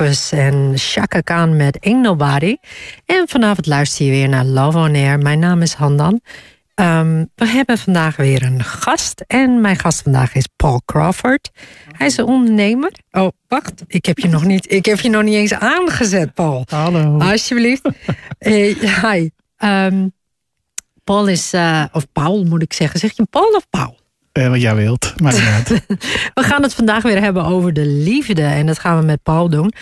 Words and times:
En 0.00 0.78
Shaka 0.78 1.20
Khan 1.20 1.56
met 1.56 1.78
Ain't 1.80 2.02
Nobody. 2.02 2.56
En 3.06 3.28
vanavond 3.28 3.66
luister 3.66 4.04
je 4.04 4.10
weer 4.10 4.28
naar 4.28 4.44
Love 4.44 4.78
on 4.78 4.94
Air. 4.94 5.18
Mijn 5.18 5.38
naam 5.38 5.62
is 5.62 5.72
Handan. 5.72 6.20
Um, 6.74 7.30
we 7.34 7.46
hebben 7.46 7.78
vandaag 7.78 8.16
weer 8.16 8.42
een 8.42 8.64
gast. 8.64 9.24
En 9.26 9.60
mijn 9.60 9.78
gast 9.78 10.02
vandaag 10.02 10.34
is 10.34 10.48
Paul 10.56 10.82
Crawford. 10.84 11.50
Hij 11.96 12.06
is 12.06 12.16
een 12.16 12.24
ondernemer. 12.24 12.92
Oh, 13.10 13.28
wacht. 13.48 13.82
Ik 13.86 14.04
heb 14.06 14.18
je 14.18 14.28
nog 14.28 14.44
niet, 14.44 14.72
ik 14.72 14.84
heb 14.84 15.00
je 15.00 15.08
nog 15.08 15.22
niet 15.22 15.34
eens 15.34 15.54
aangezet, 15.54 16.34
Paul. 16.34 16.64
Hallo. 16.68 17.18
Alsjeblieft. 17.18 17.88
uh, 18.38 19.02
hi. 19.02 19.30
Um, 19.58 20.12
Paul 21.04 21.28
is, 21.28 21.54
uh, 21.54 21.84
of 21.92 22.12
Paul 22.12 22.44
moet 22.44 22.62
ik 22.62 22.72
zeggen. 22.72 23.00
Zeg 23.00 23.16
je 23.16 23.26
Paul 23.30 23.54
of 23.54 23.68
Paul? 23.70 23.99
Eh, 24.32 24.48
wat 24.48 24.60
jij 24.60 24.74
wilt, 24.74 25.20
maar 25.20 25.32
we 26.34 26.42
gaan 26.42 26.62
het 26.62 26.74
vandaag 26.74 27.02
weer 27.02 27.20
hebben 27.20 27.44
over 27.44 27.72
de 27.72 27.86
liefde. 27.86 28.42
En 28.42 28.66
dat 28.66 28.78
gaan 28.78 28.98
we 28.98 29.04
met 29.04 29.22
Paul 29.22 29.48
doen. 29.48 29.72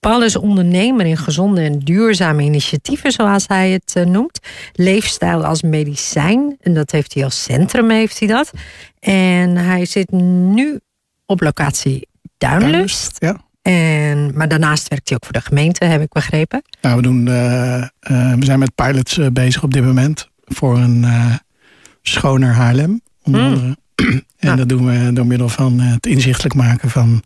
Paul 0.00 0.22
is 0.22 0.36
ondernemer 0.36 1.06
in 1.06 1.16
gezonde 1.16 1.60
en 1.60 1.78
duurzame 1.78 2.42
initiatieven, 2.42 3.12
zoals 3.12 3.46
hij 3.46 3.70
het 3.70 3.94
uh, 3.96 4.04
noemt. 4.04 4.38
Leefstijl 4.72 5.44
als 5.44 5.62
medicijn. 5.62 6.56
En 6.60 6.74
dat 6.74 6.90
heeft 6.90 7.14
hij 7.14 7.24
als 7.24 7.42
centrum, 7.42 7.90
heeft 7.90 8.18
hij 8.18 8.28
dat. 8.28 8.50
En 9.00 9.56
hij 9.56 9.84
zit 9.84 10.10
nu 10.10 10.80
op 11.26 11.40
locatie 11.40 12.08
Duinlust. 12.38 13.16
Ja. 13.18 13.36
En, 13.62 14.30
maar 14.34 14.48
daarnaast 14.48 14.88
werkt 14.88 15.08
hij 15.08 15.16
ook 15.16 15.24
voor 15.24 15.40
de 15.40 15.46
gemeente, 15.46 15.84
heb 15.84 16.00
ik 16.00 16.12
begrepen. 16.12 16.62
Nou, 16.80 16.96
we, 16.96 17.02
doen, 17.02 17.26
uh, 17.26 17.84
we 18.38 18.44
zijn 18.44 18.58
met 18.58 18.74
pilots 18.74 19.20
bezig 19.32 19.62
op 19.62 19.72
dit 19.72 19.84
moment. 19.84 20.28
Voor 20.44 20.78
een 20.78 21.06
schoner 22.02 22.52
Haarlem. 22.52 23.00
Onder 23.22 23.40
hmm. 23.40 23.52
andere. 23.54 23.76
En 24.38 24.56
dat 24.56 24.68
doen 24.68 24.86
we 24.86 25.12
door 25.12 25.26
middel 25.26 25.48
van 25.48 25.80
het 25.80 26.06
inzichtelijk 26.06 26.54
maken 26.54 26.90
van 26.90 27.22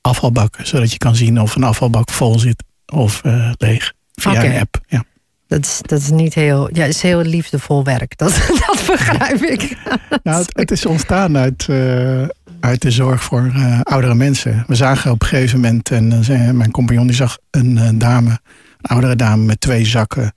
afvalbakken. 0.00 0.66
Zodat 0.66 0.92
je 0.92 0.98
kan 0.98 1.16
zien 1.16 1.40
of 1.40 1.56
een 1.56 1.64
afvalbak 1.64 2.10
vol 2.10 2.38
zit 2.38 2.64
of 2.86 3.20
uh, 3.26 3.50
leeg. 3.56 3.92
Via 4.14 4.30
okay. 4.30 4.46
een 4.46 4.60
app. 4.60 4.80
Ja. 4.86 5.04
Dat 5.46 5.64
is, 5.64 5.80
dat 5.82 6.00
is 6.00 6.10
niet 6.10 6.34
heel. 6.34 6.68
Ja, 6.72 6.84
is 6.84 7.02
heel 7.02 7.22
liefdevol 7.22 7.84
werk. 7.84 8.18
Dat, 8.18 8.30
dat 8.66 8.84
begrijp 8.86 9.42
ik. 9.42 9.68
Nou, 10.22 10.38
het, 10.38 10.50
het 10.56 10.70
is 10.70 10.86
ontstaan 10.86 11.36
uit, 11.36 11.66
uh, 11.70 12.22
uit 12.60 12.82
de 12.82 12.90
zorg 12.90 13.22
voor 13.22 13.52
uh, 13.56 13.80
oudere 13.80 14.14
mensen. 14.14 14.64
We 14.66 14.74
zagen 14.74 15.10
op 15.10 15.22
een 15.22 15.28
gegeven 15.28 15.60
moment, 15.60 15.90
en 15.90 16.56
mijn 16.56 16.70
compagnon 16.70 17.06
die 17.06 17.16
zag 17.16 17.38
een 17.50 17.98
dame, 17.98 18.30
een 18.30 18.90
oudere 18.90 19.16
dame 19.16 19.44
met 19.44 19.60
twee 19.60 19.84
zakken 19.84 20.32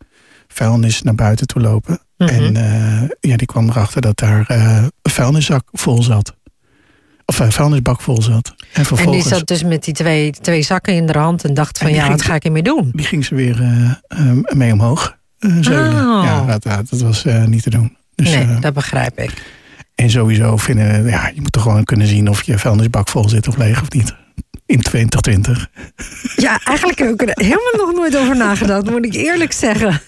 vuilnis 0.53 1.01
naar 1.01 1.15
buiten 1.15 1.47
toe 1.47 1.61
lopen. 1.61 1.99
En 2.17 2.55
uh, 2.55 3.01
ja, 3.19 3.37
die 3.37 3.47
kwam 3.47 3.69
erachter 3.69 4.01
dat 4.01 4.17
daar 4.17 4.51
uh, 4.51 4.83
een 5.01 5.11
vuilniszak 5.11 5.67
vol 5.71 6.03
zat. 6.03 6.35
Of 7.25 7.39
een 7.39 7.51
vuilnisbak 7.51 8.01
vol 8.01 8.21
zat. 8.21 8.55
En, 8.73 8.85
vervolgens, 8.85 9.23
en 9.23 9.29
die 9.29 9.37
zat 9.37 9.47
dus 9.47 9.63
met 9.63 9.83
die 9.83 9.93
twee, 9.93 10.31
twee 10.31 10.61
zakken 10.61 10.93
in 10.93 11.05
de 11.05 11.17
hand 11.17 11.43
en 11.43 11.53
dacht 11.53 11.77
van 11.77 11.93
ja, 11.93 12.07
wat 12.09 12.21
ga 12.21 12.35
ik 12.35 12.43
ermee 12.43 12.63
doen? 12.63 12.91
Die 12.93 13.05
ging 13.05 13.25
ze 13.25 13.35
weer 13.35 13.61
uh, 13.61 14.31
mee 14.53 14.73
omhoog 14.73 15.17
zeulen. 15.39 15.95
Oh. 15.95 16.23
Ja, 16.23 16.45
dat, 16.45 16.63
dat 16.89 16.99
was 16.99 17.25
niet 17.45 17.63
te 17.63 17.69
doen. 17.69 17.97
Dus, 18.15 18.33
nee, 18.33 18.59
dat 18.59 18.73
begrijp 18.73 19.19
ik. 19.19 19.61
En 19.95 20.09
sowieso 20.09 20.57
vinden, 20.57 21.05
ja, 21.05 21.31
je 21.33 21.41
moet 21.41 21.51
toch 21.51 21.63
gewoon 21.63 21.83
kunnen 21.83 22.07
zien 22.07 22.29
of 22.29 22.43
je 22.43 22.59
vuilnisbak 22.59 23.09
vol 23.09 23.29
zit 23.29 23.47
of 23.47 23.57
leeg 23.57 23.81
of 23.81 23.91
niet 23.91 24.15
in 24.65 24.81
2020. 24.81 25.69
Ja, 26.35 26.59
eigenlijk 26.63 26.99
heb 26.99 27.09
ik 27.09 27.21
er 27.21 27.45
helemaal 27.45 27.85
nog 27.85 27.95
nooit 27.95 28.17
over 28.17 28.37
nagedacht, 28.37 28.89
moet 28.89 29.05
ik 29.05 29.13
eerlijk 29.13 29.51
zeggen. 29.51 30.01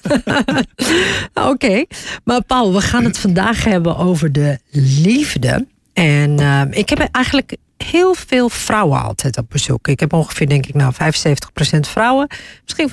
Oké, 1.52 1.86
maar 2.24 2.44
Paul, 2.44 2.74
we 2.74 2.81
gaan 2.81 3.04
het 3.04 3.18
vandaag 3.18 3.63
hebben 3.63 3.98
over 3.98 4.31
de 4.31 4.60
liefde. 5.04 5.68
En 5.94 6.42
uh, 6.42 6.62
ik 6.69 6.90
heb 6.90 7.00
eigenlijk 7.12 7.57
heel 7.78 8.13
veel 8.13 8.50
vrouwen 8.50 9.02
altijd 9.02 9.38
op 9.38 9.50
bezoek. 9.50 9.88
Ik 9.88 10.00
heb 10.00 10.13
ongeveer, 10.13 10.48
denk 10.48 10.66
ik, 10.66 10.74
nou 10.74 10.94
75% 10.94 11.80
vrouwen, 11.80 12.28
misschien 12.63 12.90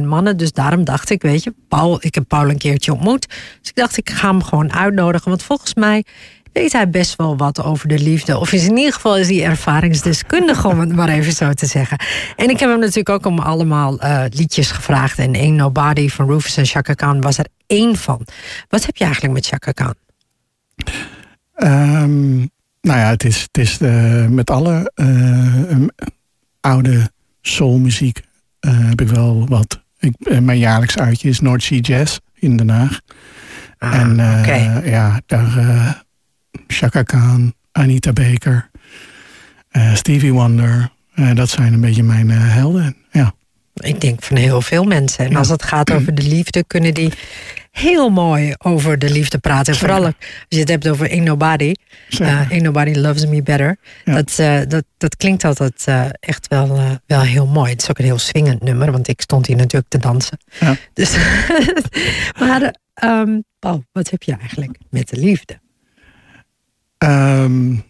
25% 0.00 0.02
mannen. 0.04 0.36
Dus 0.36 0.52
daarom 0.52 0.84
dacht 0.84 1.10
ik, 1.10 1.22
weet 1.22 1.42
je, 1.42 1.54
Paul, 1.68 1.98
ik 2.00 2.14
heb 2.14 2.24
Paul 2.28 2.50
een 2.50 2.58
keertje 2.58 2.92
ontmoet. 2.92 3.28
Dus 3.60 3.68
ik 3.68 3.74
dacht, 3.74 3.96
ik 3.96 4.10
ga 4.10 4.28
hem 4.28 4.42
gewoon 4.42 4.72
uitnodigen. 4.72 5.28
Want 5.28 5.42
volgens 5.42 5.74
mij 5.74 6.04
weet 6.52 6.72
hij 6.72 6.90
best 6.90 7.16
wel 7.16 7.36
wat 7.36 7.62
over 7.62 7.88
de 7.88 7.98
liefde. 7.98 8.38
Of 8.38 8.52
is 8.52 8.66
in 8.66 8.76
ieder 8.76 8.92
geval 8.92 9.16
is 9.16 9.28
hij 9.28 9.44
ervaringsdeskundig, 9.44 10.64
om 10.64 10.80
het 10.80 10.94
maar 10.94 11.08
even 11.08 11.32
zo 11.32 11.52
te 11.52 11.66
zeggen. 11.66 11.98
En 12.36 12.50
ik 12.50 12.60
heb 12.60 12.70
hem 12.70 12.78
natuurlijk 12.78 13.08
ook 13.08 13.26
om 13.26 13.38
allemaal 13.38 14.04
uh, 14.04 14.24
liedjes 14.30 14.70
gevraagd. 14.70 15.18
En 15.18 15.34
Ain't 15.34 15.56
Nobody 15.56 16.08
van 16.08 16.26
Rufus 16.26 16.56
en 16.56 16.66
Chaka 16.66 16.94
Khan 16.94 17.20
was 17.20 17.38
er 17.38 17.46
één 17.66 17.96
van. 17.96 18.26
Wat 18.68 18.86
heb 18.86 18.96
je 18.96 19.04
eigenlijk 19.04 19.34
met 19.34 19.46
Chaka 19.46 19.72
Khan? 19.72 19.94
Um, 21.56 22.50
nou 22.80 22.98
ja, 22.98 23.08
het 23.08 23.24
is, 23.24 23.40
het 23.40 23.58
is 23.58 23.78
uh, 23.80 24.26
met 24.26 24.50
alle 24.50 24.92
uh, 24.94 25.86
oude 26.60 27.10
soulmuziek 27.40 28.20
heb 28.60 29.00
ik 29.00 29.08
wel 29.08 29.46
wat. 29.48 29.82
Ik, 29.98 30.40
mijn 30.40 30.58
jaarlijks 30.58 30.98
uitje 30.98 31.28
is 31.28 31.40
North 31.40 31.62
Sea 31.62 31.78
Jazz 31.78 32.18
in 32.34 32.56
Den 32.56 32.68
Haag. 32.68 33.00
Ah, 33.78 33.94
en 33.94 34.12
okay. 34.12 34.90
ja, 34.90 35.20
daar 35.26 36.02
Chaka 36.66 37.02
Khan, 37.02 37.54
Anita 37.72 38.12
Baker, 38.12 38.70
uh, 39.72 39.94
Stevie 39.94 40.32
Wonder. 40.32 40.90
Uh, 41.14 41.34
dat 41.34 41.48
zijn 41.48 41.72
een 41.72 41.80
beetje 41.80 42.02
mijn 42.02 42.28
uh, 42.28 42.36
helden. 42.38 42.96
Ja. 43.10 43.34
Ik 43.74 44.00
denk 44.00 44.22
van 44.22 44.36
heel 44.36 44.62
veel 44.62 44.84
mensen. 44.84 45.24
En 45.24 45.36
als 45.36 45.48
het 45.48 45.62
gaat 45.62 45.92
over 45.92 46.14
de 46.14 46.22
liefde, 46.22 46.64
kunnen 46.64 46.94
die 46.94 47.12
heel 47.70 48.10
mooi 48.10 48.54
over 48.58 48.98
de 48.98 49.10
liefde 49.10 49.38
praten. 49.38 49.72
En 49.72 49.78
vooral 49.78 50.04
als 50.04 50.14
je 50.48 50.58
het 50.58 50.68
hebt 50.68 50.88
over 50.88 51.10
Ain't 51.10 51.24
Nobody. 51.24 51.74
Ain't 52.18 52.62
Nobody 52.62 52.92
Loves 52.92 53.26
Me 53.26 53.42
Better. 53.42 53.76
Ja. 54.04 54.22
Dat, 54.22 54.36
dat, 54.70 54.84
dat 54.96 55.16
klinkt 55.16 55.44
altijd 55.44 55.84
echt 56.20 56.48
wel, 56.48 56.98
wel 57.06 57.20
heel 57.20 57.46
mooi. 57.46 57.70
Het 57.70 57.82
is 57.82 57.90
ook 57.90 57.98
een 57.98 58.04
heel 58.04 58.18
swingend 58.18 58.62
nummer, 58.62 58.92
want 58.92 59.08
ik 59.08 59.20
stond 59.20 59.46
hier 59.46 59.56
natuurlijk 59.56 59.90
te 59.90 59.98
dansen. 59.98 60.38
Ja. 60.60 60.76
Dus, 60.94 61.16
maar 62.40 62.74
um, 63.04 63.44
Paul, 63.58 63.84
wat 63.92 64.10
heb 64.10 64.22
je 64.22 64.36
eigenlijk 64.36 64.78
met 64.90 65.08
de 65.08 65.16
liefde? 65.16 65.60
Um, 67.02 67.84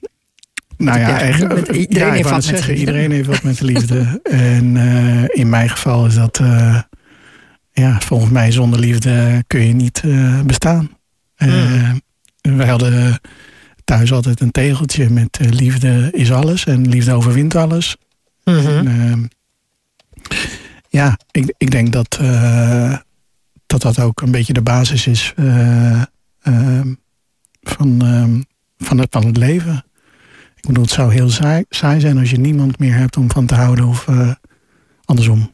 nou 0.76 0.98
ja, 0.98 1.18
eigenlijk, 1.18 1.70
iedereen, 1.70 2.06
ja, 2.06 2.12
heeft 2.12 2.30
wat 2.30 2.44
zeggen, 2.44 2.76
iedereen 2.76 3.10
heeft 3.10 3.28
wat 3.28 3.42
met 3.42 3.58
de 3.58 3.64
liefde. 3.64 4.20
en 4.22 4.74
uh, 4.74 5.24
in 5.28 5.48
mijn 5.48 5.68
geval 5.68 6.06
is 6.06 6.14
dat, 6.14 6.38
uh, 6.38 6.78
ja, 7.72 8.00
volgens 8.00 8.30
mij 8.30 8.50
zonder 8.50 8.78
liefde 8.78 9.44
kun 9.46 9.66
je 9.66 9.72
niet 9.72 10.02
uh, 10.04 10.40
bestaan. 10.40 10.90
Mm. 11.38 12.00
Wij 12.40 12.68
hadden 12.68 13.20
thuis 13.84 14.12
altijd 14.12 14.40
een 14.40 14.50
tegeltje 14.50 15.10
met 15.10 15.38
liefde 15.50 16.08
is 16.12 16.32
alles 16.32 16.64
en 16.64 16.88
liefde 16.88 17.12
overwint 17.12 17.54
alles. 17.54 17.96
Mm 18.44 18.58
-hmm. 18.58 18.86
en, 18.86 19.30
ja, 20.88 21.18
ik, 21.30 21.54
ik 21.58 21.70
denk 21.70 21.92
dat, 21.92 22.18
dat 23.66 23.82
dat 23.82 23.98
ook 23.98 24.20
een 24.20 24.30
beetje 24.30 24.52
de 24.52 24.62
basis 24.62 25.06
is 25.06 25.34
van 27.62 27.98
van 28.84 28.98
het, 28.98 29.08
van 29.10 29.26
het 29.26 29.36
leven. 29.36 29.84
Ik 30.56 30.66
bedoel, 30.66 30.82
het 30.82 30.92
zou 30.92 31.12
heel 31.12 31.30
saai, 31.30 31.64
saai 31.68 32.00
zijn 32.00 32.18
als 32.18 32.30
je 32.30 32.38
niemand 32.38 32.78
meer 32.78 32.94
hebt 32.94 33.16
om 33.16 33.30
van 33.30 33.46
te 33.46 33.54
houden 33.54 33.84
of 33.84 34.06
uh, 34.06 34.30
andersom. 35.04 35.50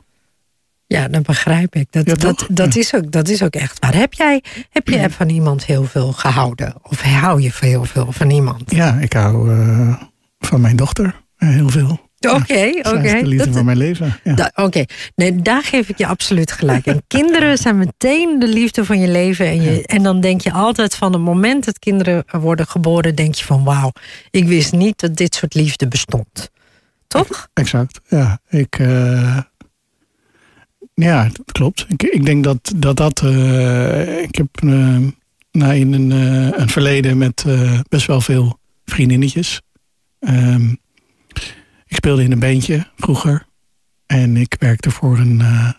Ja, 0.87 1.09
dat 1.09 1.23
begrijp 1.23 1.75
ik. 1.75 1.93
Dat, 1.93 2.21
dat, 2.21 2.47
dat, 2.51 2.77
is 2.77 2.95
ook, 2.95 3.13
dat 3.13 3.29
is 3.29 3.43
ook 3.43 3.55
echt 3.55 3.79
waar. 3.79 3.95
Heb 3.95 4.13
jij 4.13 4.43
heb 4.71 4.89
je 4.89 5.11
van 5.11 5.29
iemand 5.29 5.65
heel 5.65 5.85
veel 5.85 6.13
gehouden? 6.13 6.75
Of 6.83 7.03
hou 7.03 7.41
je 7.41 7.51
heel 7.61 7.85
veel 7.85 8.13
van 8.13 8.31
iemand? 8.31 8.71
Ja, 8.71 8.95
ik 8.95 9.13
hou 9.13 9.55
uh, 9.55 10.03
van 10.39 10.61
mijn 10.61 10.77
dochter 10.77 11.05
uh, 11.39 11.49
heel 11.49 11.69
veel. 11.69 12.08
Oké, 12.21 12.73
oké. 12.79 12.89
Okay, 12.89 13.21
de 13.23 13.27
liefde 13.27 13.53
van 13.53 13.65
mijn 13.65 13.77
leven. 13.77 14.21
Ja. 14.25 14.53
Oké, 14.55 14.85
nee, 15.15 15.43
daar 15.43 15.63
geef 15.63 15.89
ik 15.89 15.99
je 15.99 16.07
absoluut 16.07 16.53
gelijk. 16.53 16.87
En 16.87 17.03
kinderen 17.17 17.59
zijn 17.59 17.79
meteen 17.79 18.39
de 18.39 18.49
liefde 18.49 18.85
van 18.85 19.01
je 19.01 19.09
leven. 19.09 19.47
En, 19.47 19.63
je, 19.63 19.87
en 19.87 20.03
dan 20.03 20.21
denk 20.21 20.41
je 20.41 20.53
altijd 20.53 20.95
van 20.95 21.13
het 21.13 21.23
moment 21.23 21.65
dat 21.65 21.79
kinderen 21.79 22.25
worden 22.31 22.67
geboren, 22.67 23.15
denk 23.15 23.35
je 23.35 23.45
van 23.45 23.65
wauw, 23.65 23.93
ik 24.31 24.47
wist 24.47 24.73
niet 24.73 25.01
dat 25.01 25.17
dit 25.17 25.35
soort 25.35 25.55
liefde 25.55 25.89
bestond. 25.89 26.51
Toch? 27.07 27.49
Exact, 27.55 28.01
ja. 28.09 28.41
Ik, 28.49 28.79
uh, 28.79 29.39
ja, 30.95 31.25
dat 31.25 31.53
klopt. 31.53 31.87
Ik, 31.89 32.03
ik 32.03 32.25
denk 32.25 32.45
dat 32.45 32.73
dat. 32.77 32.97
dat 32.97 33.23
uh, 33.25 34.23
ik 34.23 34.35
heb 34.35 34.49
uh, 34.65 34.97
nou, 35.53 35.75
in 35.75 35.93
een, 35.93 36.11
een 36.61 36.69
verleden 36.69 37.19
met 37.19 37.45
best 37.89 38.07
wel 38.07 38.21
veel 38.21 38.59
vriendinnetjes. 38.85 39.61
Um, 40.21 40.79
ik 41.89 41.97
speelde 41.97 42.23
in 42.23 42.33
een 42.33 42.39
bandje 42.39 42.87
vroeger. 42.97 43.47
En 44.07 44.37
ik 44.37 44.57
werkte 44.59 44.91
voor 44.91 45.19
een, 45.19 45.41
uh, 45.41 45.71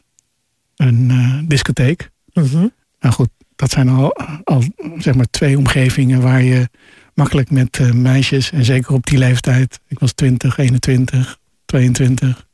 een 0.76 1.10
uh, 1.10 1.40
discotheek. 1.44 2.10
Mm 2.34 2.72
Nou 3.00 3.14
goed, 3.14 3.30
dat 3.56 3.72
zijn 3.72 3.90
al, 3.90 4.14
al 4.44 4.64
zeg 4.98 5.16
maar 5.16 5.30
twee 5.30 5.58
omgevingen 5.58 6.22
waar 6.22 6.42
je 6.42 6.70
makkelijk 7.14 7.52
met 7.52 7.80
uh, 7.80 7.92
meisjes, 7.92 8.52
en 8.52 8.66
zeker 8.66 8.94
op 8.94 9.06
die 9.06 9.18
leeftijd, 9.18 9.80
ik 9.88 10.00
was 10.00 10.14
20, 10.14 10.58
21, 10.58 11.40
22 11.66 12.48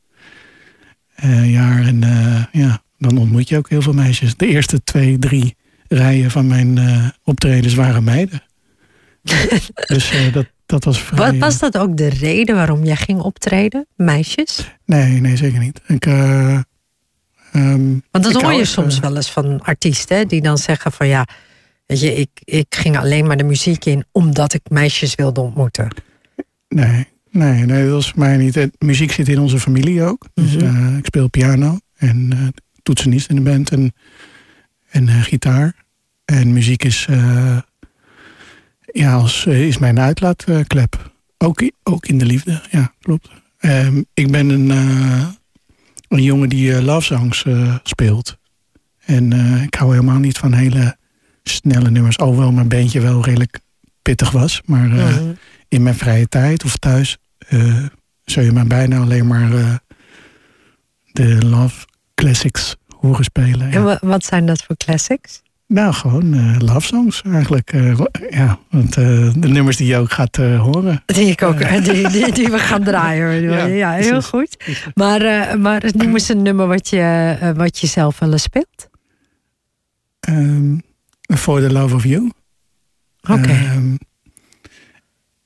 jaar. 1.43 1.85
En 1.85 1.99
ja, 2.51 2.81
dan 2.97 3.17
ontmoet 3.17 3.49
je 3.49 3.57
ook 3.57 3.69
heel 3.69 3.81
veel 3.81 3.93
meisjes. 3.93 4.35
De 4.35 4.47
eerste 4.47 4.83
twee, 4.83 5.19
drie 5.19 5.55
rijen 5.87 6.31
van 6.31 6.47
mijn 6.47 6.79
optredens 7.23 7.73
waren 7.73 8.03
meiden. 8.03 8.43
dus 9.87 10.11
dat, 10.31 10.45
dat 10.65 10.83
was 10.83 11.01
vrij... 11.01 11.37
Was 11.37 11.59
dat 11.59 11.77
ook 11.77 11.97
de 11.97 12.07
reden 12.07 12.55
waarom 12.55 12.83
jij 12.83 12.95
ging 12.95 13.19
optreden? 13.19 13.87
Meisjes? 13.95 14.75
Nee, 14.85 15.21
nee, 15.21 15.37
zeker 15.37 15.59
niet. 15.59 15.81
Ik, 15.87 16.05
uh, 16.05 16.59
um, 17.55 18.03
Want 18.11 18.23
dat 18.23 18.41
hoor 18.41 18.53
je 18.53 18.65
soms 18.65 18.95
eh, 18.95 19.01
wel 19.01 19.15
eens 19.15 19.31
van 19.31 19.61
artiesten 19.61 20.27
die 20.27 20.41
dan 20.41 20.57
zeggen 20.57 20.91
van 20.91 21.07
ja, 21.07 21.27
weet 21.85 21.99
je, 21.99 22.13
ik, 22.13 22.29
ik 22.43 22.65
ging 22.69 22.97
alleen 22.97 23.27
maar 23.27 23.37
de 23.37 23.43
muziek 23.43 23.85
in 23.85 24.05
omdat 24.11 24.53
ik 24.53 24.61
meisjes 24.69 25.15
wilde 25.15 25.41
ontmoeten. 25.41 25.87
Nee, 26.69 27.07
nee, 27.31 27.65
nee, 27.65 27.83
dat 27.83 27.91
was 27.93 28.09
voor 28.09 28.19
mij 28.19 28.37
niet. 28.37 28.67
Muziek 28.77 29.11
zit 29.11 29.29
in 29.29 29.39
onze 29.39 29.59
familie 29.59 30.03
ook. 30.03 30.25
Dus 30.33 30.55
Mhm. 30.55 30.65
eh, 30.65 30.97
ik 30.97 31.05
speel 31.05 31.29
piano 31.29 31.77
en 31.97 32.27
eh 32.31 32.47
toetsenist 32.83 33.29
in 33.29 33.35
de 33.35 33.41
band 33.41 33.71
en, 33.71 33.93
en 34.89 35.07
eh, 35.09 35.21
gitaar. 35.23 35.83
En 36.25 36.53
muziek 36.53 36.83
is, 36.83 37.05
eh, 37.09 37.57
ja, 38.95 39.13
als, 39.13 39.45
eh, 39.45 39.67
is 39.67 39.77
mijn 39.77 39.99
uitlaatklep. 39.99 41.13
Ook, 41.37 41.71
ook 41.83 42.05
in 42.05 42.17
de 42.17 42.25
liefde, 42.25 42.61
ja, 42.71 42.93
klopt. 43.01 43.29
Ehm, 43.57 44.03
ik 44.13 44.31
ben 44.31 44.49
een, 44.49 44.71
eh, 44.71 45.27
een 46.07 46.23
jongen 46.23 46.49
die 46.49 46.75
eh, 46.75 46.83
love 46.83 47.01
songs 47.05 47.45
speelt. 47.83 48.37
En 49.05 49.31
ik 49.63 49.75
hou 49.75 49.91
helemaal 49.91 50.19
niet 50.19 50.37
van 50.37 50.53
hele 50.53 50.97
snelle 51.43 51.89
nummers. 51.91 52.17
Alhoewel 52.17 52.51
mijn 52.51 52.67
bandje 52.67 53.01
wel 53.01 53.23
redelijk 53.23 53.59
pittig 54.01 54.31
was. 54.31 54.61
Maar 54.65 54.87
Mhm. 54.87 55.33
in 55.67 55.83
mijn 55.83 55.95
vrije 55.95 56.27
tijd 56.27 56.63
of 56.63 56.77
thuis 56.77 57.17
zul 58.23 58.43
je 58.43 58.51
mij 58.51 58.67
bijna 58.67 58.99
alleen 58.99 59.27
maar 59.27 59.81
de 61.11 61.45
love 61.45 61.85
classics 62.15 62.75
horen 62.99 63.23
spelen. 63.23 63.71
En 63.71 63.81
Ja. 63.83 63.97
wat 64.01 64.25
zijn 64.25 64.45
dat 64.45 64.63
voor 64.63 64.77
classics? 64.77 65.41
Nou, 65.75 65.93
gewoon 65.93 66.33
eh, 66.33 66.55
love 66.59 66.81
songs 66.87 67.21
eigenlijk. 67.21 67.73
eh, 67.73 67.99
ja, 68.29 68.59
want 68.69 68.97
eh, 68.97 69.33
de 69.37 69.47
nummers 69.47 69.77
die 69.77 69.87
je 69.87 69.97
ook 69.97 70.11
gaat 70.11 70.35
horen. 70.35 71.03
Die, 71.05 71.29
ik 71.29 71.41
ook, 71.41 71.83
die, 71.83 72.09
die, 72.09 72.31
die 72.31 72.47
we 72.49 72.59
gaan 72.59 72.83
draaien. 72.83 73.41
Ja, 73.51 73.65
Ja, 73.65 73.91
heel 73.91 74.09
precies. 74.09 74.25
goed. 74.29 74.57
Maar, 74.93 75.59
maar 75.59 75.83
noem 75.95 76.13
eens 76.13 76.29
een 76.29 76.41
nummer 76.41 76.67
wat 76.67 76.89
je, 76.89 77.35
wat 77.55 77.79
je 77.79 77.87
zelf 77.87 78.19
wel 78.19 78.31
eens 78.31 78.41
speelt. 78.43 78.89
Ehm, 80.19 80.77
For 81.37 81.59
the 81.61 81.71
Love 81.71 81.95
of 81.95 82.03
You. 82.03 82.31
Oké. 83.29 83.49
Ehm, 83.49 83.95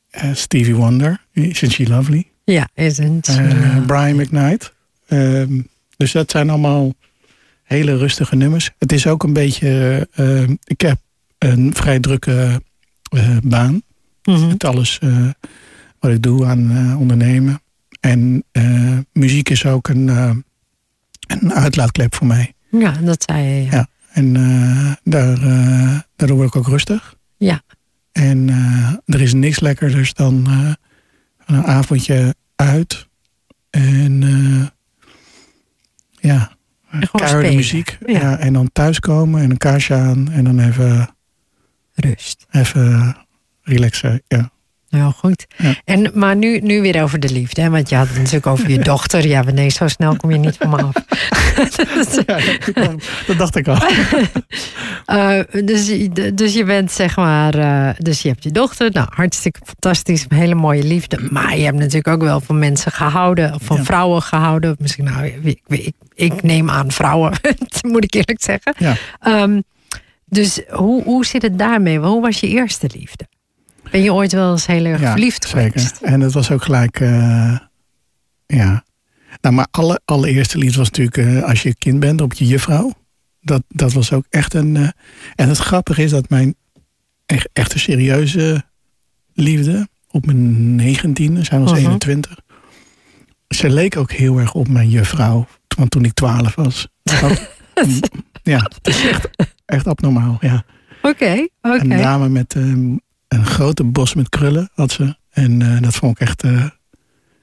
eh, 0.09 0.29
Stevie 0.33 0.75
Wonder, 0.75 1.25
Isn't 1.33 1.71
She 1.71 1.88
Lovely? 1.88 2.27
ja, 2.43 2.69
is 2.74 2.98
een. 2.98 3.21
Eh, 3.21 3.86
Brian 3.86 4.15
McKnight. 4.15 4.74
Ehm, 5.07 5.62
dus 5.98 6.12
dat 6.12 6.31
zijn 6.31 6.50
allemaal 6.50 6.93
hele 7.70 7.98
rustige 7.98 8.36
nummers. 8.36 8.72
Het 8.78 8.92
is 8.92 9.08
ook 9.08 9.24
een 9.24 9.34
beetje... 9.34 10.08
eh, 10.12 10.42
ehm, 10.44 10.56
ik 10.64 10.82
heb 10.82 11.00
een 11.38 11.74
vrij 11.76 12.00
drukke 12.00 12.62
eh, 13.10 13.38
baan. 13.44 13.82
Mhm. 14.24 14.48
Met 14.48 14.64
alles 14.64 15.00
eh, 15.00 15.30
wat 16.00 16.12
ik 16.12 16.22
doe 16.22 16.46
aan 16.46 16.72
eh, 16.72 17.00
ondernemen. 17.00 17.62
En 18.00 18.44
eh, 18.52 18.98
muziek 19.14 19.50
is 19.50 19.66
ook 19.66 19.88
een, 19.88 20.10
eh, 20.10 20.32
een 21.28 21.54
uitlaatklep 21.54 22.16
voor 22.16 22.28
mij. 22.28 22.54
Ja, 22.72 22.92
dat 22.92 23.24
zei 23.30 23.44
je. 23.44 23.64
Ja. 23.64 23.70
Ja. 23.72 23.88
En 24.10 24.36
eh, 24.36 24.92
daar, 25.04 25.42
eh, 25.42 26.00
daardoor 26.16 26.38
word 26.38 26.48
ik 26.48 26.56
ook 26.56 26.68
rustig. 26.68 27.16
Ja. 27.38 27.62
En 28.12 28.50
eh, 28.50 28.94
er 29.16 29.22
is 29.22 29.34
niks 29.34 29.60
lekkerders 29.60 30.14
dan 30.14 30.46
eh, 30.48 30.74
een 31.46 31.64
avondje 31.66 32.36
uit. 32.56 33.08
En 33.70 34.24
eh, 34.24 34.68
ja, 36.32 36.58
keiharde 37.12 37.55
muziek. 37.55 37.98
Ja. 38.05 38.19
Ja. 38.19 38.38
en 38.38 38.53
dan 38.53 38.69
thuiskomen 38.74 39.41
en 39.41 39.50
een 39.50 39.58
kaarsje 39.58 39.93
aan. 39.93 40.31
En 40.31 40.43
dan 40.43 40.60
even, 40.60 41.15
Rust. 41.93 42.46
even 42.51 43.17
relaxen. 43.62 44.22
Ja. 44.27 44.51
Heel 44.89 45.12
goed. 45.17 45.46
Ja. 45.58 45.74
En, 45.86 46.12
maar 46.13 46.36
nu, 46.36 46.60
nu 46.60 46.81
weer 46.81 47.03
over 47.03 47.19
de 47.19 47.31
liefde. 47.31 47.62
Hè? 47.62 47.69
Want 47.69 47.89
je 47.89 47.96
had 47.96 48.08
het 48.08 48.17
natuurlijk 48.17 48.48
over 48.48 48.69
je 48.69 48.79
dochter. 48.93 49.27
Ja, 49.27 49.41
maar 49.41 49.53
nee, 49.53 49.69
zo 49.69 49.88
snel 49.88 50.15
kom 50.15 50.31
je 50.31 50.38
niet 50.38 50.58
van 50.60 50.69
me 50.69 50.75
af. 50.84 50.93
dat 53.27 53.38
dacht 53.38 53.55
ik 53.55 53.67
al. 53.67 53.77
Eh, 55.05 55.39
dus, 55.65 55.88
je- 55.88 56.31
dus 56.34 56.53
je 56.53 56.63
bent 56.63 56.91
zeg 56.91 57.15
maar. 57.15 57.53
eh, 57.55 57.89
dus 57.98 58.22
je 58.22 58.27
hebt 58.29 58.43
je 58.43 58.51
dochter. 58.51 58.91
Nou, 58.91 59.08
hartstikke 59.10 59.60
fantastisch. 59.63 60.25
Een 60.27 60.38
hele 60.38 60.55
mooie 60.55 60.84
liefde. 60.84 61.19
Maar 61.31 61.58
je 61.58 61.63
hebt 61.63 61.77
natuurlijk 61.77 62.08
ook 62.08 62.22
wel 62.22 62.39
van 62.41 62.60
mensen 62.60 62.91
gehouden. 62.91 63.53
Of 63.53 63.62
van 63.63 63.77
Ja. 63.77 63.84
vrouwen 63.84 64.22
gehouden. 64.22 64.75
Misschien, 64.79 65.05
nou, 65.05 65.25
ik, 65.25 65.60
ik, 65.67 65.91
ik 66.15 66.43
neem 66.43 66.69
aan 66.69 66.91
vrouwen. 66.91 67.34
moet 67.81 68.03
ik 68.03 68.13
eerlijk 68.13 68.41
zeggen. 68.43 68.74
Ja. 68.77 68.96
Ehm, 69.19 69.62
dus 70.25 70.62
hoe, 70.69 71.03
hoe 71.03 71.25
zit 71.25 71.41
het 71.41 71.58
daarmee? 71.60 72.00
Hoe 72.00 72.22
was 72.22 72.39
je 72.39 72.48
eerste 72.48 72.89
liefde? 72.96 73.27
Ben 73.91 74.01
je 74.01 74.13
ooit 74.13 74.31
wel 74.31 74.51
eens 74.51 74.65
heel 74.65 74.86
erg 74.86 75.01
Ja, 75.01 75.12
verliefd 75.12 75.48
Zeker. 75.48 75.72
geweest? 75.72 76.01
En 76.01 76.22
het 76.22 76.34
was 76.34 76.51
ook 76.51 76.63
gelijk, 76.63 77.00
eh, 77.00 77.58
ja. 78.46 78.84
Nou, 79.41 79.55
maar 79.55 79.67
alle, 79.72 80.01
allereerste 80.05 80.58
lied 80.58 80.75
was 80.75 80.89
natuurlijk 80.91 81.17
eh, 81.17 81.43
als 81.43 81.62
je 81.63 81.75
kind 81.75 82.00
bent 82.00 82.22
op 82.22 82.34
je 82.34 82.46
juffrouw. 82.46 82.93
Dat, 83.41 83.63
dat 83.67 83.93
was 83.93 84.13
ook 84.13 84.25
echt 84.29 84.53
een. 84.53 84.75
eh, 84.75 84.88
en 85.36 85.48
het 85.50 85.58
grappige 85.58 86.03
is 86.03 86.12
dat 86.12 86.29
mijn 86.29 86.55
echt, 87.25 87.50
echte 87.53 87.79
serieuze 87.79 88.63
liefde 89.34 89.88
op 90.12 90.25
mijn 90.25 90.75
negentiende, 90.75 91.43
zij 91.43 91.60
was 91.60 91.72
Mhm. 91.72 91.79
21. 91.79 92.39
Ze 93.48 93.69
leek 93.69 93.98
ook 93.98 94.12
heel 94.12 94.38
erg 94.39 94.53
op 94.53 94.67
mijn 94.67 94.89
juffrouw. 94.89 95.48
Want 95.77 95.91
toen 95.91 96.05
ik 96.05 96.13
12 96.13 96.55
was. 96.55 96.88
Dat- 97.22 97.50
ja, 98.43 98.58
het 98.58 98.88
is 98.88 99.08
echt, 99.08 99.29
echt 99.65 99.88
abnormaal. 99.88 100.38
Ja. 100.41 100.63
Oké, 101.01 101.48
oké. 101.62 101.88
Dame 101.88 102.29
met 102.29 102.55
een 103.29 103.45
grote 103.45 103.83
bos 103.83 104.13
met 104.13 104.29
krullen 104.29 104.69
had 104.74 104.91
ze. 104.91 105.15
En 105.31 105.62
eh, 105.62 105.81
dat 105.81 105.95
vond 105.95 106.12
ik 106.21 106.27
echt 106.27 106.43
eh, 106.43 106.65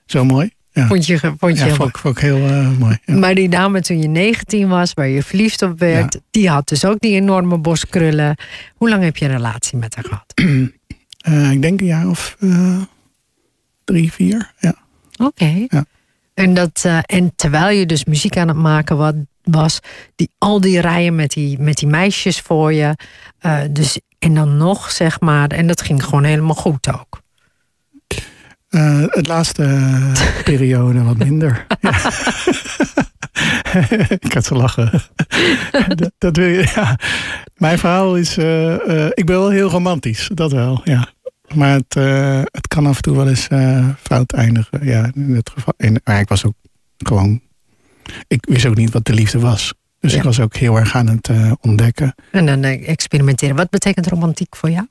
zo 0.06 0.24
mooi. 0.24 0.50
Ja, 0.72 0.86
Vond 0.86 1.06
je, 1.06 1.18
vond 1.18 1.38
je 1.40 1.46
ja 1.48 1.54
helemaal- 1.54 1.76
vond, 1.76 1.88
ik- 1.88 1.96
vond 1.98 2.16
ik 2.16 2.22
heel 2.22 2.46
eh, 2.46 2.70
mooi. 2.78 2.98
Ja. 3.04 3.14
Maar 3.14 3.34
die 3.34 3.48
dame 3.48 3.80
toen 3.80 3.98
je 4.02 4.08
19 4.08 4.68
was, 4.68 4.92
waar 4.94 5.08
je 5.08 5.22
verliefd 5.22 5.62
op 5.62 5.78
werd, 5.78 6.20
die 6.30 6.48
had 6.48 6.68
dus 6.68 6.84
ook 6.84 7.00
die 7.00 7.14
enorme 7.14 7.58
boskrullen. 7.58 8.36
Hoe 8.74 8.88
lang 8.88 9.02
heb 9.02 9.16
je 9.16 9.24
een 9.24 9.30
relatie 9.30 9.78
met 9.78 9.94
haar 9.94 10.04
gehad? 10.04 10.32
Eh, 11.26 11.50
ik 11.50 11.62
denk 11.62 11.80
een 11.80 11.86
jaar 11.86 12.08
of 12.08 12.36
eh, 12.40 12.80
drie, 13.84 14.12
vier. 14.12 14.52
Ja. 14.58 14.74
Oké. 15.16 15.66
Ja. 15.68 15.84
En, 16.34 16.54
dat, 16.54 16.82
eh, 16.84 16.98
en 17.02 17.32
terwijl 17.36 17.78
je 17.78 17.86
dus 17.86 18.04
muziek 18.04 18.36
aan 18.36 18.48
het 18.48 18.56
maken 18.56 18.96
wa- 18.96 19.24
was, 19.42 19.80
die, 20.16 20.30
al 20.38 20.60
die 20.60 20.80
rijen 20.80 21.14
met 21.14 21.30
die, 21.30 21.58
met 21.58 21.76
die 21.76 21.88
meisjes 21.88 22.40
voor 22.40 22.72
je. 22.72 22.94
eh, 23.38 23.60
dus, 23.70 24.00
en 24.18 24.34
dan 24.34 24.56
nog, 24.56 24.90
zeg 24.90 25.20
maar, 25.20 25.48
en 25.48 25.66
dat 25.66 25.82
ging 25.82 26.04
gewoon 26.04 26.24
helemaal 26.24 26.54
goed 26.54 26.92
ook. 26.92 27.24
Eh, 28.68 29.02
het 29.06 29.26
laatste 29.26 29.62
eh, 29.62 30.42
periode 30.44 31.02
wat 31.02 31.16
minder. 31.16 31.66
Ik 34.18 34.32
had 34.32 34.44
zo 34.44 34.54
lachen. 34.54 35.02
dat, 35.94 36.12
dat 36.18 36.36
wil 36.36 36.46
je, 36.48 36.72
ja. 36.74 36.98
Mijn 37.54 37.78
verhaal 37.78 38.16
is, 38.16 38.36
eh, 38.36 39.06
ik 39.06 39.26
ben 39.26 39.38
wel 39.38 39.50
heel 39.50 39.70
romantisch, 39.70 40.30
dat 40.34 40.52
wel, 40.52 40.80
ja. 40.84 41.08
Maar 41.54 41.72
het, 41.72 41.94
het 42.52 42.68
kan 42.68 42.86
af 42.86 42.96
en 42.96 43.02
toe 43.02 43.16
wel 43.16 43.28
eens 43.28 43.48
fout 44.02 44.32
eindigen. 44.32 44.86
Ja, 44.86 45.10
in 45.14 45.32
dit 45.32 45.50
geval. 45.50 45.74
En, 45.76 46.00
maar 46.04 46.20
ik 46.20 46.28
was 46.28 46.44
ook 46.44 46.54
gewoon. 46.96 47.40
Ik 48.28 48.46
wist 48.48 48.66
ook 48.66 48.76
niet 48.76 48.92
wat 48.92 49.04
de 49.04 49.12
liefde 49.12 49.38
was. 49.38 49.74
Dus 50.06 50.14
Ja. 50.14 50.20
ik 50.20 50.24
was 50.24 50.40
ook 50.40 50.56
heel 50.56 50.76
erg 50.76 50.94
aan 50.94 51.06
het 51.06 51.28
eh, 51.28 51.52
ontdekken. 51.60 52.14
En 52.30 52.46
dan 52.46 52.62
eh, 52.62 52.88
experimenteren. 52.88 53.56
Wat 53.56 53.70
betekent 53.70 54.06
romantiek 54.06 54.56
voor 54.56 54.70
jou? 54.70 54.86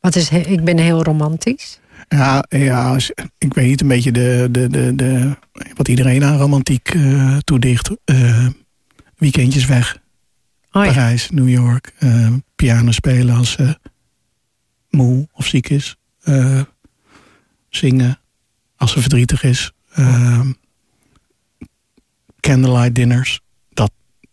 Wat 0.00 0.16
is, 0.16 0.30
ik 0.30 0.64
ben 0.64 0.78
heel 0.78 1.02
romantisch. 1.02 1.80
Ja, 2.08 2.44
ja 2.48 2.96
ik 3.38 3.54
weet 3.54 3.66
niet 3.66 3.80
een 3.80 3.88
beetje 3.88 4.12
de, 4.12 4.48
de, 4.50 4.68
de, 4.68 4.94
de, 4.94 5.36
wat 5.74 5.88
iedereen 5.88 6.24
aan 6.24 6.36
romantiek 6.38 6.88
eh, 6.88 7.36
toedicht. 7.36 7.90
Weekendjes 9.16 9.66
weg, 9.66 9.96
Oh 10.72 10.84
ja. 10.84 10.92
Parijs, 10.92 11.30
New 11.30 11.48
York, 11.48 11.92
piano 12.56 12.90
spelen 12.90 13.36
als 13.36 13.50
ze 13.50 13.78
moe 14.90 15.28
of 15.32 15.46
ziek 15.46 15.68
is, 15.68 15.96
zingen 17.68 18.18
als 18.76 18.92
ze 18.92 19.00
verdrietig 19.00 19.42
is, 19.42 19.72
candlelight 22.40 22.94
dinners, 22.94 23.40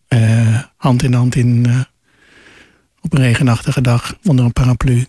eh, 0.08 0.64
hand 0.76 1.04
in 1.04 1.14
hand 1.14 1.36
in, 1.36 1.66
eh, 1.66 1.80
op 3.02 3.14
een 3.14 3.22
regenachtige 3.22 3.82
dag 3.82 4.18
onder 4.24 4.46
een 4.46 4.54
paraplu. 4.54 5.06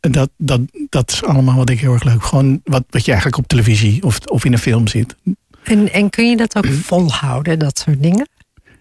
Dat, 0.00 0.30
dat, 0.36 0.60
dat 0.88 1.10
is 1.12 1.22
allemaal 1.24 1.56
wat 1.56 1.70
ik 1.70 1.80
heel 1.80 1.92
erg 1.92 2.04
leuk. 2.04 2.24
Gewoon 2.24 2.60
wat, 2.64 2.84
wat 2.90 3.04
je 3.04 3.10
eigenlijk 3.12 3.42
op 3.42 3.48
televisie 3.48 4.02
of, 4.02 4.18
of 4.18 4.44
in 4.44 4.52
een 4.52 4.58
film 4.58 4.86
ziet. 4.88 5.16
En, 5.62 5.92
en 5.92 6.10
kun 6.10 6.30
je 6.30 6.36
dat 6.36 6.56
ook 6.56 6.66
volhouden, 6.66 7.58
dat 7.58 7.78
soort 7.78 8.02
dingen? 8.02 8.28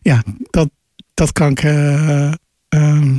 ja, 0.01 0.23
dat, 0.49 0.69
dat 1.13 1.31
kan 1.31 1.51
ik. 1.51 1.63
eh, 1.63 2.31
ehm, 2.69 3.17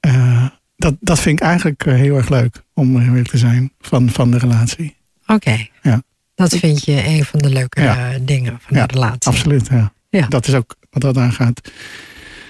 eh, 0.00 0.46
dat, 0.76 0.94
dat 1.00 1.20
vind 1.20 1.40
ik 1.40 1.46
eigenlijk 1.46 1.84
heel 1.84 2.16
erg 2.16 2.28
leuk 2.28 2.62
om 2.74 3.00
eerlijk 3.00 3.28
te 3.28 3.38
zijn 3.38 3.72
van, 3.80 4.08
van 4.10 4.30
de 4.30 4.38
relatie. 4.38 4.96
Oké. 5.26 5.66
Ja. 5.82 6.02
Dat 6.34 6.56
vind 6.56 6.84
je 6.84 7.04
een 7.06 7.24
van 7.24 7.38
de 7.38 7.50
leuke 7.50 7.82
Ja. 7.82 8.18
dingen 8.22 8.58
van 8.60 8.76
Ja, 8.76 8.86
de 8.86 8.94
relatie. 8.94 9.30
Absoluut, 9.32 9.66
ja. 9.68 9.92
Ja. 10.10 10.26
Dat 10.26 10.46
is 10.46 10.54
ook 10.54 10.76
wat 10.90 11.02
dat 11.02 11.16
aangaat. 11.16 11.70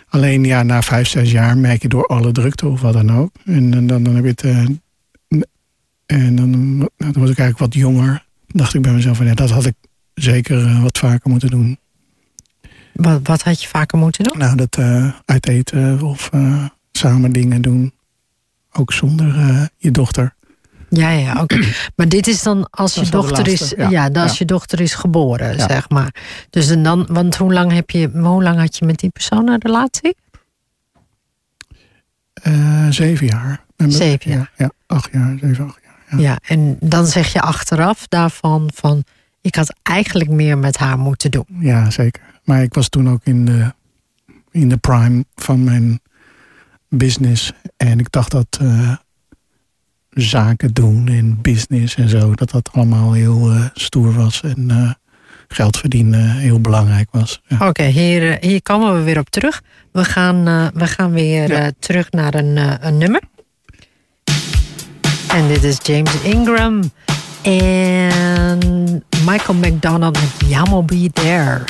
Alleen 0.09 0.45
ja, 0.45 0.62
na 0.62 0.83
vijf, 0.83 1.09
zes 1.09 1.31
jaar 1.31 1.59
merk 1.59 1.83
je 1.83 1.88
door 1.88 2.07
alle 2.07 2.33
drukte 2.33 2.69
of 2.69 2.81
wat 2.81 2.93
dan 2.93 3.12
ook. 3.12 3.31
En, 3.45 3.87
dan, 3.87 4.02
dan 4.05 4.14
heb 4.14 4.25
je 4.25 4.31
het. 4.31 4.43
eh, 4.43 4.67
En 6.07 6.37
dan, 6.37 6.79
dan 6.97 7.12
was 7.12 7.31
ik 7.31 7.38
eigenlijk 7.38 7.59
wat 7.59 7.75
jonger. 7.75 8.25
dacht 8.47 8.75
ik 8.75 8.83
bij 8.83 8.93
mezelf 8.93 9.17
van 9.17 9.26
ja, 9.26 9.35
dat 9.35 9.50
had 9.50 9.67
ik 9.67 9.75
zeker 10.14 10.67
eh, 10.67 10.83
wat 10.83 10.99
vaker 10.99 11.31
moeten 11.31 11.50
doen. 11.50 11.79
Wat, 12.93 13.21
wat 13.23 13.43
had 13.43 13.62
je 13.62 13.69
vaker 13.69 13.99
moeten 13.99 14.25
doen? 14.25 14.38
Nou, 14.38 14.57
dat 14.57 14.76
uh, 14.79 15.12
uit 15.25 15.49
eten 15.49 16.02
of 16.02 16.31
samen 16.93 17.33
dingen 17.33 17.62
doen. 17.62 17.93
Ook 18.73 18.93
zonder 18.93 19.35
je 19.76 19.90
dochter. 19.90 20.35
Ja, 20.90 21.11
ja, 21.11 21.42
oké. 21.42 21.59
Maar 21.97 22.09
dit 22.09 22.26
is 22.26 22.42
dan 22.42 22.70
als 22.70 22.94
je 22.94 23.11
dochter 23.11 23.49
is, 23.49 23.73
ja, 23.76 23.88
ja, 23.88 24.09
als 24.09 24.38
je 24.38 24.44
dochter 24.44 24.80
is 24.80 24.94
geboren, 24.94 25.61
zeg 25.61 25.88
maar. 25.88 26.14
Dus 26.50 26.70
en 26.70 26.82
dan, 26.82 27.06
want 27.11 27.37
hoe 27.37 27.52
lang 27.52 27.73
heb 27.73 27.90
je, 27.90 28.11
hoe 28.12 28.42
lang 28.42 28.59
had 28.59 28.76
je 28.76 28.85
met 28.85 28.99
die 28.99 29.11
persoon 29.11 29.49
een 29.49 29.61
relatie? 29.61 30.16
Uh, 32.47 32.87
zeven 32.90 33.26
jaar. 33.26 33.64
Zeven 33.76 34.30
jaar. 34.30 34.50
Ja, 34.56 34.70
acht 34.87 35.09
jaar, 35.12 35.38
zeven, 35.40 35.66
acht 35.66 35.78
jaar. 35.82 36.20
Ja. 36.20 36.28
ja, 36.30 36.38
en 36.47 36.76
dan 36.80 37.06
zeg 37.06 37.32
je 37.32 37.40
achteraf 37.40 38.06
daarvan 38.09 38.70
van, 38.75 39.04
ik 39.40 39.54
had 39.54 39.75
eigenlijk 39.82 40.30
meer 40.30 40.59
met 40.59 40.76
haar 40.76 40.99
moeten 40.99 41.30
doen. 41.30 41.47
Ja, 41.59 41.90
zeker. 41.90 42.23
Maar 42.44 42.62
ik 42.62 42.75
was 42.75 42.88
toen 42.88 43.11
ook 43.11 43.20
in 43.25 43.44
de, 43.44 43.73
in 44.50 44.68
de 44.68 44.76
prime 44.76 45.25
van 45.35 45.64
mijn 45.64 46.00
business. 46.88 47.52
En 47.76 47.99
ik 47.99 48.11
dacht 48.11 48.30
dat 48.30 48.59
uh, 48.62 48.97
zaken 50.23 50.73
doen 50.73 51.09
en 51.09 51.39
business 51.43 51.95
en 51.95 52.09
zo, 52.09 52.35
dat 52.35 52.50
dat 52.50 52.71
allemaal 52.73 53.12
heel 53.12 53.53
uh, 53.53 53.65
stoer 53.75 54.12
was. 54.12 54.41
En 54.41 54.69
uh, 54.71 54.91
geld 55.49 55.77
verdienen 55.77 56.31
heel 56.31 56.61
belangrijk 56.61 57.09
was. 57.11 57.41
Ja. 57.47 57.69
Oké, 57.69 57.85
hier, 57.85 58.37
hier 58.41 58.62
komen 58.62 58.95
we 58.95 59.03
weer 59.03 59.19
op 59.19 59.31
terug. 59.31 59.62
We 59.93 60.05
gaan, 60.05 60.45
we 60.75 60.87
gaan 60.87 61.12
weer 61.12 61.49
ja. 61.49 61.71
terug 61.79 62.11
naar 62.11 62.35
een, 62.35 62.87
een 62.87 62.99
nummer. 62.99 63.21
En 65.29 65.49
dit 65.49 65.65
is 65.65 65.79
James 65.83 66.21
Ingram 66.23 66.81
en 67.43 68.59
Michael 69.27 69.59
McDonald 69.59 70.21
met 70.21 70.50
Yamo 70.50 70.83
Be 70.83 71.11
There. 71.12 71.65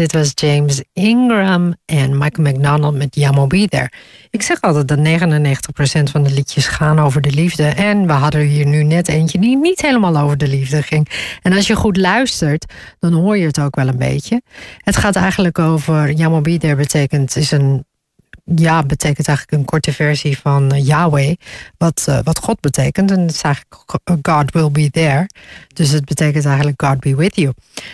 Dit 0.00 0.12
was 0.12 0.30
James 0.34 0.82
Ingram 0.92 1.74
en 1.84 2.18
Michael 2.18 2.50
McDonald 2.50 2.94
met 2.94 3.14
Yamo 3.14 3.46
Be 3.46 3.68
There. 3.68 3.90
Ik 4.30 4.42
zeg 4.42 4.60
altijd 4.60 4.88
dat 4.88 4.98
99% 4.98 6.10
van 6.10 6.22
de 6.22 6.30
liedjes 6.30 6.66
gaan 6.66 6.98
over 6.98 7.20
de 7.20 7.30
liefde. 7.30 7.64
En 7.64 8.06
we 8.06 8.12
hadden 8.12 8.40
hier 8.40 8.66
nu 8.66 8.82
net 8.82 9.08
eentje 9.08 9.38
die 9.38 9.56
niet 9.56 9.80
helemaal 9.80 10.16
over 10.16 10.36
de 10.36 10.48
liefde 10.48 10.82
ging. 10.82 11.08
En 11.42 11.52
als 11.52 11.66
je 11.66 11.76
goed 11.76 11.96
luistert, 11.96 12.72
dan 12.98 13.12
hoor 13.12 13.36
je 13.36 13.46
het 13.46 13.60
ook 13.60 13.76
wel 13.76 13.88
een 13.88 13.98
beetje. 13.98 14.42
Het 14.78 14.96
gaat 14.96 15.16
eigenlijk 15.16 15.58
over, 15.58 16.10
Yamo 16.10 16.40
Be 16.40 16.58
There 16.58 16.76
betekent, 16.76 17.36
is 17.36 17.50
een 17.50 17.84
ja 18.54 18.82
betekent 18.82 19.28
eigenlijk 19.28 19.58
een 19.58 19.64
korte 19.64 19.92
versie 19.92 20.38
van 20.38 20.74
uh, 20.74 20.86
Yahweh, 20.86 21.34
wat, 21.78 22.06
uh, 22.08 22.18
wat 22.22 22.38
God 22.38 22.60
betekent. 22.60 23.10
En 23.10 23.20
het 23.20 23.30
is 23.30 23.42
eigenlijk 23.42 23.84
God 24.22 24.52
will 24.52 24.70
be 24.70 24.90
there. 24.90 25.26
Dus 25.68 25.90
het 25.90 26.04
betekent 26.04 26.44
eigenlijk 26.44 26.82
God 26.82 27.00
be 27.00 27.16
with 27.16 27.36
you. 27.36 27.52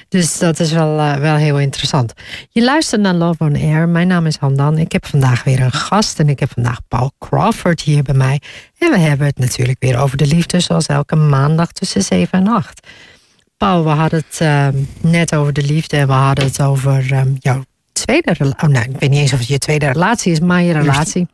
Dus 0.08 0.38
dat 0.38 0.60
is 0.60 0.72
wel, 0.72 1.18
wel 1.18 1.36
heel 1.36 1.58
interessant. 1.58 2.12
Je 2.50 2.64
luistert 2.64 3.00
naar 3.00 3.14
Love 3.14 3.44
on 3.44 3.56
Air. 3.56 3.88
Mijn 3.88 4.08
naam 4.08 4.26
is 4.26 4.36
Handan. 4.36 4.78
Ik 4.78 4.92
heb 4.92 5.06
vandaag 5.06 5.44
weer 5.44 5.60
een 5.60 5.72
gast 5.72 6.18
en 6.18 6.28
ik 6.28 6.40
heb 6.40 6.50
vandaag 6.52 6.80
Paul 6.88 7.12
Crawford 7.18 7.80
hier 7.80 8.02
bij 8.02 8.14
mij. 8.14 8.40
En 8.78 8.90
we 8.90 8.98
hebben 8.98 9.26
het 9.26 9.38
natuurlijk 9.38 9.76
weer 9.80 9.98
over 9.98 10.16
de 10.16 10.26
liefde, 10.26 10.60
zoals 10.60 10.86
elke 10.86 11.16
maandag 11.16 11.72
tussen 11.72 12.02
7 12.02 12.38
en 12.38 12.48
8. 12.48 12.86
Paul, 13.56 13.84
we 13.84 13.90
hadden 13.90 14.24
het 14.28 14.74
net 15.00 15.34
over 15.34 15.52
de 15.52 15.62
liefde 15.62 15.96
en 15.96 16.06
we 16.06 16.12
hadden 16.12 16.44
het 16.44 16.62
over 16.62 17.12
um, 17.12 17.36
jouw 17.38 17.64
tweede 17.96 18.32
relatie. 18.32 18.68
Oh, 18.68 18.74
nou, 18.74 18.84
ik 18.90 19.00
weet 19.00 19.10
niet 19.10 19.20
eens 19.20 19.32
of 19.32 19.38
het 19.38 19.48
je 19.48 19.58
tweede 19.58 19.86
relatie 19.86 20.32
is, 20.32 20.40
maar 20.40 20.62
je 20.62 20.72
relatie. 20.72 21.26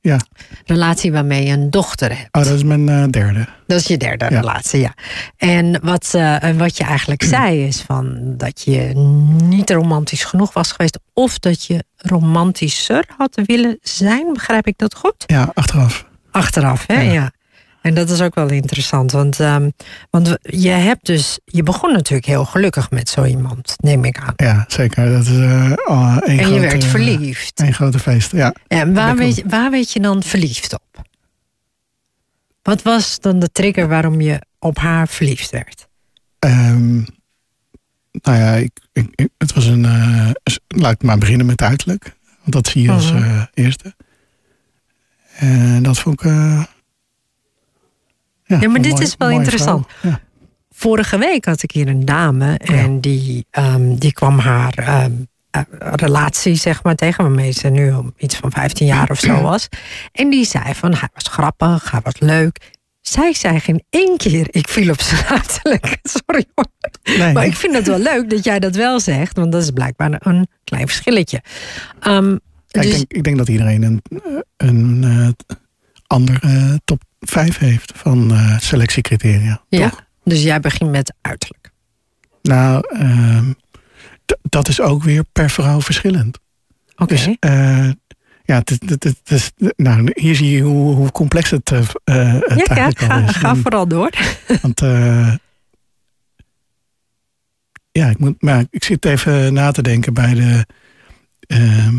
Ja. 0.00 0.20
Relatie 0.64 1.12
waarmee 1.12 1.46
je 1.46 1.52
een 1.52 1.70
dochter 1.70 2.16
hebt. 2.16 2.36
Oh, 2.36 2.44
dat 2.44 2.52
is 2.52 2.62
mijn 2.62 2.88
uh, 2.88 3.04
derde. 3.06 3.46
Dat 3.66 3.80
is 3.80 3.86
je 3.86 3.96
derde 3.96 4.24
ja. 4.30 4.40
relatie, 4.40 4.80
ja. 4.80 4.94
En 5.36 5.80
wat, 5.82 6.12
uh, 6.16 6.50
wat 6.56 6.76
je 6.76 6.84
eigenlijk 6.84 7.22
zei 7.36 7.66
is 7.66 7.80
van 7.80 8.34
dat 8.36 8.62
je 8.62 8.92
niet 9.42 9.70
romantisch 9.70 10.24
genoeg 10.24 10.52
was 10.52 10.72
geweest. 10.72 10.98
Of 11.12 11.38
dat 11.38 11.64
je 11.64 11.84
romantischer 11.96 13.04
had 13.16 13.40
willen 13.44 13.78
zijn. 13.82 14.32
Begrijp 14.32 14.66
ik 14.66 14.78
dat 14.78 14.94
goed? 14.94 15.24
Ja, 15.26 15.50
achteraf. 15.54 16.06
Achteraf, 16.30 16.86
hè? 16.86 17.00
Ja. 17.00 17.12
ja. 17.12 17.32
En 17.82 17.94
dat 17.94 18.10
is 18.10 18.20
ook 18.20 18.34
wel 18.34 18.48
interessant, 18.48 19.12
want, 19.12 19.38
um, 19.38 19.72
want 20.10 20.36
je 20.42 20.68
hebt 20.68 21.06
dus, 21.06 21.38
je 21.44 21.62
begon 21.62 21.92
natuurlijk 21.92 22.26
heel 22.26 22.44
gelukkig 22.44 22.90
met 22.90 23.08
zo 23.08 23.24
iemand, 23.24 23.74
neem 23.76 24.04
ik 24.04 24.18
aan. 24.18 24.32
Ja, 24.36 24.64
zeker. 24.68 25.12
Dat 25.12 25.26
is 25.26 25.38
uh, 25.38 25.72
oh, 25.84 26.16
een 26.20 26.38
en 26.38 26.52
je 26.52 26.60
werd 26.60 26.84
verliefd. 26.84 27.60
Een 27.60 27.74
grote 27.74 27.98
feest, 27.98 28.32
ja. 28.32 28.54
En 28.66 28.94
waar 28.94 29.16
werd, 29.16 29.36
je, 29.36 29.44
waar 29.46 29.76
je 29.76 30.00
dan 30.00 30.22
verliefd 30.22 30.72
op? 30.72 31.04
Wat 32.62 32.82
was 32.82 33.20
dan 33.20 33.38
de 33.38 33.48
trigger 33.52 33.88
waarom 33.88 34.20
je 34.20 34.42
op 34.58 34.78
haar 34.78 35.08
verliefd 35.08 35.50
werd? 35.50 35.88
Um, 36.38 37.06
nou 38.12 38.38
ja, 38.38 38.54
ik, 38.54 38.70
ik, 38.92 39.28
het 39.38 39.52
was 39.52 39.66
een. 39.66 39.84
Uh, 39.84 40.30
laat 40.68 40.92
ik 40.92 41.02
maar 41.02 41.18
beginnen 41.18 41.46
met 41.46 41.62
uiterlijk. 41.62 42.16
Want 42.40 42.52
dat 42.52 42.66
zie 42.66 42.82
je 42.82 42.90
als 42.90 43.12
uh, 43.12 43.42
eerste. 43.54 43.94
En 45.36 45.82
dat 45.82 45.98
vond 45.98 46.22
ik. 46.22 46.30
Uh, 46.30 46.62
ja, 48.50 48.58
ja, 48.60 48.68
maar 48.68 48.82
dit 48.82 48.92
mooi, 48.92 49.04
is 49.04 49.14
wel 49.18 49.30
interessant. 49.30 49.86
Ja. 50.02 50.20
Vorige 50.70 51.18
week 51.18 51.44
had 51.44 51.62
ik 51.62 51.70
hier 51.70 51.88
een 51.88 52.04
dame 52.04 52.58
en 52.58 52.92
ja. 52.92 53.00
die, 53.00 53.46
um, 53.50 53.98
die 53.98 54.12
kwam 54.12 54.38
haar 54.38 55.04
um, 55.04 55.28
relatie 55.78 56.54
zeg 56.54 56.82
maar 56.82 56.94
tegen 56.94 57.24
waarmee 57.24 57.50
ze 57.50 57.68
nu 57.68 57.94
iets 58.16 58.36
van 58.36 58.50
15 58.50 58.86
jaar 58.86 59.10
of 59.10 59.18
zo 59.18 59.40
was. 59.40 59.68
En 60.12 60.30
die 60.30 60.44
zei 60.44 60.74
van 60.74 60.94
hij 60.94 61.08
was 61.14 61.26
grappig, 61.26 61.90
hij 61.90 62.00
was 62.02 62.18
leuk. 62.18 62.78
Zij 63.00 63.34
zei 63.34 63.60
geen 63.60 63.82
één 63.90 64.16
keer, 64.16 64.46
ik 64.50 64.68
viel 64.68 64.90
op 64.90 65.00
zijn 65.00 65.24
uiterlijk. 65.26 65.98
Sorry 66.26 66.44
hoor. 66.54 66.66
Nee, 67.18 67.32
maar 67.32 67.44
ik 67.44 67.56
vind 67.56 67.74
het 67.74 67.86
wel 67.86 67.98
leuk 67.98 68.30
dat 68.30 68.44
jij 68.44 68.58
dat 68.58 68.76
wel 68.76 69.00
zegt, 69.00 69.36
want 69.36 69.52
dat 69.52 69.62
is 69.62 69.70
blijkbaar 69.70 70.16
een 70.18 70.48
klein 70.64 70.86
verschilletje. 70.86 71.42
Um, 72.06 72.40
dus... 72.66 72.84
ik, 72.84 72.92
denk, 72.92 73.12
ik 73.12 73.24
denk 73.24 73.36
dat 73.36 73.48
iedereen 73.48 73.82
een, 73.82 74.02
een 74.56 75.02
uh, 75.04 75.28
andere 76.06 76.38
uh, 76.46 76.74
top 76.84 77.02
vijf 77.20 77.58
heeft 77.58 77.92
van 77.94 78.32
uh, 78.32 78.58
selectiecriteria. 78.58 79.62
Ja, 79.68 79.88
toch? 79.88 80.06
dus 80.24 80.42
jij 80.42 80.60
begint 80.60 80.90
met 80.90 81.14
uiterlijk. 81.20 81.70
Nou, 82.42 82.84
uh, 82.92 83.48
dat 84.42 84.68
is 84.68 84.80
ook 84.80 85.02
weer 85.02 85.24
per 85.32 85.50
vrouw 85.50 85.80
verschillend. 85.80 86.38
Oké. 86.96 87.02
Okay. 87.02 87.16
Dus, 87.16 87.50
uh, 87.50 87.90
ja, 88.44 88.62
het, 88.64 89.52
nou, 89.76 90.10
hier 90.14 90.34
zie 90.34 90.50
je 90.50 90.62
hoe, 90.62 90.94
hoe 90.94 91.10
complex 91.10 91.50
het, 91.50 91.70
uh, 91.70 91.78
het 92.04 92.66
ja, 92.66 92.74
ja, 92.74 92.90
ga, 92.94 93.22
is. 93.22 93.36
ga 93.36 93.54
vooral 93.56 93.88
door. 93.88 94.10
Want 94.62 94.80
ja, 97.92 98.08
ik, 98.08 98.18
moet, 98.18 98.42
maar 98.42 98.64
ik 98.70 98.84
zit 98.84 99.04
even 99.04 99.52
na 99.52 99.70
te 99.70 99.82
denken 99.82 100.14
bij 100.14 100.34
de 100.34 100.66
ehm, 101.46 101.98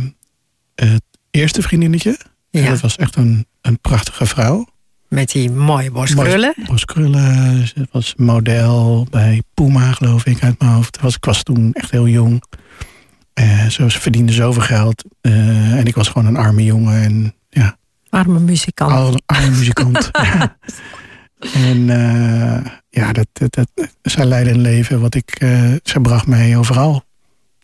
het 0.76 1.04
eerste 1.32 1.62
vriendinnetje. 1.62 2.18
Ja. 2.50 2.70
Dat 2.70 2.80
was 2.80 2.96
echt 2.96 3.16
een, 3.16 3.46
een 3.62 3.80
prachtige 3.80 4.26
vrouw. 4.26 4.68
Met 5.12 5.32
die 5.32 5.52
mooie 5.52 5.92
borstkrullen. 5.92 6.54
Borstkrullen. 6.66 7.68
Ze 7.68 7.88
was 7.92 8.14
model 8.18 9.08
bij 9.10 9.42
Puma, 9.54 9.92
geloof 9.92 10.26
ik, 10.26 10.44
uit 10.44 10.60
mijn 10.60 10.72
hoofd. 10.72 11.02
Was, 11.02 11.16
ik 11.16 11.26
was 11.26 11.44
toen 11.44 11.74
echt 11.74 11.92
heel 11.92 12.08
jong. 12.08 12.44
Uh, 13.40 13.66
ze 13.66 13.90
verdiende 13.90 14.32
zoveel 14.32 14.62
geld. 14.62 15.04
Uh, 15.22 15.78
en 15.78 15.86
ik 15.86 15.96
was 15.96 16.08
gewoon 16.08 16.28
een 16.28 16.38
arme 16.38 16.64
jongen. 16.64 17.02
En, 17.02 17.34
ja, 17.50 17.78
arme 18.10 18.40
muzikant. 18.40 18.92
Arme, 18.92 19.22
arme 19.26 19.50
muzikant. 19.50 20.10
ja. 20.34 20.58
En 21.54 21.78
uh, 21.78 22.66
ja, 22.90 23.12
dat, 23.14 23.28
dat, 23.34 23.54
dat, 23.54 23.90
zij 24.02 24.26
leidde 24.26 24.52
een 24.52 24.62
leven 24.62 25.02
wat 25.02 25.16
ik... 25.16 25.38
ze 25.84 26.00
bracht 26.02 26.28
mij 26.28 26.58
overal. 26.58 27.04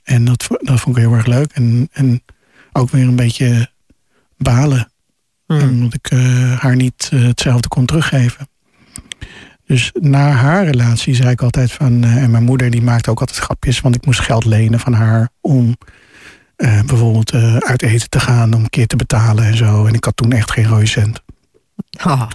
En 0.03 0.25
dat, 0.25 0.47
dat 0.61 0.79
vond 0.79 0.97
ik 0.97 1.03
heel 1.03 1.13
erg 1.13 1.25
leuk. 1.25 1.51
En, 1.51 1.89
en 1.91 2.23
ook 2.71 2.89
weer 2.89 3.07
een 3.07 3.15
beetje 3.15 3.69
balen. 4.37 4.91
Hmm. 5.47 5.69
Omdat 5.69 5.93
ik 5.93 6.11
uh, 6.11 6.59
haar 6.59 6.75
niet 6.75 7.09
uh, 7.13 7.27
hetzelfde 7.27 7.67
kon 7.67 7.85
teruggeven. 7.85 8.47
Dus 9.65 9.91
na 9.99 10.29
haar 10.29 10.65
relatie 10.65 11.15
zei 11.15 11.29
ik 11.29 11.41
altijd 11.41 11.71
van... 11.71 12.03
Uh, 12.03 12.15
en 12.15 12.31
mijn 12.31 12.43
moeder 12.43 12.69
die 12.69 12.81
maakte 12.81 13.09
ook 13.09 13.19
altijd 13.19 13.37
grapjes... 13.37 13.81
want 13.81 13.95
ik 13.95 14.05
moest 14.05 14.19
geld 14.19 14.45
lenen 14.45 14.79
van 14.79 14.93
haar 14.93 15.29
om 15.41 15.77
bijvoorbeeld 16.57 17.33
uit 17.59 17.81
eten 17.81 18.09
te 18.09 18.19
gaan... 18.19 18.53
om 18.53 18.63
een 18.63 18.69
keer 18.69 18.87
te 18.87 18.95
betalen 18.95 19.43
en 19.43 19.57
zo. 19.57 19.85
En 19.85 19.93
ik 19.93 20.03
had 20.03 20.15
toen 20.15 20.31
echt 20.31 20.51
geen 20.51 20.67
rode 20.67 20.85
cent. 20.85 21.21
Oh. 22.05 22.29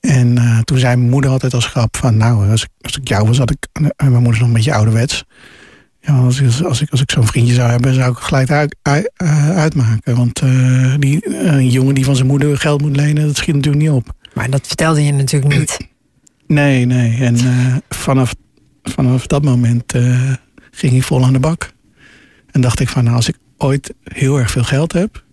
En 0.00 0.38
toen 0.64 0.78
zei 0.78 0.96
mijn 0.96 1.10
moeder 1.10 1.30
altijd 1.30 1.54
als 1.54 1.66
grap 1.66 1.96
van... 1.96 2.16
nou, 2.16 2.50
als 2.50 2.62
ik, 2.62 2.68
als 2.80 2.96
ik 2.96 3.08
jou 3.08 3.26
was, 3.26 3.38
had 3.38 3.50
ik... 3.50 3.66
en 3.72 3.92
mijn 3.96 4.12
moeder 4.12 4.32
is 4.32 4.38
nog 4.38 4.48
een 4.48 4.54
beetje 4.54 4.74
ouderwets... 4.74 5.24
Ja, 6.06 6.18
als, 6.18 6.40
ik, 6.40 6.60
als 6.60 6.80
ik, 6.80 6.90
als 6.90 7.00
ik 7.00 7.10
zo'n 7.10 7.26
vriendje 7.26 7.54
zou 7.54 7.70
hebben, 7.70 7.94
zou 7.94 8.10
ik 8.10 8.18
gelijk 8.18 8.50
uit, 8.50 8.76
uit, 8.82 9.10
uitmaken. 9.54 10.16
Want 10.16 10.42
uh, 10.42 10.94
die 10.98 11.28
uh, 11.28 11.72
jongen 11.72 11.94
die 11.94 12.04
van 12.04 12.16
zijn 12.16 12.26
moeder 12.26 12.58
geld 12.58 12.80
moet 12.80 12.96
lenen, 12.96 13.26
dat 13.26 13.36
schiet 13.36 13.54
natuurlijk 13.54 13.82
niet 13.82 13.92
op. 13.92 14.14
Maar 14.34 14.50
dat 14.50 14.66
vertelde 14.66 15.04
je 15.04 15.12
natuurlijk 15.12 15.58
niet. 15.58 15.78
Nee, 16.46 16.84
nee. 16.84 17.16
En 17.24 17.34
uh, 17.34 17.76
vanaf, 17.88 18.34
vanaf 18.82 19.26
dat 19.26 19.44
moment 19.44 19.92
ging 20.70 20.92
hij 20.92 21.00
vol 21.00 21.24
aan 21.24 21.32
de 21.32 21.38
bak. 21.38 21.72
En 22.50 22.60
dacht 22.60 22.80
ik 22.80 22.88
van, 22.88 23.04
nou, 23.04 23.16
als 23.16 23.28
ik 23.28 23.36
ooit 23.56 23.94
heel 24.02 24.38
erg 24.38 24.50
veel 24.50 24.64
geld 24.64 24.92
heb... 24.92 25.24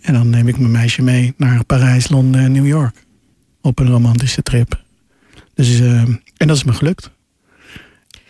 en 0.00 0.12
dan 0.12 0.30
neem 0.30 0.48
ik 0.48 0.58
mijn 0.58 0.70
meisje 0.70 1.02
mee 1.02 1.34
naar 1.36 1.64
Parijs, 1.64 2.08
Londen 2.08 2.40
en 2.40 2.52
New 2.52 2.66
York. 2.66 3.04
Op 3.60 3.78
een 3.78 3.90
romantische 3.90 4.42
trip. 4.42 4.82
Dus, 5.54 5.80
en 5.80 6.22
dat 6.36 6.56
is 6.56 6.64
me 6.64 6.72
gelukt. 6.72 7.10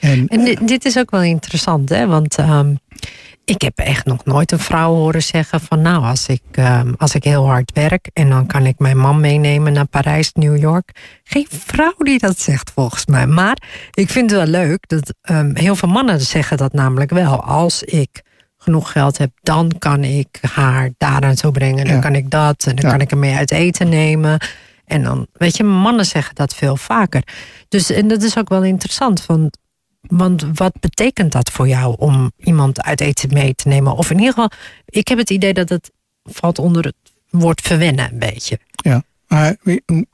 En, 0.00 0.26
en 0.28 0.44
dit, 0.44 0.68
dit, 0.68 0.84
is 0.84 0.98
ook 0.98 1.10
wel 1.10 1.22
interessant, 1.22 1.88
hè? 1.88 2.06
Want 2.06 2.38
um, 2.38 2.78
ik 3.44 3.62
heb 3.62 3.78
echt 3.78 4.04
nog 4.04 4.24
nooit 4.24 4.52
een 4.52 4.58
vrouw 4.58 4.94
horen 4.94 5.22
zeggen 5.22 5.60
van 5.60 5.80
nou, 5.82 6.04
als 6.04 6.26
ik, 6.26 6.42
um, 6.58 6.94
als 6.98 7.14
ik 7.14 7.24
heel 7.24 7.46
hard 7.46 7.72
werk 7.74 8.10
en 8.12 8.28
dan 8.30 8.46
kan 8.46 8.66
ik 8.66 8.78
mijn 8.78 8.98
man 8.98 9.20
meenemen 9.20 9.72
naar 9.72 9.86
Parijs, 9.86 10.32
New 10.32 10.56
York. 10.58 10.90
Geen 11.24 11.46
vrouw 11.48 11.94
die 11.98 12.18
dat 12.18 12.38
zegt 12.38 12.70
volgens 12.74 13.06
mij. 13.06 13.26
Maar 13.26 13.56
ik 13.92 14.10
vind 14.10 14.30
het 14.30 14.40
wel 14.40 14.48
leuk 14.48 14.88
dat 14.88 15.14
um, 15.30 15.56
heel 15.56 15.76
veel 15.76 15.88
mannen 15.88 16.20
zeggen 16.20 16.56
dat 16.56 16.72
namelijk 16.72 17.10
wel. 17.10 17.42
Als 17.42 17.82
ik 17.82 18.22
genoeg 18.56 18.92
geld 18.92 19.18
heb, 19.18 19.30
dan 19.42 19.72
kan 19.78 20.04
ik 20.04 20.38
haar 20.54 20.90
daar 20.96 21.20
naartoe 21.20 21.52
brengen. 21.52 21.84
Dan 21.84 21.94
Ja. 21.94 22.00
kan 22.00 22.14
ik 22.14 22.30
dat 22.30 22.64
en 22.66 22.76
dan 22.76 22.84
Ja. 22.84 22.90
kan 22.90 23.00
ik 23.00 23.10
er 23.10 23.18
mee 23.18 23.34
uit 23.34 23.50
eten 23.50 23.88
nemen. 23.88 24.38
En 24.84 25.02
dan, 25.02 25.26
weet 25.32 25.56
je, 25.56 25.64
mannen 25.64 26.04
zeggen 26.06 26.34
dat 26.34 26.54
veel 26.54 26.76
vaker. 26.76 27.22
Dus 27.68 27.90
en 27.90 28.08
dat 28.08 28.22
is 28.22 28.38
ook 28.38 28.48
wel 28.48 28.62
interessant. 28.62 29.26
Want, 29.26 29.58
want 30.10 30.46
wat 30.54 30.72
betekent 30.80 31.32
dat 31.32 31.50
voor 31.50 31.68
jou 31.68 31.94
om 31.98 32.32
iemand 32.36 32.82
uit 32.82 33.00
eten 33.00 33.32
mee 33.32 33.54
te 33.54 33.68
nemen? 33.68 33.96
Of 33.96 34.10
in 34.10 34.16
ieder 34.18 34.32
geval, 34.32 34.50
ik 34.86 35.08
heb 35.08 35.18
het 35.18 35.30
idee 35.30 35.54
dat 35.54 35.68
het 35.68 35.90
valt 36.22 36.58
onder 36.58 36.84
het 36.84 36.94
woord 37.30 37.60
verwennen 37.60 38.12
een 38.12 38.18
beetje. 38.18 38.58
Maar 39.30 39.56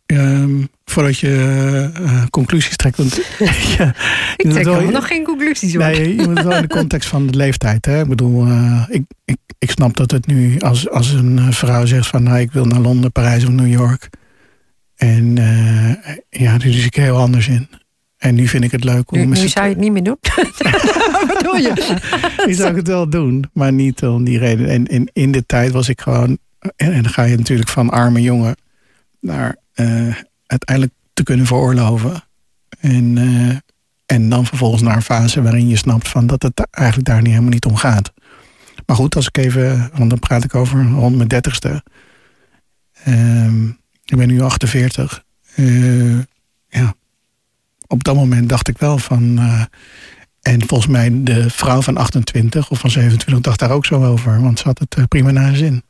ehm, 0.07 0.65
voordat 0.85 1.19
je 1.19 1.91
eh, 1.95 2.25
conclusies 2.31 2.77
trekt. 2.77 2.97
Want, 2.97 3.15
ja, 3.79 3.95
Ik 4.37 4.51
trek 4.51 4.65
wel- 4.65 4.81
nog 4.81 5.07
geen 5.07 5.25
conclusies 5.25 5.75
hoor. 5.75 5.83
Nee, 5.85 6.17
je 6.17 6.29
moet 6.29 6.43
wel 6.43 6.55
in 6.57 6.63
de 6.63 6.69
context 6.69 7.09
van 7.09 7.27
de 7.27 7.37
leeftijd. 7.37 7.85
Hè? 7.85 8.01
Ik 8.01 8.09
bedoel, 8.09 8.47
eh, 8.47 8.85
ik, 8.89 9.03
ik, 9.25 9.37
ik 9.59 9.71
snap 9.71 9.97
dat 9.97 10.11
het 10.11 10.27
nu 10.27 10.59
als, 10.59 10.89
als 10.91 11.11
een 11.11 11.39
eh, 11.39 11.51
vrouw 11.51 11.87
zegt 11.87 12.07
van 12.07 12.23
nou, 12.23 12.39
ik 12.39 12.53
wil 12.53 12.65
naar 12.65 12.81
Londen, 12.81 13.13
Parijs 13.13 13.45
of 13.45 13.51
New 13.51 13.71
York. 13.71 14.09
En 14.97 15.39
eh, 15.39 16.15
ja, 16.41 16.59
daar 16.59 16.73
zie 16.73 16.85
ik 16.85 16.95
heel 16.95 17.17
anders 17.17 17.49
in. 17.49 17.69
En 18.27 18.35
nu 18.35 18.49
vind 18.49 18.65
ik 18.65 18.71
het 18.71 18.85
leuk 18.85 19.11
om 19.11 19.19
Nu, 19.19 19.27
nu 19.27 19.49
zou 19.49 19.67
je 19.67 19.73
het 19.73 19.81
niet 19.81 19.93
meer 19.93 20.03
doen. 20.03 20.19
Wat 21.29 21.41
doe 21.43 21.61
je? 21.61 21.99
Die 22.47 22.55
zou 22.55 22.71
ik 22.71 22.77
het 22.77 22.87
wel 22.87 23.11
doen, 23.11 23.45
maar 23.53 23.73
niet 23.73 24.03
om 24.03 24.25
die 24.25 24.39
reden. 24.39 24.69
En, 24.69 24.87
en 24.87 25.11
in 25.13 25.33
de 25.33 25.47
tijd 25.47 25.73
was 25.73 25.89
ik 25.89 26.01
gewoon... 26.01 26.39
En, 26.59 26.93
en 26.93 27.03
dan 27.03 27.13
ga 27.13 27.23
je 27.23 27.37
natuurlijk 27.37 27.69
van 27.69 27.91
arme 27.91 28.23
jongen 28.23 28.57
naar 29.21 29.57
uh, 29.75 30.15
uiteindelijk 30.47 30.93
te 31.13 31.23
kunnen 31.23 31.47
veroorloven. 31.47 32.23
En, 32.81 33.17
uh, 33.17 33.57
en 34.07 34.29
dan 34.29 34.47
vervolgens 34.47 34.83
naar 34.83 34.97
een 34.97 35.03
fase 35.03 35.43
waarin 35.43 35.69
je 35.69 35.77
snapt 35.77 36.09
van 36.09 36.27
dat 36.27 36.43
het 36.43 36.69
eigenlijk 36.71 37.09
daar 37.09 37.21
niet 37.21 37.31
helemaal 37.31 37.51
niet 37.51 37.67
om 37.67 37.77
gaat. 37.77 38.13
Maar 38.87 38.97
goed, 38.97 39.17
als 39.17 39.27
ik 39.27 39.37
even, 39.37 39.91
want 39.95 40.11
dan 40.11 40.19
praat 40.19 40.45
ik 40.45 40.55
over 40.55 40.91
rond 40.91 41.17
mijn 41.17 41.29
dertigste. 41.29 41.83
Uh, 43.09 43.63
ik 44.05 44.17
ben 44.17 44.29
nu 44.29 44.41
48. 44.41 45.25
Op 47.87 48.05
dat 48.05 48.15
moment 48.15 48.49
dacht 48.49 48.69
ik 48.69 48.79
wel 48.79 48.99
van. 48.99 49.39
Uh, 49.39 49.63
en 50.43 50.67
volgens 50.67 50.91
mij 50.91 51.11
de 51.23 51.51
vrouw 51.51 51.83
van 51.83 51.97
28 51.97 52.71
of 52.71 52.79
van 52.79 52.91
27 52.91 53.45
dacht 53.45 53.59
daar 53.59 53.71
ook 53.71 53.87
zo 53.87 54.05
over. 54.05 54.43
Want 54.43 54.59
ze 54.59 54.65
had 54.65 54.79
het 54.79 54.97
uh, 54.99 55.05
prima 55.05 55.31
naar 55.31 55.45
haar 55.45 55.57
zin. 55.57 55.83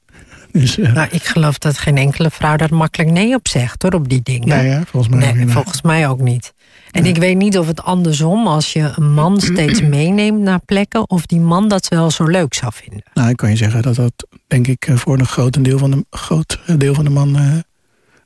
Dus, 0.52 0.78
uh, 0.78 0.92
nou, 0.92 1.08
ik 1.10 1.24
geloof 1.24 1.58
dat 1.58 1.78
geen 1.78 1.96
enkele 1.96 2.30
vrouw 2.30 2.56
daar 2.56 2.74
makkelijk 2.74 3.10
nee 3.10 3.34
op 3.34 3.48
zegt, 3.48 3.82
hoor, 3.82 3.92
op 3.92 4.08
die 4.08 4.22
dingen. 4.22 4.48
Nee, 4.48 4.80
volgens 4.86 5.14
mij 5.14 5.18
nee, 5.18 5.30
ook 5.30 5.36
niet. 5.36 5.52
Volgens 5.52 5.82
mij 5.82 6.08
ook 6.08 6.20
niet. 6.20 6.54
En 6.90 7.06
ik 7.06 7.16
weet 7.16 7.36
niet 7.36 7.58
of 7.58 7.66
het 7.66 7.82
andersom, 7.82 8.46
als 8.46 8.72
je 8.72 8.92
een 8.94 9.12
man 9.12 9.40
steeds 9.52 9.82
meeneemt 9.82 10.40
naar 10.40 10.60
plekken, 10.64 11.10
of 11.10 11.26
die 11.26 11.40
man 11.40 11.68
dat 11.68 11.88
wel 11.88 12.10
zo 12.10 12.24
leuk 12.24 12.54
zou 12.54 12.72
vinden. 12.74 13.02
Nou, 13.14 13.28
ik 13.28 13.36
kan 13.36 13.50
je 13.50 13.56
zeggen 13.56 13.82
dat 13.82 13.94
dat, 13.94 14.26
denk 14.46 14.66
ik, 14.66 14.88
voor 14.94 15.18
een 15.18 15.26
groot 15.26 15.64
deel 15.64 15.78
van 15.78 15.90
de, 15.90 16.04
groot 16.10 16.58
deel 16.76 16.94
van 16.94 17.04
de 17.04 17.10
man 17.10 17.36
uh, 17.36 17.52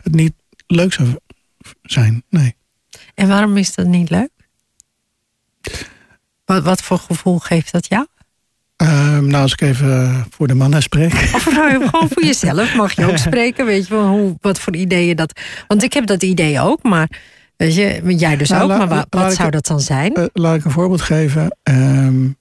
het 0.02 0.14
niet 0.14 0.32
leuk 0.66 0.92
zou 0.92 1.08
zijn. 1.82 2.24
Nee. 2.28 2.54
En 3.20 3.28
waarom 3.28 3.56
is 3.56 3.74
dat 3.74 3.86
niet 3.86 4.10
leuk? 4.10 4.30
Wat, 6.44 6.62
wat 6.62 6.82
voor 6.82 6.98
gevoel 6.98 7.38
geeft 7.38 7.72
dat 7.72 7.88
jou? 7.88 8.06
Uh, 8.82 9.18
nou, 9.18 9.42
als 9.42 9.52
ik 9.52 9.60
even 9.60 10.26
voor 10.30 10.46
de 10.46 10.54
mannen 10.54 10.82
spreek. 10.82 11.12
Of 11.34 11.42
gewoon 11.42 12.08
voor 12.08 12.24
jezelf 12.24 12.74
mag 12.74 12.92
je 12.92 13.06
ook 13.06 13.16
spreken. 13.16 13.66
Weet 13.66 13.86
je 13.86 13.94
wel, 13.94 14.06
hoe, 14.06 14.36
wat 14.40 14.60
voor 14.60 14.76
ideeën 14.76 15.16
dat... 15.16 15.40
Want 15.66 15.82
ik 15.82 15.92
heb 15.92 16.06
dat 16.06 16.22
idee 16.22 16.60
ook, 16.60 16.82
maar... 16.82 17.20
Weet 17.56 17.74
je, 17.74 18.16
jij 18.16 18.36
dus 18.36 18.48
nou, 18.48 18.62
ook, 18.62 18.78
maar 18.78 18.88
wat, 18.88 19.06
wat 19.10 19.34
zou 19.34 19.46
ik, 19.46 19.52
dat 19.52 19.66
dan 19.66 19.80
zijn? 19.80 20.18
Uh, 20.18 20.24
laat 20.32 20.56
ik 20.56 20.64
een 20.64 20.70
voorbeeld 20.70 21.00
geven. 21.00 21.56
Um, 21.62 22.36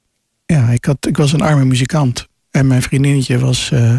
ja, 0.46 0.70
ik, 0.70 0.86
had, 0.86 1.08
ik 1.08 1.18
was 1.18 1.34
een 1.34 1.42
arme 1.42 1.66
muzikant. 1.66 2.28
En 2.52 2.68
mijn 2.68 2.82
vriendinnetje 2.82 3.40
was 3.40 3.72
uh, 3.74 3.98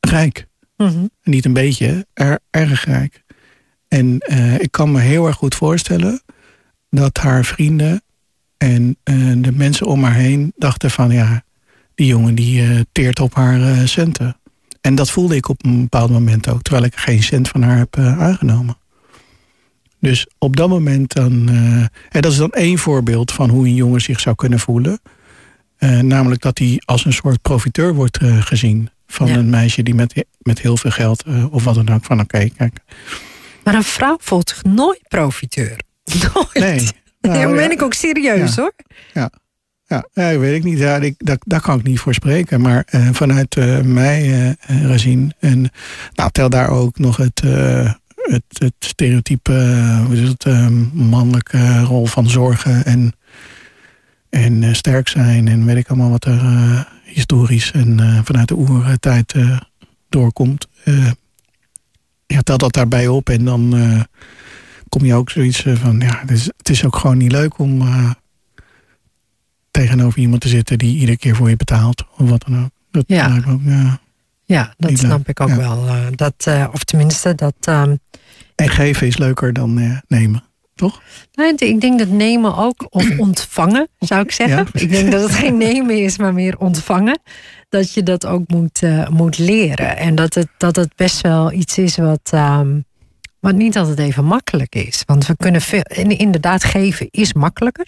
rijk. 0.00 0.46
Mm 0.76 0.86
-hmm. 0.86 1.10
Niet 1.22 1.44
een 1.44 1.52
beetje, 1.52 2.06
er, 2.12 2.38
erg 2.50 2.84
rijk. 2.84 3.22
En 3.90 4.22
uh, 4.30 4.54
ik 4.54 4.70
kan 4.70 4.92
me 4.92 5.00
heel 5.00 5.26
erg 5.26 5.36
goed 5.36 5.54
voorstellen 5.54 6.22
dat 6.90 7.18
haar 7.18 7.44
vrienden 7.44 8.02
en 8.56 8.96
uh, 9.04 9.42
de 9.42 9.52
mensen 9.52 9.86
om 9.86 10.02
haar 10.04 10.14
heen 10.14 10.52
dachten 10.56 10.90
van 10.90 11.10
ja, 11.10 11.42
die 11.94 12.06
jongen 12.06 12.34
die 12.34 12.62
uh, 12.62 12.80
teert 12.92 13.20
op 13.20 13.34
haar 13.34 13.88
centen. 13.88 14.36
En 14.80 14.94
dat 14.94 15.10
voelde 15.10 15.36
ik 15.36 15.48
op 15.48 15.64
een 15.64 15.80
bepaald 15.80 16.10
moment 16.10 16.48
ook, 16.48 16.62
terwijl 16.62 16.84
ik 16.84 16.96
geen 16.96 17.22
cent 17.22 17.48
van 17.48 17.62
haar 17.62 17.78
heb 17.78 17.98
aangenomen. 17.98 18.76
Dus 19.98 20.26
op 20.38 20.56
dat 20.56 20.68
moment 20.68 21.12
dan. 21.12 21.48
en 22.08 22.20
dat 22.20 22.32
is 22.32 22.38
dan 22.38 22.52
één 22.52 22.78
voorbeeld 22.78 23.32
van 23.32 23.50
hoe 23.50 23.66
een 23.66 23.74
jongen 23.74 24.00
zich 24.00 24.20
zou 24.20 24.36
kunnen 24.36 24.58
voelen. 24.58 25.00
namelijk 26.00 26.42
dat 26.42 26.58
hij 26.58 26.82
als 26.84 27.04
een 27.04 27.12
soort 27.12 27.42
profiteur 27.42 27.94
wordt 27.94 28.18
gezien 28.22 28.90
van 29.06 29.26
ja. 29.26 29.36
een 29.36 29.50
meisje 29.50 29.82
die 29.82 29.94
met, 29.94 30.24
met 30.38 30.60
heel 30.60 30.76
veel 30.76 30.90
geld 30.90 31.24
of 31.50 31.64
wat 31.64 31.74
dan 31.74 31.88
ook 31.88 32.04
van 32.04 32.20
oké, 32.20 32.36
okay, 32.36 32.52
kijk. 32.56 32.80
Maar 33.70 33.78
een 33.78 33.84
vrouw 33.84 34.16
voelt 34.20 34.48
zich 34.48 34.62
nooit 34.62 35.00
profiteur. 35.08 35.76
Nooit. 36.34 36.54
Nee. 36.54 36.88
Nou, 37.20 37.38
ja, 37.38 37.54
ben 37.54 37.70
ik 37.70 37.82
ook 37.82 37.94
serieus 37.94 38.54
ja. 38.54 38.62
hoor. 38.62 38.72
Ja. 39.14 39.30
Ja, 39.86 40.04
ja, 40.12 40.38
weet 40.38 40.54
ik 40.54 40.64
niet. 40.64 40.78
Ja, 40.78 40.96
ik, 40.96 41.14
daar, 41.18 41.36
daar 41.38 41.60
kan 41.60 41.78
ik 41.78 41.84
niet 41.84 42.00
voor 42.00 42.14
spreken. 42.14 42.60
Maar 42.60 42.86
uh, 42.90 43.08
vanuit 43.12 43.56
uh, 43.56 43.80
mij 43.80 44.28
uh, 44.70 44.90
gezien. 44.90 45.32
En 45.38 45.70
nou, 46.14 46.30
tel 46.30 46.50
daar 46.50 46.68
ook 46.68 46.98
nog 46.98 47.16
het, 47.16 47.40
het, 48.14 48.44
het 48.48 48.74
stereotype, 48.78 49.52
hoe 50.06 50.16
is 50.16 50.28
het, 50.28 50.44
mannelijke 50.92 51.80
rol 51.80 52.06
van 52.06 52.28
zorgen 52.28 52.84
en, 52.84 53.12
en 54.30 54.76
sterk 54.76 55.08
zijn. 55.08 55.48
En 55.48 55.64
weet 55.64 55.76
ik 55.76 55.88
allemaal 55.88 56.10
wat 56.10 56.24
er 56.24 56.40
historisch 57.04 57.70
en 57.72 58.20
vanuit 58.24 58.48
de 58.48 58.56
oertijd 58.56 59.34
doorkomt. 60.08 60.68
Ja, 62.34 62.40
tel 62.40 62.58
dat 62.58 62.72
daarbij 62.72 63.08
op 63.08 63.28
en 63.28 63.44
dan 63.44 63.74
kom 64.90 65.04
je 65.04 65.14
ook 65.14 65.30
zoiets 65.30 65.64
van, 65.74 66.00
ja, 66.00 66.18
het 66.20 66.30
is, 66.30 66.44
het 66.56 66.68
is 66.68 66.84
ook 66.84 66.96
gewoon 66.96 67.16
niet 67.16 67.32
leuk 67.32 67.58
om 67.58 67.82
uh, 67.82 68.10
tegenover 69.70 70.18
iemand 70.18 70.40
te 70.40 70.48
zitten 70.48 70.78
die 70.78 70.98
iedere 70.98 71.16
keer 71.16 71.36
voor 71.36 71.48
je 71.48 71.56
betaalt. 71.56 72.04
Of 72.18 72.28
wat 72.28 72.44
dan 72.46 72.64
ook. 72.64 72.70
Dat 72.90 73.04
ja. 73.06 73.42
ook, 73.48 73.60
ja, 73.64 74.00
ja, 74.44 74.74
dat 74.76 74.98
snap 74.98 75.18
leuk. 75.18 75.28
ik 75.28 75.40
ook 75.40 75.48
ja. 75.48 75.56
wel. 75.56 75.86
Dat, 76.14 76.48
of 76.72 76.84
tenminste, 76.84 77.34
dat... 77.34 77.54
Um... 77.68 77.98
En 78.54 78.68
geven 78.68 79.06
is 79.06 79.16
leuker 79.16 79.52
dan 79.52 80.00
nemen, 80.08 80.44
toch? 80.74 81.02
Nee, 81.34 81.54
ik 81.54 81.80
denk 81.80 81.98
dat 81.98 82.08
nemen 82.08 82.56
ook, 82.56 82.86
of 82.90 83.18
ontvangen, 83.26 83.88
zou 83.98 84.22
ik 84.22 84.32
zeggen. 84.32 84.66
Ja, 84.72 84.80
ik 84.80 84.90
denk 84.90 85.10
dat 85.10 85.22
het 85.22 85.32
geen 85.32 85.56
nemen 85.56 86.02
is, 86.02 86.18
maar 86.18 86.34
meer 86.34 86.58
ontvangen. 86.58 87.20
Dat 87.70 87.92
je 87.92 88.02
dat 88.02 88.26
ook 88.26 88.48
moet, 88.48 88.82
moet 89.10 89.38
leren. 89.38 89.96
En 89.96 90.14
dat 90.14 90.34
het, 90.34 90.48
dat 90.56 90.76
het 90.76 90.92
best 90.96 91.20
wel 91.20 91.52
iets 91.52 91.78
is 91.78 91.96
wat... 91.96 92.30
Um, 92.34 92.84
wat 93.40 93.54
niet 93.54 93.78
altijd 93.78 93.98
even 93.98 94.24
makkelijk 94.24 94.74
is. 94.74 95.02
Want 95.06 95.26
we 95.26 95.36
kunnen 95.36 95.60
veel, 95.60 95.82
inderdaad 96.06 96.64
geven 96.64 97.08
is 97.10 97.32
makkelijker. 97.32 97.86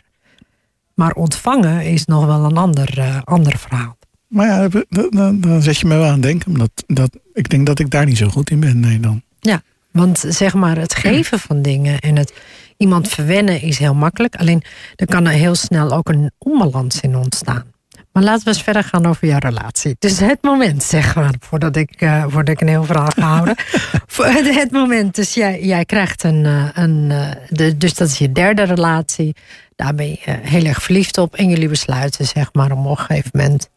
Maar 0.95 1.13
ontvangen 1.13 1.85
is 1.85 2.05
nog 2.05 2.27
wel 2.27 2.45
een 2.45 2.57
ander, 2.57 2.99
uh, 2.99 3.21
ander 3.25 3.59
verhaal. 3.59 3.97
Maar 4.27 4.47
ja, 4.47 4.69
dan, 4.89 5.41
dan 5.41 5.63
zet 5.63 5.79
je 5.79 5.87
me 5.87 5.97
wel 5.97 6.07
aan 6.07 6.13
het 6.13 6.23
denken. 6.23 6.51
Omdat 6.51 6.71
dat, 6.87 7.19
ik 7.33 7.49
denk 7.49 7.67
dat 7.67 7.79
ik 7.79 7.91
daar 7.91 8.07
niet 8.07 8.17
zo 8.17 8.29
goed 8.29 8.51
in 8.51 8.61
ben. 8.61 8.81
Nee, 8.81 9.01
dan. 9.01 9.23
Ja, 9.41 9.63
want 9.91 10.25
zeg 10.29 10.55
maar 10.55 10.77
het 10.79 10.95
geven 10.95 11.39
van 11.39 11.63
dingen 11.63 11.99
en 11.99 12.17
het 12.17 12.33
iemand 12.77 13.09
verwennen 13.09 13.63
is 13.63 13.79
heel 13.79 13.95
makkelijk. 13.95 14.37
Alleen 14.37 14.63
er 14.97 15.07
kan 15.07 15.27
er 15.27 15.33
heel 15.33 15.55
snel 15.55 15.93
ook 15.93 16.09
een 16.09 16.31
onbalans 16.39 17.01
in 17.01 17.17
ontstaan. 17.17 17.72
Maar 18.13 18.23
laten 18.23 18.45
we 18.45 18.51
eens 18.51 18.63
verder 18.63 18.85
gaan 18.85 19.07
over 19.07 19.29
jouw 19.29 19.39
relatie. 19.39 19.97
Dus 19.99 20.21
het 20.21 20.43
moment, 20.43 20.83
zeg 20.83 21.15
maar, 21.15 21.35
voordat 21.41 21.77
ik, 21.77 22.03
uh, 22.03 22.25
voordat 22.29 22.49
ik 22.55 22.61
een 22.61 22.69
heel 22.69 22.85
verhaal 22.85 23.11
ga 23.15 23.27
houden. 23.27 23.57
het 24.61 24.71
moment, 24.71 25.15
dus 25.15 25.35
jij, 25.35 25.65
jij 25.65 25.85
krijgt 25.85 26.23
een, 26.23 26.45
een 26.75 27.09
de, 27.49 27.77
dus 27.77 27.95
dat 27.95 28.09
is 28.09 28.19
je 28.19 28.33
derde 28.33 28.63
relatie. 28.63 29.35
Daar 29.77 29.95
ben 29.95 30.09
je 30.09 30.19
heel 30.25 30.65
erg 30.65 30.83
verliefd 30.83 31.19
op. 31.19 31.35
En 31.35 31.49
jullie 31.49 31.69
besluiten, 31.69 32.27
zeg 32.27 32.53
maar, 32.53 32.73
om 32.73 32.87
op 32.87 32.99
een 32.99 33.05
gegeven 33.05 33.31
moment 33.33 33.69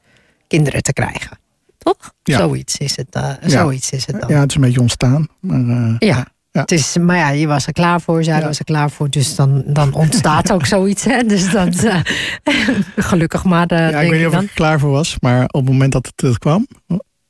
kinderen 0.47 0.83
te 0.83 0.93
krijgen. 0.93 1.37
Toch? 1.77 2.13
Ja. 2.23 2.37
Zoiets, 2.37 2.77
is 2.77 2.95
het, 2.95 3.15
uh, 3.15 3.29
ja. 3.41 3.49
zoiets 3.49 3.91
is 3.91 4.05
het 4.05 4.21
dan. 4.21 4.29
Ja, 4.29 4.39
het 4.39 4.49
is 4.49 4.55
een 4.55 4.61
beetje 4.61 4.81
ontstaan. 4.81 5.27
Maar, 5.39 5.59
uh, 5.59 5.95
ja. 5.99 6.27
Ja. 6.55 6.61
Het 6.61 6.71
is, 6.71 6.97
maar 6.97 7.17
ja, 7.17 7.29
je 7.29 7.47
was 7.47 7.67
er 7.67 7.73
klaar 7.73 8.01
voor, 8.01 8.23
zij 8.23 8.39
ja. 8.39 8.45
was 8.45 8.59
er 8.59 8.65
klaar 8.65 8.89
voor. 8.91 9.09
Dus 9.09 9.35
dan, 9.35 9.63
dan 9.65 9.93
ontstaat 9.93 10.51
ook 10.51 10.65
zoiets. 10.75 11.03
Hè? 11.03 11.23
Dus 11.23 11.51
dat, 11.51 11.83
uh, 11.83 11.99
gelukkig 12.95 13.43
maar. 13.43 13.71
Uh, 13.71 13.89
ja, 13.89 13.99
ik 13.99 14.09
weet 14.09 14.19
niet 14.19 14.27
of 14.27 14.41
ik 14.41 14.41
er 14.41 14.53
klaar 14.53 14.79
voor 14.79 14.91
was. 14.91 15.15
Maar 15.19 15.43
op 15.43 15.53
het 15.53 15.65
moment 15.65 15.91
dat 15.91 16.05
het, 16.05 16.21
het 16.21 16.37
kwam, 16.37 16.67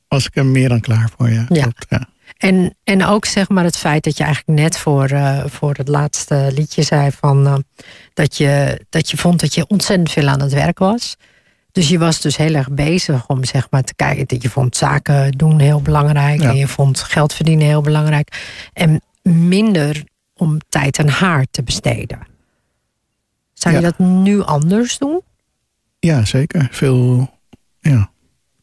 was 0.08 0.26
ik 0.26 0.36
er 0.36 0.46
meer 0.46 0.68
dan 0.68 0.80
klaar 0.80 1.10
voor. 1.16 1.30
Ja, 1.30 1.44
ja. 1.48 1.62
Klopt, 1.62 1.86
ja. 1.88 2.08
En, 2.36 2.76
en 2.84 3.04
ook 3.04 3.24
zeg 3.24 3.48
maar 3.48 3.64
het 3.64 3.76
feit 3.76 4.04
dat 4.04 4.16
je 4.16 4.24
eigenlijk 4.24 4.60
net 4.60 4.78
voor, 4.78 5.10
uh, 5.10 5.44
voor 5.46 5.74
het 5.74 5.88
laatste 5.88 6.50
liedje 6.54 6.82
zei 6.82 7.10
van 7.10 7.64
dat, 8.14 8.36
je, 8.36 8.80
dat 8.88 9.10
je 9.10 9.16
vond 9.16 9.40
dat 9.40 9.54
je 9.54 9.66
ontzettend 9.66 10.12
veel 10.12 10.28
aan 10.28 10.40
het 10.40 10.52
werk 10.52 10.78
was. 10.78 11.16
Dus 11.72 11.88
je 11.88 11.98
was 11.98 12.20
dus 12.20 12.36
heel 12.36 12.54
erg 12.54 12.70
bezig 12.70 13.26
om 13.26 13.44
zeg 13.44 13.66
maar 13.70 13.82
te 13.82 13.94
kijken. 13.94 14.36
Je 14.40 14.50
vond 14.50 14.76
zaken 14.76 15.32
doen 15.32 15.58
heel 15.58 15.80
belangrijk. 15.80 16.40
Ja. 16.40 16.48
En 16.48 16.56
je 16.56 16.68
vond 16.68 17.00
geld 17.00 17.34
verdienen 17.34 17.66
heel 17.66 17.80
belangrijk. 17.80 18.58
En 18.72 19.00
minder 19.26 20.04
om 20.34 20.58
tijd 20.68 20.98
aan 20.98 21.08
haar 21.08 21.46
te 21.50 21.62
besteden. 21.62 22.18
Zou 23.52 23.74
je 23.74 23.80
dat 23.80 23.98
nu 23.98 24.42
anders 24.42 24.98
doen? 24.98 25.20
Ja, 25.98 26.24
zeker. 26.24 26.68
Veel, 26.70 27.30
ja, 27.80 28.10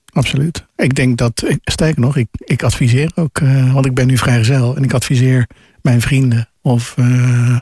absoluut. 0.05 0.65
Ik 0.75 0.95
denk 0.95 1.17
dat, 1.17 1.57
sterker 1.63 2.01
nog, 2.01 2.17
ik, 2.17 2.27
ik 2.31 2.63
adviseer 2.63 3.11
ook, 3.15 3.39
uh, 3.39 3.73
want 3.73 3.85
ik 3.85 3.93
ben 3.93 4.07
nu 4.07 4.17
vrijgezel. 4.17 4.75
En 4.75 4.83
ik 4.83 4.93
adviseer 4.93 5.49
mijn 5.81 6.01
vrienden 6.01 6.49
of 6.61 6.95
uh, 6.97 7.57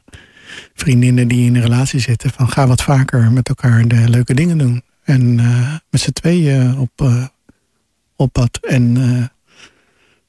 vriendinnen 0.74 1.28
die 1.28 1.46
in 1.46 1.56
een 1.56 1.62
relatie 1.62 2.00
zitten. 2.00 2.30
Van 2.30 2.50
ga 2.50 2.68
wat 2.68 2.84
vaker 2.84 3.32
met 3.32 3.50
elkaar 3.50 3.88
de 3.88 4.10
leuke 4.10 4.34
dingen 4.34 4.58
doen. 4.58 4.84
En 5.04 5.38
uh, 5.38 5.76
met 5.90 6.02
z'n 6.02 6.12
tweeën 6.12 6.78
op, 6.78 7.10
op 8.16 8.32
pad. 8.32 8.60
En 8.62 8.96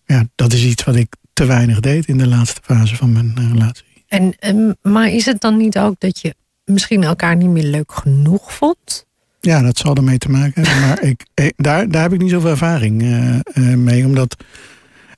ja, 0.05 0.25
dat 0.35 0.53
is 0.53 0.65
iets 0.65 0.85
wat 0.85 0.97
ik 0.97 1.17
te 1.33 1.45
weinig 1.45 1.81
deed 1.81 2.07
in 2.07 2.19
de 2.19 2.27
laatste 2.27 2.61
fase 2.65 2.97
van 2.97 3.13
mijn 3.13 3.35
uh, 3.39 3.51
relatie. 3.51 3.85
En, 4.07 4.35
en, 4.39 4.79
maar 4.83 5.09
is 5.09 5.27
het 5.27 5.41
dan 5.41 5.57
niet 5.57 5.79
ook 5.79 5.95
dat 5.99 6.21
je 6.21 6.35
misschien 6.65 7.05
elkaar 7.05 7.37
niet 7.37 7.49
meer 7.49 7.65
leuk 7.65 7.93
genoeg 7.93 8.55
vond? 8.55 9.07
Ja, 9.41 9.63
dat 9.63 9.79
zal 9.79 9.95
ermee 9.95 10.19
te 10.19 10.31
maken 10.31 10.63
hebben. 10.63 10.89
maar 10.89 11.03
ik, 11.03 11.27
ik, 11.35 11.53
daar, 11.57 11.89
daar 11.89 12.03
heb 12.03 12.13
ik 12.13 12.21
niet 12.21 12.31
zoveel 12.31 12.51
ervaring 12.51 13.03
uh, 13.03 13.35
uh, 13.55 13.77
mee. 13.77 14.07
Omdat 14.07 14.37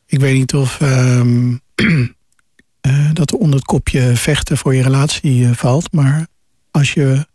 ik 0.06 0.20
weet 0.20 0.34
niet 0.34 0.54
of 0.54 0.80
uh, 0.80 1.54
dat 3.12 3.34
onder 3.34 3.56
het 3.56 3.64
kopje 3.64 4.16
vechten 4.16 4.56
voor 4.56 4.74
je 4.74 4.82
relatie 4.82 5.48
valt. 5.48 5.92
Maar 5.92 6.26
als 6.70 6.92
je 6.92 7.26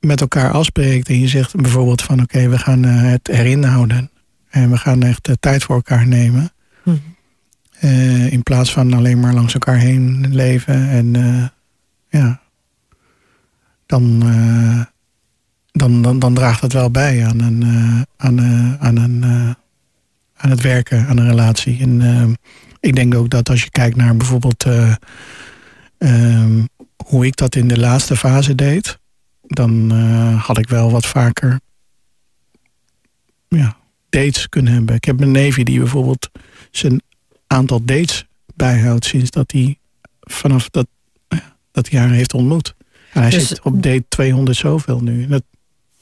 met 0.00 0.20
elkaar 0.20 0.50
afspreekt 0.50 1.08
en 1.08 1.20
je 1.20 1.28
zegt 1.28 1.54
bijvoorbeeld 1.54 2.02
van 2.02 2.22
oké, 2.22 2.48
we 2.48 2.58
gaan 2.58 2.82
het 2.82 3.28
erin 3.28 3.64
houden. 3.64 4.10
En 4.50 4.70
we 4.70 4.76
gaan 4.76 5.02
echt 5.02 5.30
tijd 5.40 5.62
voor 5.62 5.74
elkaar 5.74 6.06
nemen. 6.06 6.52
Mhm. 6.84 6.96
Uh, 7.84 8.32
in 8.32 8.42
plaats 8.42 8.72
van 8.72 8.92
alleen 8.92 9.20
maar 9.20 9.34
langs 9.34 9.54
elkaar 9.54 9.78
heen 9.78 10.34
leven. 10.34 10.88
En 10.88 11.14
uh, 11.14 11.46
ja, 12.08 12.40
dan, 13.86 14.18
dan, 15.72 16.02
dan, 16.02 16.18
dan 16.18 16.34
draagt 16.34 16.60
dat 16.60 16.72
wel 16.72 16.90
bij 16.90 17.26
aan, 17.26 17.40
een, 17.40 17.64
aan, 18.16 18.40
aan, 18.80 18.96
een, 18.96 19.24
aan 20.36 20.50
het 20.50 20.60
werken, 20.60 21.06
aan 21.06 21.16
een 21.16 21.28
relatie. 21.28 21.80
En 21.80 22.36
ik 22.80 22.94
denk 22.94 23.14
ook 23.14 23.30
dat 23.30 23.48
als 23.48 23.62
je 23.62 23.70
kijkt 23.70 23.96
naar 23.96 24.16
bijvoorbeeld 24.16 24.64
hoe 27.04 27.26
ik 27.26 27.36
dat 27.36 27.54
in 27.54 27.68
de 27.68 27.78
laatste 27.78 28.16
fase 28.16 28.54
deed, 28.54 28.98
dan 29.46 29.90
had 30.36 30.58
ik 30.58 30.68
wel 30.68 30.90
wat 30.90 31.06
vaker 31.06 31.60
ja, 33.48 33.76
dates 34.08 34.48
kunnen 34.48 34.72
hebben. 34.72 34.94
Ik 34.94 35.04
heb 35.04 35.20
een 35.20 35.30
neefje 35.30 35.64
die 35.64 35.78
bijvoorbeeld 35.78 36.30
zijn 36.70 37.02
aantal 37.46 37.84
dates 37.84 38.26
bijhoudt 38.54 39.04
sinds 39.04 39.30
dat 39.30 39.50
hij 39.52 39.78
vanaf 40.20 40.70
dat, 40.70 40.86
dat 41.72 41.90
jaar 41.90 42.10
heeft 42.10 42.34
ontmoet. 42.34 42.74
En 43.12 43.20
hij 43.20 43.30
Dus- 43.30 43.48
zit 43.48 43.60
op 43.62 43.82
date 43.82 44.04
200 44.08 44.56
zoveel 44.56 45.00
nu. 45.00 45.26
Dat, 45.26 45.42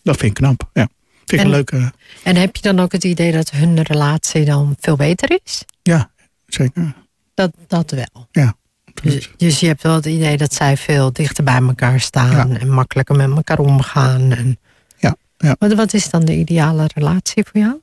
dat 0.02 0.16
vind 0.16 0.38
ik 0.38 0.44
knap. 0.44 0.70
Ja. 0.72 0.88
Vind 1.18 1.33
ik 1.33 1.38
En- 1.38 1.44
een 1.44 1.50
leuke. 1.50 1.92
En 2.22 2.37
heb 2.37 2.57
je 2.57 2.62
dan 2.62 2.81
ook 2.81 2.92
het 2.92 3.05
idee 3.05 3.33
dat 3.33 3.50
hun 3.50 3.83
relatie 3.83 4.44
dan 4.44 4.76
veel 4.81 4.96
beter 4.96 5.40
is? 5.44 5.64
Ja, 5.83 6.11
zeker. 6.46 6.94
Dat, 7.35 7.50
dat 7.66 7.90
wel. 7.90 8.28
Ja. 8.31 8.55
Dus, 9.02 9.31
dus 9.37 9.61
je 9.61 9.66
hebt 9.66 9.83
wel 9.83 9.94
het 9.94 10.07
idee 10.07 10.37
dat 10.37 10.55
zij 10.55 10.76
veel 10.76 11.12
dichter 11.12 11.44
bij 11.44 11.57
elkaar 11.61 12.00
staan 12.00 12.48
Ja. 12.48 12.59
en 12.59 12.70
makkelijker 12.70 13.16
met 13.16 13.31
elkaar 13.31 13.59
omgaan. 13.59 14.33
En... 14.33 14.59
Ja, 14.98 15.16
ja. 15.38 15.57
Wat, 15.59 15.72
wat 15.74 15.94
is 15.94 16.11
dan 16.11 16.24
de 16.24 16.37
ideale 16.37 16.88
relatie 16.94 17.44
voor 17.50 17.61
jou? 17.61 17.81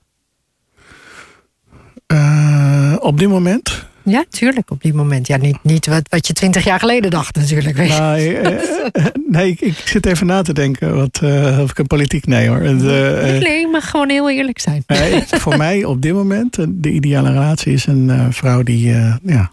Eh, 2.10 2.96
op 3.00 3.20
dit 3.20 3.30
moment. 3.30 3.88
Ja, 4.04 4.26
tuurlijk, 4.30 4.72
op 4.72 4.82
die 4.82 4.94
moment. 4.94 5.28
Ja, 5.28 5.38
niet, 5.38 5.58
niet 5.64 5.86
wat, 5.86 6.10
wat 6.10 6.28
je 6.28 6.34
twintig 6.34 6.64
jaar 6.64 6.80
geleden 6.80 7.12
dacht 7.12 7.36
natuurlijk. 7.36 7.78
Weet 7.78 7.92
je. 7.92 8.00
Nou, 8.00 8.20
eh, 8.20 8.56
eh, 8.92 9.06
nee, 9.28 9.52
ik, 9.52 9.62
ik 9.62 9.78
zit 9.86 10.06
even 10.06 10.28
na 10.28 10.42
te 10.42 10.54
denken. 10.54 10.96
Wat, 10.96 11.20
eh, 11.24 11.60
of 11.62 11.70
ik 11.70 11.78
een 11.78 11.88
politiek. 11.88 12.26
Nee 12.26 12.48
hoor. 12.48 12.62
Eh, 12.62 13.40
nee, 13.40 13.68
maar 13.68 13.82
gewoon 13.82 14.10
heel 14.10 14.30
eerlijk 14.30 14.60
zijn. 14.60 14.84
Nee, 14.88 15.24
voor 15.46 15.58
mij 15.58 15.84
op 15.84 16.02
dit 16.02 16.14
moment, 16.14 16.58
de 16.70 16.92
ideale 16.92 17.32
relatie 17.32 17.74
is 17.74 17.86
een 17.86 18.34
vrouw 18.34 18.64
die, 18.64 18.88
ja, 19.24 19.52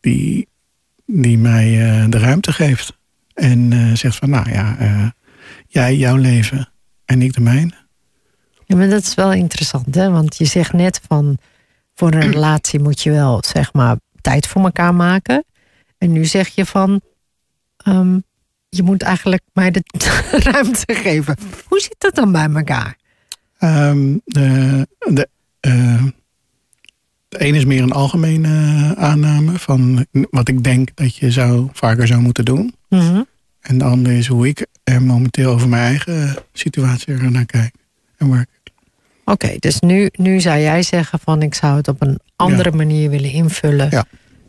die, 0.00 0.48
die 1.06 1.38
mij 1.38 1.70
de 2.08 2.18
ruimte 2.18 2.52
geeft. 2.52 2.92
En 3.34 3.90
zegt 3.96 4.16
van, 4.16 4.30
nou 4.30 4.50
ja, 4.50 4.76
jij 5.66 5.96
jouw 5.96 6.16
leven 6.16 6.68
en 7.04 7.22
ik 7.22 7.32
de 7.34 7.40
mijne. 7.40 7.85
Ja, 8.66 8.76
maar 8.76 8.88
dat 8.88 9.02
is 9.02 9.14
wel 9.14 9.32
interessant, 9.32 9.94
hè? 9.94 10.10
Want 10.10 10.36
je 10.36 10.44
zegt 10.44 10.72
net 10.72 11.00
van 11.08 11.38
voor 11.94 12.12
een 12.12 12.32
relatie 12.32 12.80
moet 12.80 13.02
je 13.02 13.10
wel 13.10 13.42
zeg 13.46 13.72
maar 13.72 13.96
tijd 14.20 14.46
voor 14.46 14.62
elkaar 14.62 14.94
maken. 14.94 15.44
En 15.98 16.12
nu 16.12 16.24
zeg 16.24 16.48
je 16.48 16.66
van 16.66 17.00
ehm, 17.76 18.18
je 18.68 18.82
moet 18.82 19.02
eigenlijk 19.02 19.42
mij 19.52 19.70
de 19.70 19.82
ruimte 20.50 20.94
geven. 20.94 21.36
Hoe 21.66 21.80
zit 21.80 21.96
dat 21.98 22.14
dan 22.14 22.32
bij 22.32 22.48
elkaar? 22.54 22.96
Ehm, 23.58 24.16
de, 24.24 24.88
de, 24.98 25.28
eh, 25.60 26.04
de 27.28 27.46
een 27.46 27.54
is 27.54 27.64
meer 27.64 27.82
een 27.82 27.92
algemene 27.92 28.48
eh, 28.48 28.90
aanname 28.90 29.58
van 29.58 30.06
wat 30.30 30.48
ik 30.48 30.64
denk 30.64 30.90
dat 30.94 31.16
je 31.16 31.30
zou, 31.30 31.68
vaker 31.72 32.06
zou 32.06 32.20
moeten 32.20 32.44
doen. 32.44 32.74
Mhm. 32.88 33.22
En 33.60 33.78
de 33.78 33.84
andere 33.84 34.16
is 34.16 34.26
hoe 34.26 34.48
ik 34.48 34.66
er 34.84 35.02
momenteel 35.02 35.52
over 35.52 35.68
mijn 35.68 35.82
eigen 35.82 36.36
situatie 36.52 37.14
er 37.14 37.30
naar 37.30 37.46
kijk. 37.46 37.74
En 38.16 38.28
waar 38.28 38.40
ik 38.40 38.55
Oké, 39.28 39.56
dus 39.58 39.80
nu, 39.80 40.08
nu 40.12 40.40
zou 40.40 40.58
jij 40.60 40.82
zeggen 40.82 41.18
van 41.24 41.42
ik 41.42 41.54
zou 41.54 41.76
het 41.76 41.88
op 41.88 42.02
een 42.02 42.18
andere 42.36 42.70
manier 42.72 43.10
willen 43.10 43.30
invullen 43.30 43.88
Ja. 43.90 44.04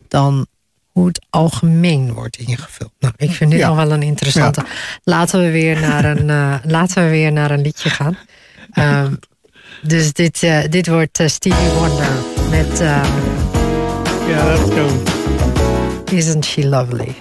dan 0.07 0.45
hoe 0.91 1.07
het 1.07 1.25
algemeen 1.29 2.13
wordt 2.13 2.37
ingevuld. 2.37 2.91
Nou, 2.99 3.13
ik 3.17 3.31
vind 3.31 3.51
dit 3.51 3.59
Ja. 3.59 3.67
nog 3.67 3.75
wel 3.75 3.91
een 3.91 4.01
interessante. 4.03 4.63
Laten 5.03 5.39
we 5.41 5.51
weer 5.51 5.79
naar 5.79 6.05
een, 6.05 6.29
eh, 6.39 6.55
laten 6.63 7.03
we 7.03 7.09
weer 7.09 7.31
naar 7.31 7.51
een 7.51 7.61
liedje 7.61 7.89
gaan. 7.89 8.17
Ehm, 8.71 9.13
dus 9.81 10.13
dit, 10.13 10.43
eh, 10.43 10.59
dit 10.69 10.87
wordt 10.87 11.19
eh, 11.19 11.27
Stevie 11.27 11.69
Wonder 11.69 12.09
met 12.49 12.79
ehm, 12.81 13.05
Ja, 14.29 14.55
dat 14.55 14.59
is 14.67 14.73
goed. 14.79 15.09
Isn't 16.13 16.45
She 16.45 16.67
Lovely? 16.67 17.15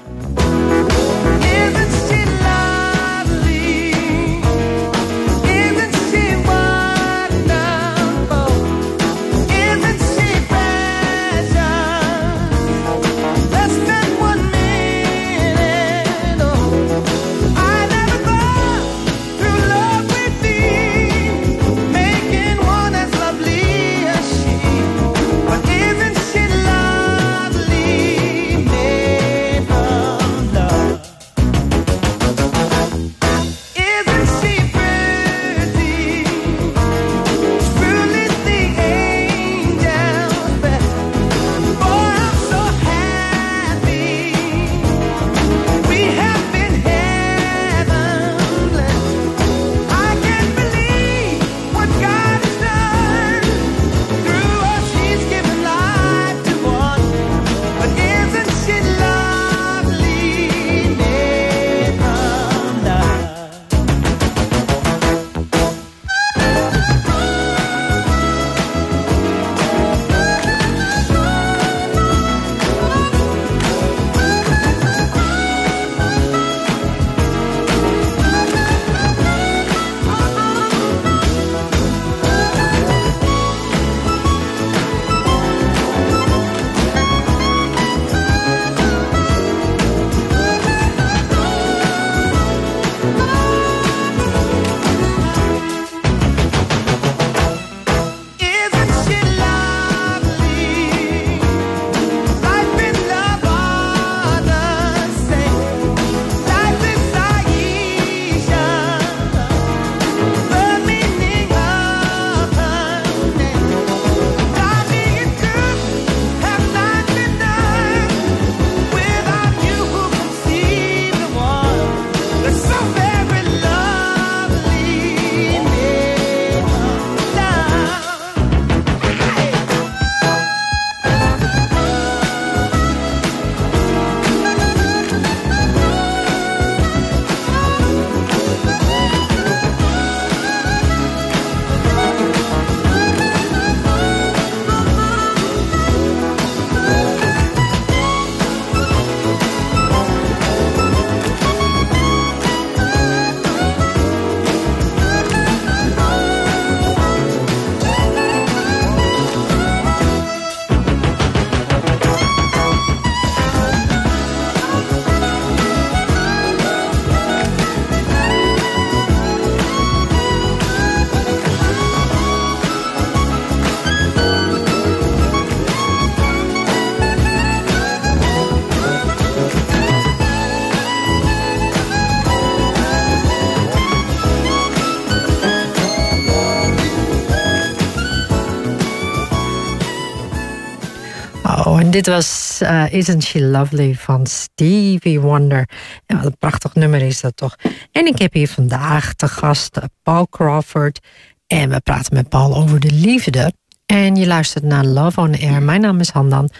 Dit 191.96 192.06
was 192.06 192.58
eh, 192.60 192.92
Isn't 192.92 193.24
She 193.24 193.40
Lovely 193.42 193.94
van 193.94 194.26
Stevie 194.26 195.20
Wonder. 195.20 195.68
Wat 196.06 196.24
een 196.24 196.36
prachtig 196.38 196.74
nummer 196.74 197.02
is 197.02 197.20
dat 197.20 197.36
toch. 197.36 197.56
En 197.92 198.06
ik 198.06 198.18
heb 198.18 198.32
hier 198.32 198.48
vandaag 198.48 199.14
te 199.14 199.28
gast 199.28 199.76
eh, 199.76 199.84
Paul 200.02 200.28
Crawford. 200.28 201.00
En 201.46 201.68
we 201.70 201.80
praten 201.80 202.14
met 202.14 202.28
Paul 202.28 202.56
over 202.56 202.80
de 202.80 202.90
liefde. 202.92 203.52
En 203.86 204.16
je 204.16 204.26
luistert 204.26 204.64
naar 204.64 204.84
Love 204.84 205.20
on 205.20 205.40
Air. 205.40 205.62
Mijn 205.62 205.80
naam 205.80 206.00
is 206.00 206.10
Handan. 206.10 206.50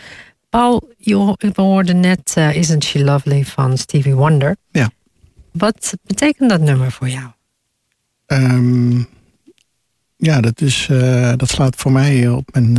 Paul, 0.50 0.92
je 0.96 1.14
ho- 1.14 1.34
we 1.38 1.62
hoorden 1.62 2.00
net 2.00 2.32
eh, 2.34 2.56
Isn't 2.56 2.84
She 2.84 3.04
Lovely 3.04 3.44
van 3.44 3.78
Stevie 3.78 4.14
Wonder. 4.14 4.56
Ja. 4.70 4.90
Wat 5.52 5.94
betekent 6.02 6.50
dat 6.50 6.60
nummer 6.60 6.92
voor 6.92 7.08
jou? 7.08 7.26
Ehm, 8.26 8.98
ja, 10.16 10.40
dat, 10.40 10.60
is, 10.60 10.86
dat 11.36 11.48
slaat 11.48 11.76
voor 11.76 11.92
mij 11.92 12.28
op 12.28 12.48
mijn, 12.52 12.78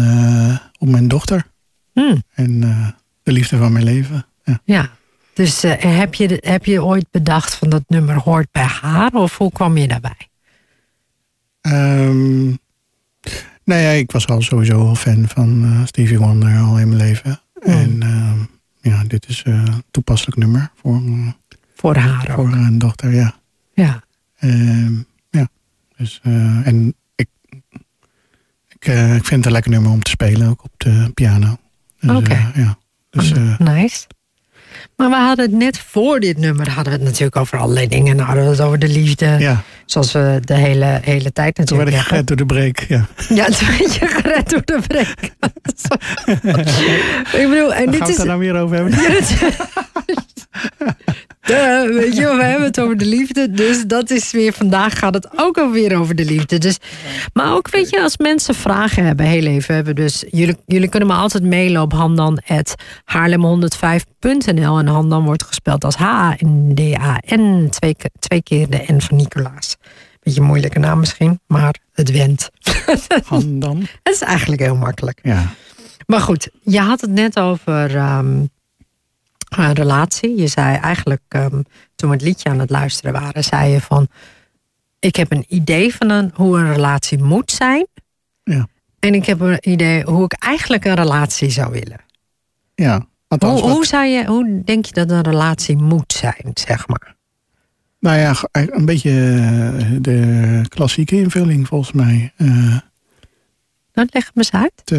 op 0.77 0.87
mijn 0.87 1.07
dochter. 1.07 1.55
Hmm, 1.99 2.23
En 2.33 2.63
eh, 2.63 2.87
de 3.23 3.31
liefde 3.31 3.57
van 3.57 3.71
mijn 3.71 3.83
leven. 3.83 4.25
Ja. 4.43 4.59
ja. 4.63 4.89
Dus 5.33 5.63
eh, 5.63 5.97
heb, 5.97 6.13
je, 6.13 6.37
heb 6.45 6.65
je 6.65 6.83
ooit 6.83 7.05
bedacht 7.11 7.55
van 7.55 7.69
dat 7.69 7.83
nummer 7.87 8.15
hoort 8.15 8.47
bij 8.51 8.63
haar? 8.63 9.13
Of 9.13 9.37
hoe 9.37 9.51
kwam 9.51 9.77
je 9.77 9.87
daarbij? 9.87 10.29
Ehm, 11.61 12.45
nou 13.63 13.81
ja, 13.81 13.89
ik 13.89 14.11
was 14.11 14.27
al 14.27 14.41
sowieso 14.41 14.83
wel 14.83 14.95
fan 14.95 15.27
van 15.27 15.63
eh, 15.63 15.85
Stevie 15.85 16.17
Wonder 16.17 16.59
al 16.59 16.79
in 16.79 16.87
mijn 16.87 17.01
leven. 17.01 17.41
Mm. 17.53 17.73
En 17.73 18.01
ehm, 18.01 18.37
ja, 18.81 19.03
dit 19.03 19.27
is 19.29 19.41
een 19.45 19.83
toepasselijk 19.91 20.37
nummer 20.37 20.71
voor, 20.75 21.01
Voor 21.75 21.95
haar 21.95 22.27
ook. 22.29 22.35
voor 22.35 22.51
een 22.51 22.77
dochter, 22.77 23.13
ja. 23.13 23.35
Ja. 23.73 24.03
Ehm, 24.37 24.93
ja, 25.29 25.47
dus, 25.97 26.19
en 26.23 26.95
ik, 27.15 27.27
ik, 28.67 28.85
ik 29.15 29.25
vind 29.25 29.29
het 29.29 29.45
een 29.45 29.51
lekker 29.51 29.71
nummer 29.71 29.91
om 29.91 30.01
te 30.01 30.09
spelen, 30.09 30.49
ook 30.49 30.63
op 30.63 30.71
de 30.77 31.11
piano. 31.13 31.57
Dus, 31.99 32.15
Oké. 32.15 32.31
eh, 32.31 32.47
ja. 32.55 32.77
Dus, 33.09 33.31
eh, 33.31 33.59
nice. 33.59 34.05
Maar 34.95 35.09
we 35.09 35.15
hadden 35.15 35.45
het 35.45 35.53
net 35.53 35.79
voor 35.79 36.19
dit 36.19 36.37
nummer 36.37 36.69
hadden 36.69 36.93
we 36.93 36.99
het 36.99 37.07
natuurlijk 37.07 37.35
over 37.35 37.57
allerlei 37.57 37.87
dingen. 37.87 38.17
En 38.19 38.25
hadden 38.25 38.43
we 38.43 38.49
het 38.49 38.61
over 38.61 38.79
de 38.79 38.87
liefde. 38.87 39.35
ja, 39.39 39.63
Zoals 39.85 40.11
we 40.11 40.39
de 40.43 40.53
hele, 40.53 40.99
hele 41.03 41.31
tijd 41.33 41.55
toen 41.55 41.65
werd 41.77 41.89
natuurlijk 41.89 41.97
ik 41.97 42.07
gered 42.07 42.27
door 42.27 42.37
de 42.37 42.45
break. 42.45 42.79
Ja. 42.79 43.07
Ja, 43.29 43.45
toen 43.45 43.67
werd 43.67 43.93
je 43.93 44.07
gered 44.07 44.49
door 44.49 44.61
de 44.65 44.81
break. 44.87 45.17
ik 47.41 47.49
bedoel, 47.49 47.73
en 47.73 47.91
dit 47.91 47.95
gaan 47.95 48.07
we 48.07 48.11
is... 48.11 48.17
het 48.17 48.17
daar 48.17 48.25
nou 48.25 48.39
weer 48.39 48.55
over 48.55 48.75
hebben? 48.75 48.93
Duh, 51.47 51.93
weet 51.93 52.15
je, 52.15 52.35
we 52.35 52.43
hebben 52.43 52.67
het 52.67 52.79
over 52.79 52.97
de 52.97 53.05
liefde. 53.05 53.51
Dus 53.51 53.85
dat 53.85 54.09
is 54.09 54.31
weer, 54.31 54.53
vandaag 54.53 54.99
gaat 54.99 55.13
het 55.13 55.27
ook 55.35 55.57
alweer 55.57 55.97
over 55.97 56.15
de 56.15 56.25
liefde. 56.25 56.57
Dus, 56.57 56.77
maar 57.33 57.53
ook, 57.53 57.69
weet 57.69 57.89
je, 57.89 58.01
als 58.01 58.17
mensen 58.17 58.55
vragen 58.55 59.05
hebben, 59.05 59.25
heel 59.25 59.45
even, 59.45 59.75
hebben 59.75 59.95
dus, 59.95 60.23
jullie, 60.29 60.57
jullie 60.65 60.89
kunnen 60.89 61.09
me 61.09 61.15
altijd 61.15 61.43
mailen 61.43 61.81
op 61.81 61.93
handan.haarlem105.nl. 61.93 64.79
En 64.79 64.87
handan 64.87 65.25
wordt 65.25 65.43
gespeld 65.43 65.83
als 65.83 65.95
H-N-D-A-N, 65.95 67.67
twee, 67.69 67.95
twee 68.19 68.43
keer 68.43 68.69
de 68.69 68.83
N 68.91 69.01
van 69.01 69.17
Nicolaas. 69.17 69.77
Beetje 70.19 70.41
een 70.41 70.47
moeilijke 70.47 70.79
naam 70.79 70.99
misschien, 70.99 71.39
maar 71.47 71.75
het 71.93 72.11
went. 72.11 72.49
Han 73.23 73.59
dan? 73.59 73.77
Het 74.03 74.13
is 74.13 74.21
eigenlijk 74.21 74.61
heel 74.61 74.75
makkelijk. 74.75 75.19
Ja. 75.23 75.45
Maar 76.05 76.21
goed, 76.21 76.49
je 76.63 76.79
had 76.79 77.01
het 77.01 77.11
net 77.11 77.39
over 77.39 77.95
ehm, 77.95 78.43
een 79.65 79.73
relatie. 79.73 80.35
Je 80.37 80.47
zei 80.47 80.75
eigenlijk, 80.77 81.21
ehm, 81.27 81.61
toen 81.95 82.09
we 82.09 82.15
het 82.15 82.21
liedje 82.21 82.49
aan 82.49 82.59
het 82.59 82.69
luisteren 82.69 83.13
waren, 83.13 83.43
zei 83.43 83.71
je 83.71 83.81
van... 83.81 84.07
Ik 84.99 85.15
heb 85.15 85.31
een 85.31 85.45
idee 85.47 85.95
van 85.95 86.09
een, 86.09 86.31
hoe 86.33 86.57
een 86.57 86.73
relatie 86.73 87.23
moet 87.23 87.51
zijn. 87.51 87.87
Ja. 88.43 88.67
En 88.99 89.13
ik 89.13 89.25
heb 89.25 89.39
een 89.39 89.57
idee 89.69 90.03
hoe 90.03 90.23
ik 90.23 90.33
eigenlijk 90.33 90.85
een 90.85 90.93
relatie 90.95 91.49
zou 91.49 91.71
willen. 91.71 91.99
ja. 92.75 93.05
Althans, 93.29 93.53
Hoe, 93.59 93.61
wat- 93.69 93.77
hoe, 93.77 93.85
zou 93.85 94.05
je, 94.05 94.25
hoe 94.25 94.61
denk 94.65 94.85
je 94.85 94.93
dat 94.93 95.11
een 95.11 95.21
relatie 95.21 95.75
moet 95.77 96.13
zijn, 96.13 96.51
zeg 96.53 96.87
maar? 96.87 97.15
Nou 97.99 98.17
ja, 98.17 98.35
een 98.51 98.85
beetje 98.85 99.09
eh, 99.11 99.97
de 100.01 100.61
klassieke 100.69 101.15
invulling 101.15 101.67
volgens 101.67 101.91
mij. 101.91 102.33
Eh, 102.37 102.77
Nou, 103.93 104.07
leg 104.11 104.25
me 104.33 104.41
eens 104.41 104.51
uit. 104.51 104.71
te, 104.83 104.95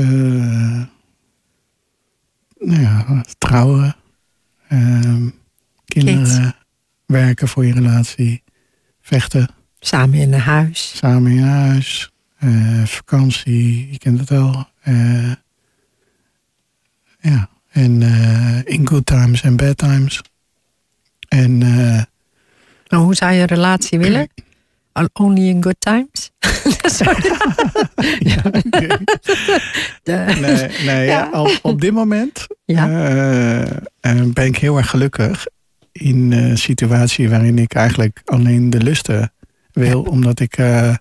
nou 2.59 2.81
ja, 2.81 3.23
trouwen, 3.39 3.97
kinderen, 5.85 6.25
Kids. 6.25 6.39
werken 7.07 7.49
voor 7.49 7.67
je 7.67 7.73
relatie, 7.73 8.43
vechten, 9.01 9.49
Samen 9.81 10.19
in 10.19 10.33
een 10.33 10.41
huis. 10.41 10.97
samen 10.97 11.33
in 11.33 11.43
huis, 11.43 12.11
eh, 12.39 12.85
vakantie, 12.85 13.91
je 13.93 13.99
kent 13.99 14.21
het 14.21 14.29
wel. 14.29 14.67
Eh, 14.81 15.33
ja, 17.21 17.49
en 17.71 18.03
eh, 18.03 18.59
in 18.65 18.89
good 18.89 19.07
times 19.07 19.43
en 19.43 19.57
bad 19.57 19.77
times. 19.77 20.21
En 21.29 21.63
eh, 21.63 22.03
Nou, 22.89 23.05
hoe 23.05 23.15
zou 23.15 23.33
je 23.33 23.41
een 23.41 23.47
relatie 23.47 23.99
willen? 23.99 24.29
Only 25.13 25.49
in 25.49 25.63
good 25.63 25.77
times? 25.79 26.31
De- 30.03 30.37
nee, 30.41 30.85
nee 30.87 31.07
Ja. 31.07 31.29
ja. 31.33 31.41
op, 31.43 31.59
op 31.63 31.81
dit 31.81 31.93
moment 31.93 32.47
Ja. 32.65 32.89
eh, 32.89 33.61
eh, 34.01 34.33
ben 34.33 34.47
ik 34.47 34.57
heel 34.57 34.77
erg 34.77 34.91
gelukkig 34.91 35.47
in 35.93 36.33
een 36.33 36.59
situatie 36.59 37.29
waarin 37.31 37.59
ik 37.59 37.75
eigenlijk 37.75 38.21
alleen 38.25 38.71
de 38.71 38.83
lusten 38.83 39.33
wil, 39.73 40.03
omdat 40.03 40.41
ik 40.41 40.57
eh, 40.57 40.95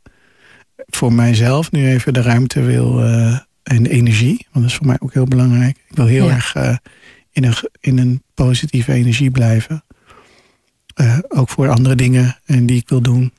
voor 0.87 1.13
mijzelf 1.13 1.71
nu 1.71 1.87
even 1.87 2.13
de 2.13 2.21
ruimte 2.21 2.61
wil 2.61 3.03
eh, 3.03 3.39
en 3.63 3.83
de 3.83 3.89
energie, 3.89 4.47
want 4.51 4.65
dat 4.65 4.65
is 4.65 4.75
voor 4.75 4.85
mij 4.85 4.95
ook 4.99 5.13
heel 5.13 5.25
belangrijk. 5.25 5.77
Ik 5.89 5.95
wil 5.95 6.05
heel 6.05 6.27
Ja. 6.27 6.33
erg 6.33 6.55
eh, 6.55 6.75
in, 7.31 7.43
een, 7.43 7.53
in 7.79 7.97
een 7.97 8.23
positieve 8.33 8.93
energie 8.93 9.31
blijven. 9.31 9.83
Eh, 10.95 11.17
ook 11.27 11.49
voor 11.49 11.69
andere 11.69 11.95
dingen 11.95 12.37
en 12.45 12.65
die 12.65 12.77
ik 12.77 12.89
wil 12.89 13.01
doen. 13.01 13.31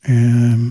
Ehm, 0.00 0.64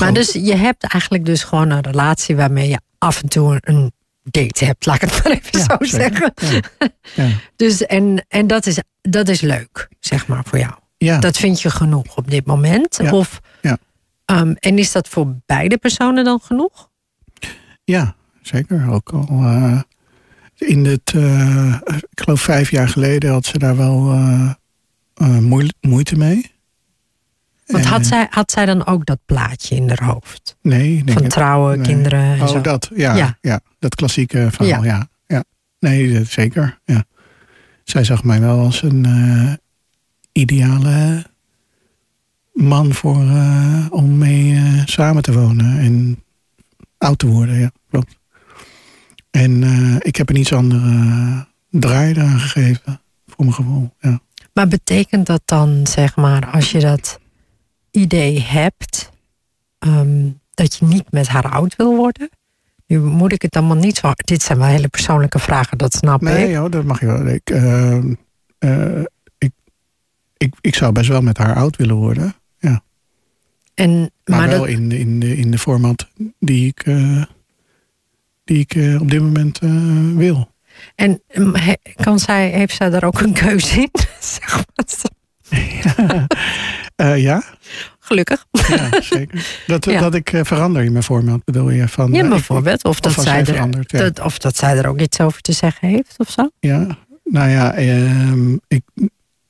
Maar 0.00 0.12
dus 0.12 0.32
je 0.32 0.54
hebt 0.56 0.82
eigenlijk 0.84 1.24
dus 1.24 1.42
gewoon 1.42 1.70
een 1.70 1.82
relatie 1.82 2.36
waarmee 2.36 2.68
je 2.68 2.80
af 2.98 3.22
en 3.22 3.28
toe 3.28 3.58
een 3.60 3.92
date 4.22 4.64
hebt, 4.64 4.86
laat 4.86 5.02
ik 5.02 5.10
het 5.10 5.24
maar 5.24 5.32
even 5.32 5.58
Ja, 5.58 5.64
zo 5.64 5.76
zeker. 5.98 6.32
zeggen. 6.36 6.70
Ja. 6.78 6.88
Ja. 7.24 7.28
Dus 7.56 7.86
en, 7.86 8.24
en 8.28 8.46
dat, 8.46 8.66
is, 8.66 8.78
dat 9.02 9.28
is 9.28 9.40
leuk, 9.40 9.88
zeg 10.00 10.26
maar, 10.26 10.42
voor 10.46 10.58
jou. 10.58 10.72
Ja. 10.96 11.18
Dat 11.18 11.36
vind 11.36 11.60
je 11.60 11.70
genoeg 11.70 12.16
op 12.16 12.30
dit 12.30 12.46
moment? 12.46 13.00
Of, 13.12 13.40
ja. 13.62 13.78
ehm, 14.24 14.54
en 14.58 14.78
is 14.78 14.92
dat 14.92 15.08
voor 15.08 15.34
beide 15.46 15.76
personen 15.78 16.24
dan 16.24 16.40
genoeg? 16.40 16.88
Ja, 17.84 18.14
zeker. 18.42 18.90
Ook 18.90 19.10
al 19.12 19.26
eh, 19.30 19.80
in 20.58 20.84
het, 20.84 21.12
eh, 21.14 21.74
ik 21.86 22.20
geloof 22.20 22.40
vijf 22.40 22.70
jaar 22.70 22.88
geleden 22.88 23.30
had 23.30 23.46
ze 23.46 23.58
daar 23.58 23.76
wel 23.76 24.12
eh, 25.14 25.38
moeite 25.80 26.16
mee. 26.16 26.52
Want 27.68 27.84
had 27.84 28.00
Eh, 28.00 28.06
zij, 28.06 28.26
had 28.30 28.50
zij 28.50 28.66
dan 28.66 28.86
ook 28.86 29.06
dat 29.06 29.18
plaatje 29.26 29.74
in 29.76 29.88
haar 29.88 30.04
hoofd? 30.04 30.56
Nee, 30.62 31.04
denk 31.04 31.18
Van 31.18 31.28
trouwen, 31.28 31.78
nee. 31.78 31.86
kinderen 31.86 32.20
en 32.20 32.40
Oh, 32.42 32.48
zo? 32.48 32.60
dat, 32.60 32.90
ja, 32.94 33.14
Ja. 33.16 33.38
ja. 33.40 33.60
dat 33.78 33.94
klassieke 33.94 34.48
verhaal, 34.50 34.84
Ja. 34.84 34.90
ja. 34.94 35.08
ja. 35.26 35.44
Nee, 35.78 36.12
dat- 36.18 36.26
zeker, 36.26 36.78
ja. 36.84 37.04
Zij 37.84 38.04
zag 38.04 38.24
mij 38.24 38.40
wel 38.40 38.58
als 38.58 38.82
een 38.82 39.04
eh, 39.04 39.52
ideale 40.32 41.24
man 42.52 42.92
voor, 42.92 43.22
eh, 43.22 43.86
om 43.90 44.18
mee 44.18 44.54
eh, 44.54 44.82
samen 44.84 45.22
te 45.22 45.32
wonen 45.32 45.78
en 45.78 46.22
oud 46.98 47.18
te 47.18 47.26
worden, 47.26 47.58
ja, 47.58 47.70
klopt. 47.90 48.18
En 49.30 49.62
eh, 49.62 49.96
ik 49.98 50.16
heb 50.16 50.28
een 50.28 50.36
iets 50.36 50.52
andere 50.52 50.88
eh, 50.90 51.40
draai 51.70 52.10
eraan 52.14 52.38
gegeven, 52.40 53.00
voor 53.26 53.44
mijn 53.44 53.54
gevoel, 53.54 53.94
ja. 54.00 54.20
Maar 54.52 54.68
betekent 54.68 55.26
dat 55.26 55.42
dan, 55.44 55.86
zeg 55.86 56.16
maar, 56.16 56.46
als 56.50 56.70
je 56.70 56.80
dat 56.80 57.20
idee 57.90 58.40
hebt, 58.40 59.10
ehm, 59.78 60.28
dat 60.54 60.76
je 60.76 60.84
niet 60.84 61.12
met 61.12 61.28
haar 61.28 61.50
oud 61.50 61.76
wil 61.76 61.96
worden? 61.96 62.28
Nu 62.86 63.00
moet 63.00 63.32
ik 63.32 63.42
het 63.42 63.56
allemaal 63.56 63.76
niet 63.76 63.96
zo. 63.96 64.12
Dit 64.14 64.42
zijn 64.42 64.58
wel 64.58 64.66
hele 64.68 64.88
persoonlijke 64.88 65.38
vragen, 65.38 65.78
dat 65.78 65.94
snap 65.94 66.20
Nee, 66.20 66.44
ik. 66.46 66.50
joh, 66.50 66.70
dat 66.70 66.84
mag 66.84 67.00
je 67.00 67.06
wel. 67.06 67.26
Ik, 67.26 67.50
eh, 67.50 67.96
eh, 68.58 69.04
ik, 69.38 69.52
ik, 70.36 70.54
ik 70.60 70.74
zou 70.74 70.92
best 70.92 71.08
wel 71.08 71.20
met 71.22 71.38
haar 71.38 71.54
oud 71.54 71.76
willen 71.76 71.96
worden. 71.96 72.34
En, 73.78 74.00
Maar, 74.24 74.38
maar 74.38 74.48
wel 74.48 74.58
dat, 74.58 74.68
in, 74.68 74.92
in, 74.92 75.20
de, 75.20 75.36
in 75.36 75.50
de 75.50 75.58
format 75.58 76.08
die 76.38 76.66
ik, 76.66 76.80
eh, 76.80 77.22
die 78.44 78.58
ik 78.58 78.74
eh, 78.74 79.00
op 79.00 79.10
dit 79.10 79.20
moment 79.20 79.58
wil. 80.16 80.50
en 80.94 81.22
mm, 81.34 81.54
kan 81.94 82.18
zij, 82.18 82.48
heeft 82.48 82.74
zij 82.76 82.90
daar 82.90 83.04
ook 83.04 83.20
een 83.20 83.32
keuze 83.32 83.80
in? 83.80 83.90
Zeg 84.20 84.64
maar. 84.74 84.86
Eh, 86.98 87.22
ja, 87.22 87.42
Gelukkig. 87.98 88.46
ja, 88.50 89.00
zeker. 89.00 89.62
Dat, 89.66 89.84
Ja. 89.90 90.00
dat 90.00 90.14
ik 90.14 90.32
eh, 90.32 90.40
verander 90.44 90.82
in 90.82 90.92
mijn 90.92 91.04
format, 91.04 91.44
bedoel 91.44 91.70
je? 91.70 91.88
Van, 91.88 92.12
Ja, 92.12 92.22
eh, 92.22 92.28
bijvoorbeeld. 92.28 92.84
Of, 92.84 93.00
dat 93.00 93.12
zij 93.12 93.44
er, 93.44 93.54
ja. 93.54 93.66
dat, 93.86 94.20
of 94.20 94.38
dat 94.38 94.56
zij 94.56 94.76
er 94.76 94.86
ook 94.88 95.00
iets 95.00 95.20
over 95.20 95.40
te 95.40 95.52
zeggen 95.52 95.88
heeft 95.88 96.14
of 96.16 96.30
zo. 96.30 96.50
Ja, 96.60 96.98
nou 97.24 97.48
ja, 97.48 97.72
ehm, 97.74 98.56
ik, 98.68 98.82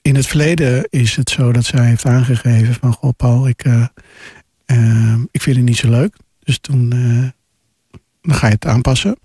in 0.03 0.15
het 0.15 0.27
verleden 0.27 0.87
is 0.91 1.17
het 1.17 1.31
zo 1.31 1.53
dat 1.53 1.65
zij 1.65 1.87
heeft 1.87 2.05
aangegeven 2.05 2.75
van... 2.75 2.93
Goh, 2.93 3.11
Paul, 3.17 3.49
ik, 3.49 3.65
eh, 3.65 3.87
ehm, 4.67 5.23
ik 5.31 5.43
vind 5.43 5.57
het 5.57 5.65
niet 5.65 5.77
zo 5.77 5.91
leuk. 5.91 6.17
Dus 6.43 6.59
toen 6.59 6.89
dan 8.23 8.35
ga 8.37 8.47
je 8.47 8.53
het 8.55 8.67
aanpassen. 8.67 9.17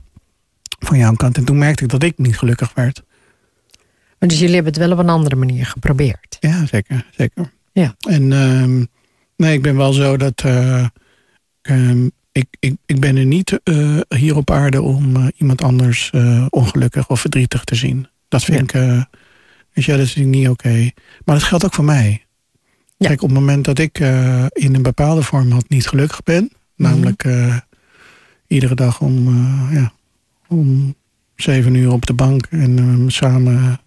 van 0.80 0.98
jouw 0.98 1.14
kant. 1.14 1.38
En 1.38 1.46
toen 1.46 1.58
merkte 1.58 1.84
ik 1.84 1.90
dat 1.90 2.04
ik 2.04 2.18
niet 2.18 2.38
gelukkig 2.38 2.74
werd. 2.74 3.04
Maar 4.20 4.30
dus 4.30 4.40
jullie 4.40 4.56
hebben 4.56 4.74
het 4.74 4.82
wel 4.82 4.92
op 4.92 4.98
een 4.98 5.10
andere 5.10 5.36
manier 5.36 5.66
geprobeerd. 5.66 6.38
Ja, 6.40 6.66
zeker. 6.66 7.06
zeker. 7.12 7.52
Ja. 7.74 7.96
En 8.08 8.34
ehm, 8.34 8.84
nee, 9.36 9.54
ik 9.54 9.62
ben 9.62 9.76
wel 9.76 9.94
zo 9.94 10.18
dat. 10.18 10.42
eh, 10.42 10.86
ehm, 11.62 12.10
ik, 12.32 12.48
ik, 12.60 12.76
ik 12.86 13.00
ben 13.00 13.16
er 13.16 13.26
niet 13.26 13.60
eh, 13.64 14.00
hier 14.10 14.36
op 14.36 14.52
aarde 14.52 14.82
om 14.82 15.16
eh, 15.16 15.28
iemand 15.38 15.62
anders 15.62 16.12
ongelukkig 16.50 17.10
of 17.10 17.20
verdrietig 17.20 17.64
te 17.64 17.76
zien. 17.76 18.08
Dat 18.28 18.44
vind 18.44 18.62
ik. 18.62 18.74
eh 18.74 19.04
weet 19.74 19.86
je, 19.86 19.92
dat 19.92 20.00
is 20.00 20.16
niet 20.16 20.50
oké. 20.50 20.90
Maar 21.26 21.36
dat 21.36 21.44
geldt 21.44 21.66
ook 21.66 21.74
voor 21.74 21.84
mij. 21.84 22.26
Ja. 22.98 23.08
Kijk, 23.08 23.22
op 23.22 23.30
het 23.30 23.38
moment 23.40 23.66
dat 23.66 23.80
ik 23.80 24.00
in 24.50 24.76
een 24.76 24.82
bepaalde 24.82 25.22
vorm 25.24 25.52
had 25.52 25.70
niet 25.70 25.88
gelukkig 25.88 26.24
ben, 26.24 26.52
namelijk 26.76 27.24
eh, 27.24 27.58
iedere 28.48 28.76
dag 28.76 29.02
om, 29.02 29.30
ja, 29.72 29.94
om 30.48 30.96
zeven 31.36 31.74
uur 31.74 31.92
op 31.92 32.06
de 32.06 32.14
bank 32.14 32.46
en 32.50 32.78
eh, 32.80 33.08
samen 33.08 33.80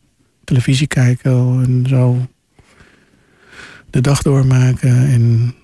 televisie 0.45 0.87
kijken 0.87 1.33
en 1.65 1.85
zo 1.89 2.27
de 3.91 4.01
dag 4.01 4.23
doormaken 4.23 5.09
en 5.09 5.55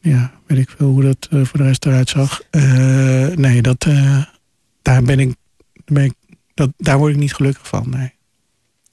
ja, 0.00 0.30
weet 0.46 0.58
ik 0.58 0.70
veel 0.76 0.88
hoe 0.88 1.02
dat 1.02 1.28
eh, 1.30 1.44
voor 1.44 1.58
de 1.58 1.64
rest 1.64 1.86
eruit 1.86 2.08
zag. 2.08 2.40
Eh, 2.50 2.62
nee, 3.26 3.62
dat, 3.62 3.84
eh, 3.84 4.22
daar 4.82 5.02
ben 5.02 5.18
ik, 5.18 5.34
ben 5.84 6.04
ik 6.04 6.14
dat, 6.54 6.70
daar 6.76 6.98
word 6.98 7.12
ik 7.12 7.18
niet 7.18 7.34
gelukkig 7.34 7.68
van. 7.68 7.90
Nee. 7.90 8.14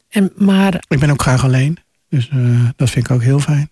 En, 0.10 0.32
maar, 0.36 0.84
Ik 0.88 1.00
ben 1.00 1.10
ook 1.10 1.22
graag 1.22 1.44
alleen, 1.44 1.78
dus 2.10 2.30
dat 2.76 2.90
vind 2.90 3.06
ik 3.06 3.12
ook 3.12 3.22
heel 3.22 3.40
fijn. 3.40 3.70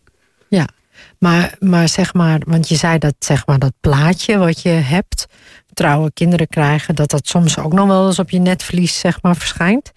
maar, 1.19 1.55
maar 1.59 1.89
zeg 1.89 2.13
maar, 2.13 2.41
want 2.45 2.69
je 2.69 2.75
zei 2.75 2.97
dat 2.97 3.15
zeg 3.19 3.45
maar 3.45 3.59
dat 3.59 3.73
plaatje 3.79 4.37
wat 4.37 4.61
je 4.61 4.69
hebt, 4.69 5.25
trouwe 5.73 6.11
kinderen 6.13 6.47
krijgen, 6.47 6.95
dat 6.95 7.09
dat 7.09 7.27
soms 7.27 7.57
ook 7.57 7.73
nog 7.73 7.87
wel 7.87 8.07
eens 8.07 8.19
op 8.19 8.29
je 8.29 8.39
netvlies 8.39 8.99
zeg 8.99 9.21
maar 9.21 9.35
verschijnt. 9.35 9.91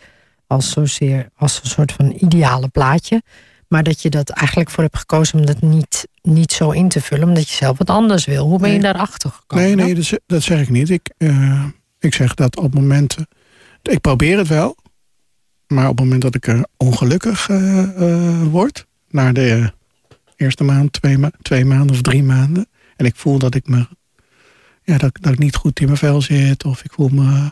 Als, 0.47 0.70
zozeer, 0.70 1.28
als 1.36 1.61
een 1.62 1.70
soort 1.70 1.92
van 1.92 2.16
ideale 2.18 2.68
plaatje. 2.68 3.22
Maar 3.74 3.82
dat 3.82 4.02
je 4.02 4.10
dat 4.10 4.30
eigenlijk 4.30 4.70
voor 4.70 4.82
hebt 4.82 4.98
gekozen 4.98 5.38
om 5.38 5.46
dat 5.46 5.60
niet, 5.60 6.08
niet 6.22 6.52
zo 6.52 6.70
in 6.70 6.88
te 6.88 7.00
vullen, 7.00 7.28
omdat 7.28 7.48
je 7.48 7.54
zelf 7.56 7.78
wat 7.78 7.90
anders 7.90 8.24
wil. 8.24 8.46
Hoe 8.46 8.58
ben 8.58 8.68
je 8.68 8.78
Nee. 8.78 8.82
daarachter 8.92 9.30
gekomen? 9.30 9.64
Nee, 9.64 9.74
nee, 9.74 9.94
dat, 9.94 10.04
zeg- 10.04 10.18
dat 10.26 10.42
zeg 10.42 10.60
ik 10.60 10.68
niet. 10.70 10.90
Ik, 10.90 11.10
eh, 11.18 11.64
ik 11.98 12.14
zeg 12.14 12.34
dat 12.34 12.56
op 12.56 12.74
momenten. 12.74 13.26
Ik 13.82 14.00
probeer 14.00 14.38
het 14.38 14.48
wel. 14.48 14.76
Maar 15.66 15.84
op 15.88 15.90
het 15.96 16.00
moment 16.04 16.22
dat 16.22 16.34
ik 16.34 16.46
er 16.46 16.66
ongelukkig 16.76 17.48
eh, 17.48 17.82
eh, 17.82 18.42
word. 18.50 18.86
Na 19.08 19.32
de 19.32 19.50
eh, 19.50 19.66
eerste 20.36 20.64
maand, 20.64 20.92
twee, 20.92 21.18
ma 21.18 21.30
twee 21.42 21.64
maanden 21.64 21.90
of 21.96 22.02
drie 22.02 22.22
maanden. 22.22 22.66
En 22.96 23.06
ik 23.06 23.16
voel 23.16 23.38
dat 23.38 23.54
ik 23.54 23.68
me. 23.68 23.86
Ja, 24.82 24.98
dat, 24.98 25.18
dat 25.20 25.32
ik 25.32 25.38
niet 25.38 25.56
goed 25.56 25.80
in 25.80 25.86
mijn 25.86 25.98
vel 25.98 26.22
zit. 26.22 26.64
Of 26.64 26.84
ik 26.84 26.92
voel 26.92 27.08
me. 27.08 27.50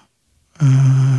eh, 0.56 1.16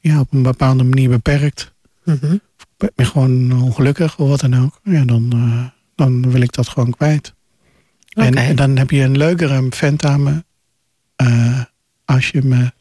ja, 0.00 0.20
op 0.20 0.32
een 0.32 0.42
bepaalde 0.42 0.84
manier 0.84 1.08
beperkt. 1.08 1.74
Mhm. 2.04 2.36
Ik 2.78 2.90
ben 2.94 3.06
gewoon 3.06 3.62
ongelukkig 3.62 4.18
of 4.18 4.28
wat 4.28 4.40
dan 4.40 4.54
ook. 4.64 4.80
Ja, 4.82 5.04
dan, 5.04 5.32
eh, 5.32 5.66
dan 5.94 6.30
wil 6.30 6.40
ik 6.40 6.52
dat 6.52 6.68
gewoon 6.68 6.90
kwijt. 6.90 7.34
En, 8.08 8.56
dan 8.56 8.76
heb 8.76 8.90
je 8.90 9.02
een 9.02 9.16
leukere 9.16 9.66
vent 9.70 10.04
aan 10.04 10.22
me. 10.22 10.44
eh, 11.16 11.62
als 12.04 12.28
je 12.28 12.42
me. 12.42 12.72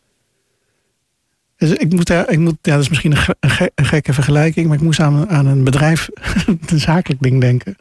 Dus 1.58 1.72
ik 1.72 1.94
moet, 1.94 2.08
daar, 2.08 2.30
ik 2.30 2.40
moet, 2.40 2.58
ja, 2.62 2.74
dat 2.74 2.82
is 2.82 2.90
misschien 2.90 3.12
een, 3.12 3.18
ge- 3.18 3.36
een, 3.40 3.50
ge- 3.50 3.72
een 3.76 3.86
gekke 3.86 4.14
vergelijking, 4.14 4.68
maar 4.68 4.76
ik 4.78 4.84
moest 4.84 5.00
aan, 5.00 5.30
aan 5.30 5.46
een 5.46 5.64
bedrijf, 5.64 6.10
een 6.70 6.80
zakelijk 6.80 7.22
ding 7.22 7.42
denken. 7.42 7.76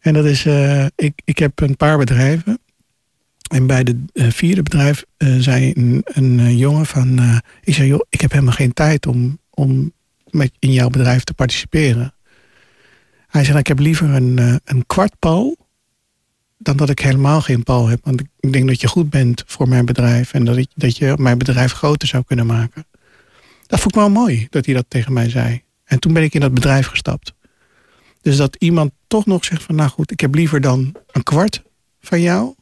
En 0.00 0.14
dat 0.14 0.24
is, 0.24 0.46
eh, 0.46 0.86
ik, 0.96 1.20
ik 1.24 1.38
heb 1.38 1.60
een 1.60 1.76
paar 1.76 1.98
bedrijven. 1.98 2.58
En 3.50 3.66
bij 3.66 3.84
de 3.84 4.04
eh, 4.12 4.30
vierde 4.30 4.62
bedrijf 4.62 5.04
eh, 5.16 5.36
zei 5.38 5.72
een, 5.76 6.00
een 6.04 6.56
jongen 6.56 6.86
van, 6.86 7.20
ik 7.62 7.74
zei 7.74 7.88
joh, 7.88 8.00
ik 8.08 8.20
heb 8.20 8.30
helemaal 8.32 8.52
geen 8.54 8.72
tijd 8.72 9.06
om, 9.06 9.38
om 9.50 9.92
met, 10.36 10.52
in 10.58 10.72
jouw 10.72 10.88
bedrijf 10.88 11.24
te 11.24 11.34
participeren. 11.34 12.14
Hij 13.26 13.44
zei, 13.44 13.58
ik 13.58 13.66
heb 13.66 13.78
liever 13.78 14.10
een, 14.10 14.38
eh, 14.38 14.54
een 14.64 14.86
kwart 14.86 15.18
pal 15.18 15.56
dan 16.58 16.76
dat 16.76 16.90
ik 16.90 16.98
helemaal 16.98 17.40
geen 17.40 17.62
pal 17.62 17.86
heb. 17.88 18.00
Want 18.04 18.20
ik- 18.20 18.52
denk 18.52 18.68
dat 18.68 18.80
je 18.80 18.88
goed 18.88 19.10
bent 19.10 19.42
voor 19.46 19.68
mijn 19.68 19.84
bedrijf 19.84 20.32
en 20.32 20.44
dat, 20.44 20.56
ik, 20.56 20.68
dat 20.74 20.96
je 20.96 21.14
mijn 21.18 21.38
bedrijf 21.38 21.72
groter 21.72 22.08
zou 22.08 22.22
kunnen 22.26 22.46
maken. 22.46 22.86
Dat 23.66 23.80
vond 23.80 23.94
ik 23.94 24.00
wel 24.00 24.10
mooi 24.10 24.46
dat 24.50 24.64
hij 24.66 24.74
dat 24.74 24.84
tegen 24.88 25.12
mij 25.12 25.30
zei. 25.30 25.62
En 25.84 25.98
toen 25.98 26.12
ben 26.12 26.22
ik 26.22 26.34
in 26.34 26.40
dat 26.40 26.54
bedrijf 26.54 26.86
gestapt. 26.86 27.34
Dus 28.20 28.36
dat 28.36 28.56
iemand 28.58 28.92
toch 29.06 29.26
nog 29.26 29.44
zegt 29.44 29.62
van, 29.62 29.74
nou 29.74 29.90
goed, 29.90 30.10
ik 30.10 30.20
heb 30.20 30.34
liever 30.34 30.60
dan 30.60 30.94
een 31.12 31.22
kwart 31.22 31.62
van 32.00 32.20
jou. 32.20 32.54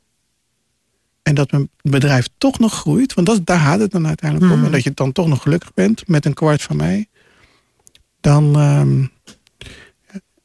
En 1.23 1.35
dat 1.35 1.51
mijn 1.51 1.69
bedrijf 1.83 2.29
toch 2.39 2.59
nog 2.59 2.75
groeit. 2.75 3.15
Want 3.15 3.27
dat, 3.27 3.47
daar 3.47 3.59
gaat 3.59 3.81
het 3.81 3.91
dan 3.91 4.07
uiteindelijk 4.07 4.51
om. 4.53 4.57
Hmm. 4.57 4.67
En 4.67 4.73
dat 4.73 4.83
je 4.83 4.93
dan 4.95 5.13
toch 5.13 5.29
nog 5.29 5.43
gelukkig 5.43 5.75
bent 5.75 6.09
met 6.09 6.25
een 6.25 6.35
kwart 6.35 6.63
van 6.63 6.77
mij. 6.77 7.09
Dan, 8.25 8.59
ehm, 8.59 9.05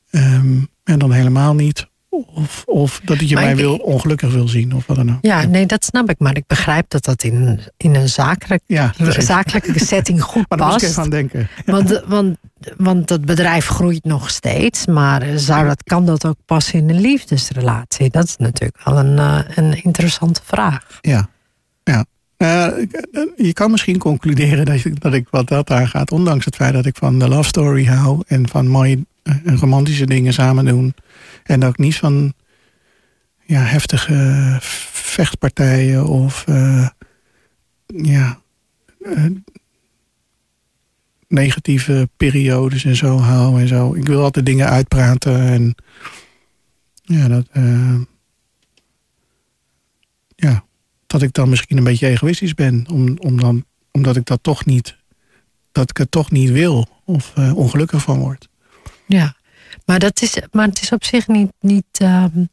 ehm, 0.09 0.57
en 0.83 0.99
dan 0.99 1.11
helemaal 1.11 1.53
niet. 1.55 1.87
Of, 2.09 2.63
of 2.65 3.01
dat 3.03 3.29
je 3.29 3.33
Maar 3.35 3.43
mij 3.43 3.51
ik- 3.53 3.59
wil, 3.59 3.75
ongelukkig 3.75 4.31
wil 4.33 4.47
zien. 4.47 4.75
Of 4.75 4.85
wat 4.85 4.95
dan 4.95 5.11
ook. 5.11 5.17
Ja, 5.21 5.45
nee, 5.45 5.65
dat 5.65 5.85
snap 5.85 6.09
ik. 6.09 6.19
Maar 6.19 6.35
ik 6.37 6.43
begrijp 6.47 6.89
dat 6.89 7.03
dat 7.03 7.23
in, 7.23 7.59
in 7.77 7.95
een 7.95 8.09
zakelijk, 8.09 8.61
Ja, 8.65 8.93
zakelijke 9.17 9.79
setting 9.85 10.21
goed 10.21 10.45
Maar 10.49 10.57
daar 10.57 10.67
moest 10.67 10.81
ik 10.81 10.87
past. 10.87 10.99
aan 10.99 11.09
denken. 11.09 11.47
Want, 11.65 12.03
want, 12.07 12.37
want 12.77 13.07
dat 13.07 13.25
bedrijf 13.25 13.65
groeit 13.67 14.03
nog 14.03 14.29
steeds. 14.29 14.85
Maar 14.85 15.23
zou 15.39 15.67
dat, 15.67 15.83
kan 15.83 16.05
dat 16.05 16.25
ook 16.25 16.37
passen 16.45 16.79
in 16.79 16.89
een 16.89 16.99
liefdesrelatie? 17.01 18.09
Dat 18.09 18.23
is 18.23 18.37
natuurlijk 18.37 18.81
wel 18.83 18.97
een, 18.99 19.17
eh, 19.17 19.39
een 19.57 19.83
interessante 19.83 20.41
vraag. 20.43 20.97
Ja. 21.01 21.29
ja. 21.83 22.05
Eh, 22.39 22.67
je 23.37 23.53
kan 23.53 23.71
misschien 23.71 23.97
concluderen 23.97 24.65
dat 24.65 24.85
dat 24.93 25.13
ik 25.13 25.27
wat 25.29 25.47
dat 25.47 25.71
aangaat, 25.71 26.11
ondanks 26.11 26.45
het 26.45 26.55
feit 26.55 26.73
dat 26.73 26.85
ik 26.85 26.97
van 26.97 27.19
de 27.19 27.27
love 27.27 27.47
story 27.47 27.85
hou 27.85 28.23
en 28.27 28.47
van 28.47 28.67
mooie 28.67 29.05
eh, 29.23 29.35
romantische 29.45 30.05
dingen 30.05 30.33
samen 30.33 30.65
doen. 30.65 30.93
En 31.43 31.63
ook 31.63 31.77
niet 31.77 31.95
van 31.95 32.33
ja, 33.45 33.61
heftige 33.61 34.57
vechtpartijen 34.91 36.05
of 36.05 36.47
eh, 36.47 36.87
ja, 37.85 38.39
negatieve 41.27 42.09
periodes 42.17 42.85
en 42.85 42.95
zo 42.95 43.17
hou 43.17 43.61
en 43.61 43.67
zo. 43.67 43.93
Ik 43.93 44.07
wil 44.07 44.23
altijd 44.23 44.45
dingen 44.45 44.69
uitpraten 44.69 45.41
en 45.41 45.75
ja, 47.01 47.27
dat. 47.27 47.47
ja, 50.35 50.63
dat 51.11 51.21
ik 51.21 51.33
dan 51.33 51.49
misschien 51.49 51.77
een 51.77 51.83
beetje 51.83 52.07
egoïstisch 52.07 52.53
ben. 52.53 52.85
Om, 52.91 53.17
om 53.19 53.39
dan, 53.39 53.65
omdat 53.91 54.15
ik 54.15 54.25
dat 54.25 54.39
toch 54.41 54.65
niet, 54.65 54.97
dat 55.71 55.89
ik 55.89 55.97
het 55.97 56.11
toch 56.11 56.31
niet 56.31 56.49
wil 56.49 56.87
of 57.05 57.31
eh, 57.35 57.57
ongelukkig 57.57 58.01
van 58.01 58.19
word. 58.19 58.47
Ja, 59.05 59.35
maar, 59.85 59.99
dat 59.99 60.21
is, 60.21 60.41
maar 60.51 60.67
het 60.67 60.81
is 60.81 60.91
op 60.91 61.03
zich 61.03 61.27
niet, 61.27 61.51
niet, 61.59 61.85
ehm, 61.91 62.45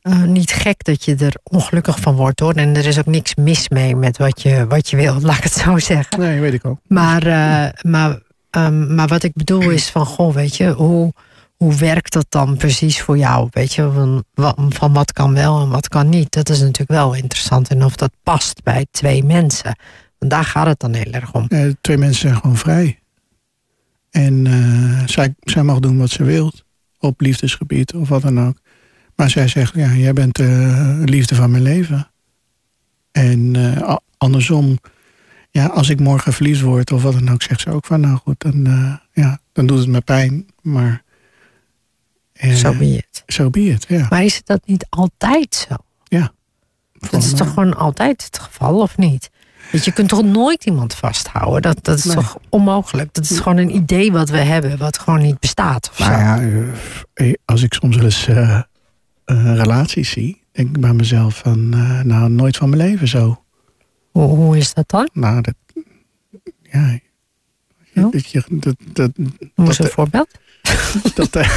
eh, 0.00 0.22
niet 0.22 0.50
gek 0.50 0.84
dat 0.84 1.04
je 1.04 1.14
er 1.14 1.34
ongelukkig 1.42 2.00
van 2.00 2.14
wordt 2.14 2.40
hoor. 2.40 2.54
En 2.54 2.76
er 2.76 2.86
is 2.86 2.98
ook 2.98 3.06
niks 3.06 3.34
mis 3.34 3.68
mee 3.68 3.96
met 3.96 4.16
wat 4.16 4.42
je, 4.42 4.66
wat 4.66 4.90
je 4.90 4.96
wil, 4.96 5.20
laat 5.26 5.36
ik 5.36 5.42
het 5.42 5.52
zo 5.52 5.78
zeggen. 5.78 6.20
Nee, 6.20 6.40
weet 6.40 6.54
ik 6.54 6.64
ook. 6.64 6.80
Maar, 6.86 7.26
eh, 7.26 7.82
maar, 7.82 8.20
ehm, 8.50 8.94
maar 8.94 9.08
wat 9.08 9.22
ik 9.22 9.32
bedoel 9.34 9.70
is 9.70 9.88
van, 9.88 10.06
goh, 10.06 10.34
weet 10.34 10.56
je, 10.56 10.72
hoe, 10.72 11.12
hoe 11.58 11.74
werkt 11.74 12.12
dat 12.12 12.26
dan 12.28 12.56
precies 12.56 13.00
voor 13.00 13.18
jou? 13.18 13.48
Weet 13.50 13.74
je, 13.74 13.90
van, 14.34 14.72
van 14.72 14.92
wat 14.92 15.12
kan 15.12 15.34
wel 15.34 15.60
en 15.60 15.68
wat 15.68 15.88
kan 15.88 16.08
niet? 16.08 16.32
Dat 16.32 16.48
is 16.48 16.58
natuurlijk 16.58 16.90
wel 16.90 17.14
interessant. 17.14 17.68
En 17.68 17.84
of 17.84 17.96
dat 17.96 18.12
past 18.22 18.62
bij 18.62 18.86
twee 18.90 19.24
mensen. 19.24 19.78
Daar 20.18 20.44
gaat 20.44 20.66
het 20.66 20.80
dan 20.80 20.94
heel 20.94 21.12
erg 21.12 21.34
om. 21.34 21.46
Eh, 21.48 21.70
twee 21.80 21.96
mensen 21.98 22.20
zijn 22.20 22.40
gewoon 22.40 22.56
vrij. 22.56 22.98
En 24.10 24.46
eh, 24.46 25.06
zij, 25.06 25.34
zij 25.40 25.62
mag 25.62 25.78
doen 25.78 25.98
wat 25.98 26.10
ze 26.10 26.24
wil. 26.24 26.52
Op 26.98 27.20
liefdesgebied 27.20 27.94
of 27.94 28.08
wat 28.08 28.22
dan 28.22 28.40
ook. 28.40 28.58
Maar 29.18 29.30
zij 29.30 29.48
zegt, 29.48 29.74
ja, 29.74 29.92
jij 29.92 30.12
bent 30.12 30.36
de 30.36 31.02
liefde 31.04 31.34
van 31.34 31.50
mijn 31.50 31.62
leven. 31.62 32.10
En 33.12 33.56
eh, 33.56 33.96
andersom, 34.16 34.78
ja, 35.50 35.66
als 35.66 35.88
ik 35.88 36.00
morgen 36.00 36.32
verliefd 36.32 36.60
word 36.60 36.92
of 36.92 37.02
wat 37.02 37.12
dan 37.12 37.30
ook, 37.30 37.42
zegt 37.42 37.60
ze 37.60 37.70
ook 37.70 37.86
van, 37.86 38.00
nou 38.00 38.16
goed, 38.16 38.40
dan, 38.40 38.66
eh, 38.66 38.94
ja, 39.12 39.38
dan 39.52 39.66
doet 39.66 39.78
het 39.78 39.88
me 39.88 40.00
pijn. 40.00 40.46
Maar 40.62 41.02
eh, 42.38 42.54
Zo 42.54 42.74
so 43.26 43.50
be 43.50 43.60
it, 43.64 43.84
ja. 43.88 44.06
Maar 44.10 44.24
is 44.24 44.36
het 44.36 44.46
dat 44.46 44.60
niet 44.64 44.86
altijd 44.88 45.66
zo? 45.68 45.76
Dat 47.10 47.22
is 47.22 47.32
toch 47.34 47.48
gewoon 47.48 47.76
altijd 47.76 48.24
het 48.24 48.38
geval, 48.38 48.80
of 48.80 48.96
niet? 48.96 49.30
Want 49.72 49.84
je 49.84 49.92
kunt 49.92 50.08
toch 50.08 50.22
nooit 50.24 50.64
iemand 50.64 50.94
vasthouden? 50.94 51.62
Dat, 51.62 51.84
dat 51.84 51.98
is 51.98 52.04
Nee. 52.04 52.14
toch 52.14 52.38
onmogelijk? 52.48 53.14
Dat 53.14 53.30
is 53.30 53.38
gewoon 53.38 53.58
een 53.58 53.74
idee 53.74 54.12
wat 54.12 54.28
we 54.28 54.36
hebben, 54.38 54.78
wat 54.78 54.98
gewoon 54.98 55.20
niet 55.22 55.38
bestaat. 55.40 55.88
Of 55.90 55.96
zo. 55.96 56.04
Nou 56.04 56.20
ja, 56.20 56.64
eh, 57.14 57.32
als 57.44 57.62
ik 57.62 57.74
soms 57.74 57.96
wel 57.96 58.04
eens 58.04 58.26
eh, 58.26 58.54
eh, 59.24 59.54
relaties 59.54 60.10
zie, 60.10 60.42
denk 60.52 60.68
ik 60.76 60.80
bij 60.80 60.92
mezelf 60.92 61.36
van, 61.38 61.72
eh, 61.72 62.00
nou, 62.00 62.30
nooit 62.30 62.56
van 62.56 62.68
mijn 62.68 62.82
leven 62.82 63.08
zo. 63.08 63.42
Hoe, 64.10 64.24
hoe 64.26 64.56
is 64.56 64.74
dat 64.74 64.88
dan? 64.88 65.08
Nou, 65.12 65.40
dat, 65.40 65.54
ja, 66.62 66.98
dat, 67.94 68.30
je, 68.30 68.42
dat, 68.50 68.76
dat, 68.92 69.10
Noem 69.16 69.32
eens 69.56 69.76
Dat, 69.76 69.86
een 69.86 69.92
voorbeeld. 69.92 70.30
dat, 71.14 71.36
eh, 71.36 71.50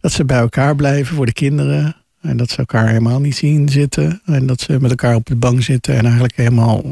dat 0.00 0.12
ze 0.12 0.24
bij 0.24 0.38
elkaar 0.38 0.76
blijven 0.76 1.16
voor 1.16 1.26
de 1.26 1.32
kinderen. 1.32 1.96
En 2.20 2.36
dat 2.36 2.50
ze 2.50 2.56
elkaar 2.56 2.86
helemaal 2.86 3.20
niet 3.20 3.36
zien 3.36 3.68
zitten. 3.68 4.20
En 4.24 4.46
dat 4.46 4.60
ze 4.60 4.80
met 4.80 4.90
elkaar 4.90 5.14
op 5.14 5.26
de 5.26 5.36
bank 5.36 5.62
zitten 5.62 5.94
en 5.96 6.02
eigenlijk 6.04 6.36
helemaal 6.36 6.82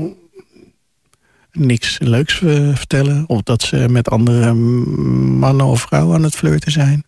niks 1.52 1.98
leuks 1.98 2.42
eh, 2.42 2.74
vertellen. 2.76 3.24
Of 3.26 3.42
dat 3.42 3.62
ze 3.62 3.88
met 3.90 4.10
andere 4.10 4.52
mannen 4.52 5.66
of 5.66 5.80
vrouwen 5.80 6.16
aan 6.16 6.22
het 6.22 6.34
flirten 6.34 6.72
zijn. 6.72 7.04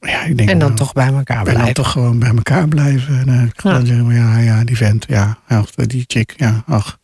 Ja, 0.00 0.22
ik 0.24 0.36
denk 0.36 0.48
En 0.50 0.58
dan 0.58 0.68
nou, 0.68 0.80
toch 0.80 0.92
bij 0.92 1.06
elkaar 1.06 1.38
en 1.38 1.44
dan 1.44 1.52
blijven. 1.54 1.74
toch 1.74 1.90
gewoon 1.90 2.18
bij 2.18 2.28
elkaar 2.36 2.68
blijven. 2.68 3.18
En, 3.18 3.28
eh, 3.28 3.42
Ja. 3.62 3.72
Dan 3.72 3.86
zeggen 3.86 4.06
we, 4.06 4.14
ja, 4.14 4.38
ja, 4.38 4.64
die 4.64 4.76
vent, 4.76 5.04
ja, 5.08 5.38
ach, 5.46 5.70
die 5.70 6.04
chick, 6.06 6.34
ja, 6.36 6.62
ach. 6.66 6.98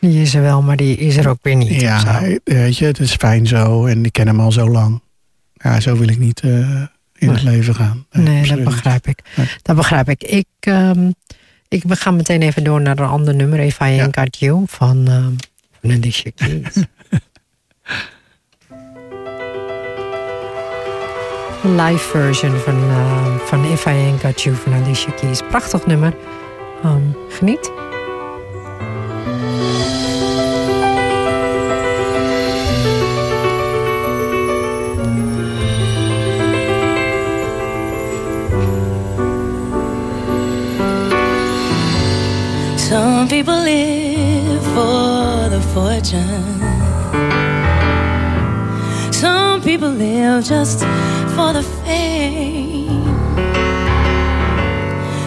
Die 0.00 0.22
is 0.22 0.34
er 0.34 0.42
wel, 0.42 0.62
maar 0.62 0.76
die 0.76 0.96
is 0.96 1.16
er 1.16 1.28
ook 1.28 1.38
weer 1.42 1.56
niet. 1.56 1.80
Ja, 1.80 2.20
weet 2.44 2.78
je, 2.78 2.84
het 2.84 2.98
is 2.98 3.14
fijn 3.14 3.46
zo 3.46 3.86
en 3.86 4.04
ik 4.04 4.12
ken 4.12 4.26
hem 4.26 4.40
al 4.40 4.52
zo 4.52 4.68
lang. 4.70 5.00
Ja, 5.62 5.80
zo 5.80 5.96
wil 5.96 6.08
ik 6.08 6.18
niet 6.18 6.40
eh, 6.40 6.82
in 7.18 7.28
het 7.28 7.42
leven 7.42 7.74
gaan. 7.74 8.06
Nee, 8.10 8.46
dat 8.46 8.64
begrijp 8.64 9.06
ik. 9.06 9.22
Nee. 9.36 9.46
Dat 9.62 9.76
begrijp 9.76 10.08
ik. 10.08 10.22
Ik, 10.22 10.46
ehm, 10.60 11.10
ik 11.68 11.82
we 11.86 11.96
gaan 11.96 12.16
meteen 12.16 12.42
even 12.42 12.64
door 12.64 12.80
naar 12.80 12.98
een 12.98 13.08
ander 13.08 13.34
nummer. 13.34 13.58
If 13.58 13.78
I 13.78 13.82
Ain't 13.82 14.18
Got 14.18 14.38
You 14.38 14.62
van, 14.66 15.08
ehm 15.08 15.92
Alicia 15.92 16.30
Keys. 16.34 16.74
Een 21.64 21.76
live 21.76 22.08
version 22.08 22.58
van, 22.58 22.74
ehm, 22.74 23.36
van 23.38 23.64
If 23.64 23.84
I 23.84 23.88
Ain't 23.88 24.20
Got 24.20 24.42
You 24.42 24.56
van 24.56 24.72
Alicia 24.72 25.10
Keys. 25.10 25.40
Prachtig 25.48 25.86
nummer. 25.86 26.14
Ehm, 26.82 27.02
geniet. 27.28 27.70
People 43.32 43.54
live 43.54 44.62
for 44.74 45.48
the 45.48 45.60
fortune. 45.72 46.60
Some 49.10 49.62
people 49.62 49.88
live 49.88 50.44
just 50.44 50.80
for 51.34 51.54
the 51.54 51.64
fame. 51.82 53.06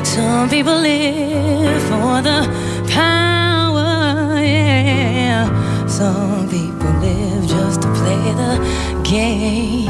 Some 0.06 0.50
people 0.52 0.78
live 0.78 1.82
for 1.90 2.22
the 2.22 2.40
power. 2.92 4.40
Yeah. 4.40 5.48
Some 5.88 6.48
people 6.48 6.92
live 7.06 7.48
just 7.48 7.82
to 7.82 7.88
play 8.00 8.26
the 8.44 8.54
game. 9.04 9.90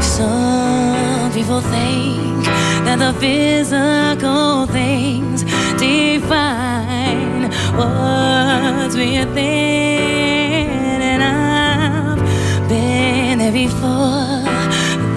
Some 0.00 1.30
people 1.32 1.60
think 1.60 2.44
that 2.86 2.98
the 2.98 3.12
physical 3.20 4.66
things 4.68 5.35
define 5.78 7.50
what's 7.76 8.94
within, 8.96 9.36
and 11.02 11.22
I've 11.22 12.68
been 12.68 13.38
there 13.38 13.52
before. 13.52 14.42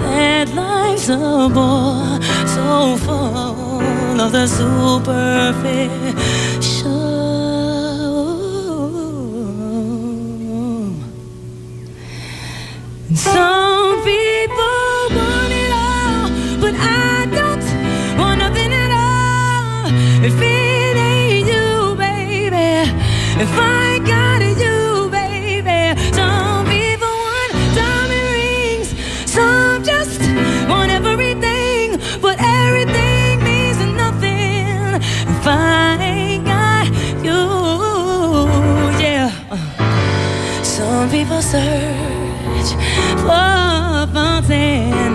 That 0.04 0.48
life's 0.54 1.08
a 1.08 1.16
bore 1.52 2.20
so 2.46 2.96
full 2.96 4.20
of 4.20 4.32
the 4.32 4.46
superficial. 4.46 5.99
For. 44.50 45.12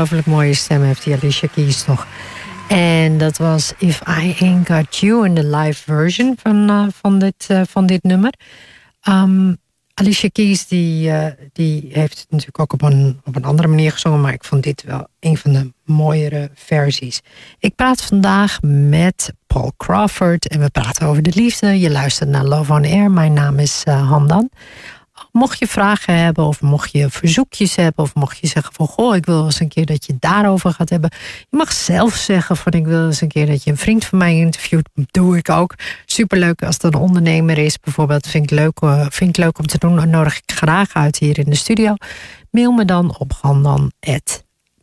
ongelooflijk 0.00 0.26
mooie 0.26 0.54
stem 0.54 0.82
heeft 0.82 1.04
die 1.04 1.14
Alicia 1.14 1.48
Keys 1.52 1.82
toch. 1.82 2.06
En 2.68 3.18
dat 3.18 3.36
was 3.36 3.72
If 3.78 4.00
I 4.00 4.36
Ain't 4.40 4.66
Got 4.68 4.96
You 4.96 5.26
in 5.26 5.34
de 5.34 5.46
live 5.46 5.82
version 5.82 6.36
van, 6.42 6.68
eh, 6.68 6.86
van, 7.00 7.18
dit, 7.18 7.44
eh, 7.48 7.60
van 7.68 7.86
dit 7.86 8.02
nummer. 8.02 8.32
Ehm, 9.00 9.54
Alicia 9.94 10.28
Keys 10.32 10.66
die, 10.66 11.10
eh, 11.10 11.32
die 11.52 11.88
heeft 11.92 12.18
het 12.18 12.26
natuurlijk 12.30 12.60
ook 12.60 12.72
op 12.72 12.82
een, 12.82 13.20
op 13.24 13.36
een 13.36 13.44
andere 13.44 13.68
manier 13.68 13.92
gezongen, 13.92 14.20
maar 14.20 14.32
ik 14.32 14.44
vond 14.44 14.62
dit 14.62 14.82
wel 14.82 15.08
een 15.20 15.36
van 15.36 15.52
de 15.52 15.72
mooiere 15.84 16.50
versies. 16.54 17.20
Ik 17.58 17.74
praat 17.74 18.02
vandaag 18.02 18.58
met 18.62 19.32
Paul 19.46 19.72
Crawford 19.76 20.48
en 20.48 20.60
we 20.60 20.70
praten 20.70 21.06
over 21.06 21.22
de 21.22 21.32
liefde. 21.34 21.80
Je 21.80 21.90
luistert 21.90 22.28
naar 22.28 22.44
Love 22.44 22.72
on 22.72 22.84
Air. 22.84 23.10
Mijn 23.10 23.32
naam 23.32 23.58
is 23.58 23.82
Handan. 23.84 24.50
Mocht 25.36 25.58
je 25.58 25.66
vragen 25.66 26.14
hebben 26.14 26.44
of 26.44 26.60
mocht 26.60 26.92
je 26.92 27.10
verzoekjes 27.10 27.76
hebben 27.76 28.04
of 28.04 28.14
mocht 28.14 28.38
je 28.38 28.46
zeggen 28.46 28.74
van 28.74 28.86
goh, 28.86 29.16
ik 29.16 29.26
wil 29.26 29.44
eens 29.44 29.60
een 29.60 29.68
keer 29.68 29.86
dat 29.86 30.06
je 30.06 30.16
daarover 30.18 30.72
gaat 30.72 30.90
hebben. 30.90 31.10
Je 31.50 31.56
mag 31.56 31.72
zelf 31.72 32.14
zeggen 32.14 32.56
van 32.56 32.72
ik 32.72 32.86
wil 32.86 33.06
eens 33.06 33.20
een 33.20 33.28
keer 33.28 33.46
dat 33.46 33.64
je 33.64 33.70
een 33.70 33.76
vriend 33.76 34.04
van 34.04 34.18
mij 34.18 34.36
interviewt. 34.36 34.88
Doe 35.10 35.36
ik 35.36 35.48
ook. 35.48 35.74
Superleuk 36.06 36.62
als 36.62 36.74
het 36.74 36.84
een 36.84 36.94
ondernemer 37.00 37.58
is 37.58 37.78
bijvoorbeeld. 37.78 38.26
Vind 38.26 38.50
ik 38.50 38.58
leuk, 38.58 38.78
eh, 38.80 39.06
vind 39.08 39.36
leuk 39.36 39.58
om 39.58 39.66
te 39.66 39.78
doen. 39.78 40.10
Nodig 40.10 40.36
ik 40.36 40.52
graag 40.54 40.94
uit 40.94 41.18
hier 41.18 41.38
in 41.38 41.50
de 41.50 41.56
studio. 41.56 41.94
Mail 42.50 42.72
me 42.72 42.84
dan 42.84 43.18
op 43.18 43.32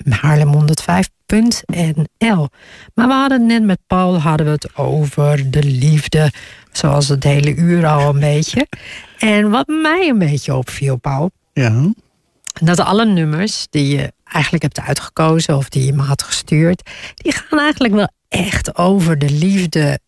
haarlem105.nl. 0.09 2.47
Maar 2.93 3.07
we 3.07 3.13
hadden 3.13 3.45
net 3.45 3.63
met 3.63 3.79
Paul 3.87 4.19
hadden 4.19 4.45
we 4.45 4.51
het 4.51 4.75
over 4.75 5.51
de 5.51 5.63
liefde. 5.63 6.31
Zoals 6.73 7.07
het 7.07 7.23
hele 7.23 7.55
uur 7.55 7.85
al 7.85 8.09
een 8.09 8.19
beetje. 8.19 8.67
En 9.17 9.49
wat 9.49 9.67
mij 9.67 10.09
een 10.09 10.19
beetje 10.19 10.55
opviel, 10.55 10.95
Paul. 10.97 11.31
Ja. 11.53 11.91
Dat 12.53 12.79
alle 12.79 13.05
nummers 13.05 13.67
die 13.69 13.95
je 13.95 14.11
eigenlijk 14.23 14.63
hebt 14.63 14.79
uitgekozen 14.79 15.57
of 15.57 15.69
die 15.69 15.85
je 15.85 15.93
me 15.93 16.01
had 16.01 16.23
gestuurd, 16.23 16.89
die 17.15 17.31
gaan 17.31 17.59
eigenlijk 17.59 17.93
wel 17.93 18.09
echt 18.29 18.77
over 18.77 19.17
de 19.19 19.29
liefde. 19.29 19.99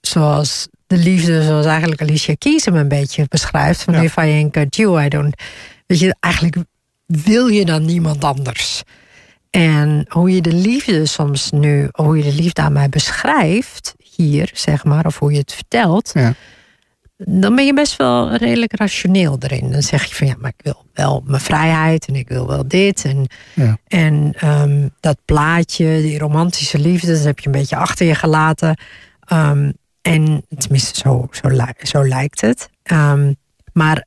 Zoals 0.00 0.68
de 0.86 0.96
liefde, 0.96 1.42
zoals 1.42 1.66
eigenlijk 1.66 2.00
Alicia 2.00 2.34
Keys 2.38 2.64
hem 2.64 2.76
een 2.76 2.88
beetje 2.88 3.26
beschrijft. 3.28 3.82
Van 3.82 3.94
Ja. 3.94 4.00
If 4.02 4.16
I 4.16 4.20
ain't 4.20 4.56
got 4.56 4.76
you, 4.76 5.04
I 5.04 5.08
don't. 5.08 5.42
Weet 5.86 5.98
je, 5.98 6.16
eigenlijk 6.20 6.56
wil 7.06 7.46
je 7.46 7.64
dan 7.64 7.84
niemand 7.84 8.24
anders. 8.24 8.82
En 9.50 10.06
hoe 10.08 10.34
je 10.34 10.40
de 10.40 10.52
liefde 10.52 11.06
soms 11.06 11.50
nu, 11.50 11.88
hoe 11.90 12.16
je 12.16 12.22
de 12.22 12.34
liefde 12.34 12.62
aan 12.62 12.72
mij 12.72 12.88
beschrijft, 12.88 13.94
hier 14.16 14.50
zeg 14.54 14.84
maar, 14.84 15.06
of 15.06 15.18
hoe 15.18 15.32
je 15.32 15.38
het 15.38 15.52
vertelt, 15.52 16.10
Ja. 16.14 16.34
dan 17.16 17.54
ben 17.54 17.66
je 17.66 17.74
best 17.74 17.96
wel 17.96 18.34
redelijk 18.36 18.76
rationeel 18.76 19.36
erin. 19.40 19.72
Dan 19.72 19.82
zeg 19.82 20.04
je 20.04 20.14
van 20.14 20.26
ja, 20.26 20.34
maar 20.38 20.52
ik 20.56 20.64
wil 20.64 20.84
wel 20.94 21.22
mijn 21.26 21.40
vrijheid 21.40 22.06
en 22.06 22.14
ik 22.14 22.28
wil 22.28 22.46
wel 22.46 22.68
dit. 22.68 23.04
En, 23.04 23.26
Ja. 23.54 23.78
en 23.86 24.32
ehm, 24.36 24.88
dat 25.00 25.18
plaatje, 25.24 25.84
die 26.02 26.18
romantische 26.18 26.78
liefde, 26.78 27.12
dat 27.12 27.24
heb 27.24 27.38
je 27.38 27.46
een 27.46 27.52
beetje 27.52 27.76
achter 27.76 28.06
je 28.06 28.14
gelaten. 28.14 28.76
Ehm, 29.24 29.70
en 30.02 30.44
tenminste, 30.58 31.00
zo, 31.00 31.28
zo, 31.30 31.48
zo 31.82 32.06
lijkt 32.08 32.40
het. 32.40 32.68
Ehm, 32.82 33.32
maar 33.72 34.06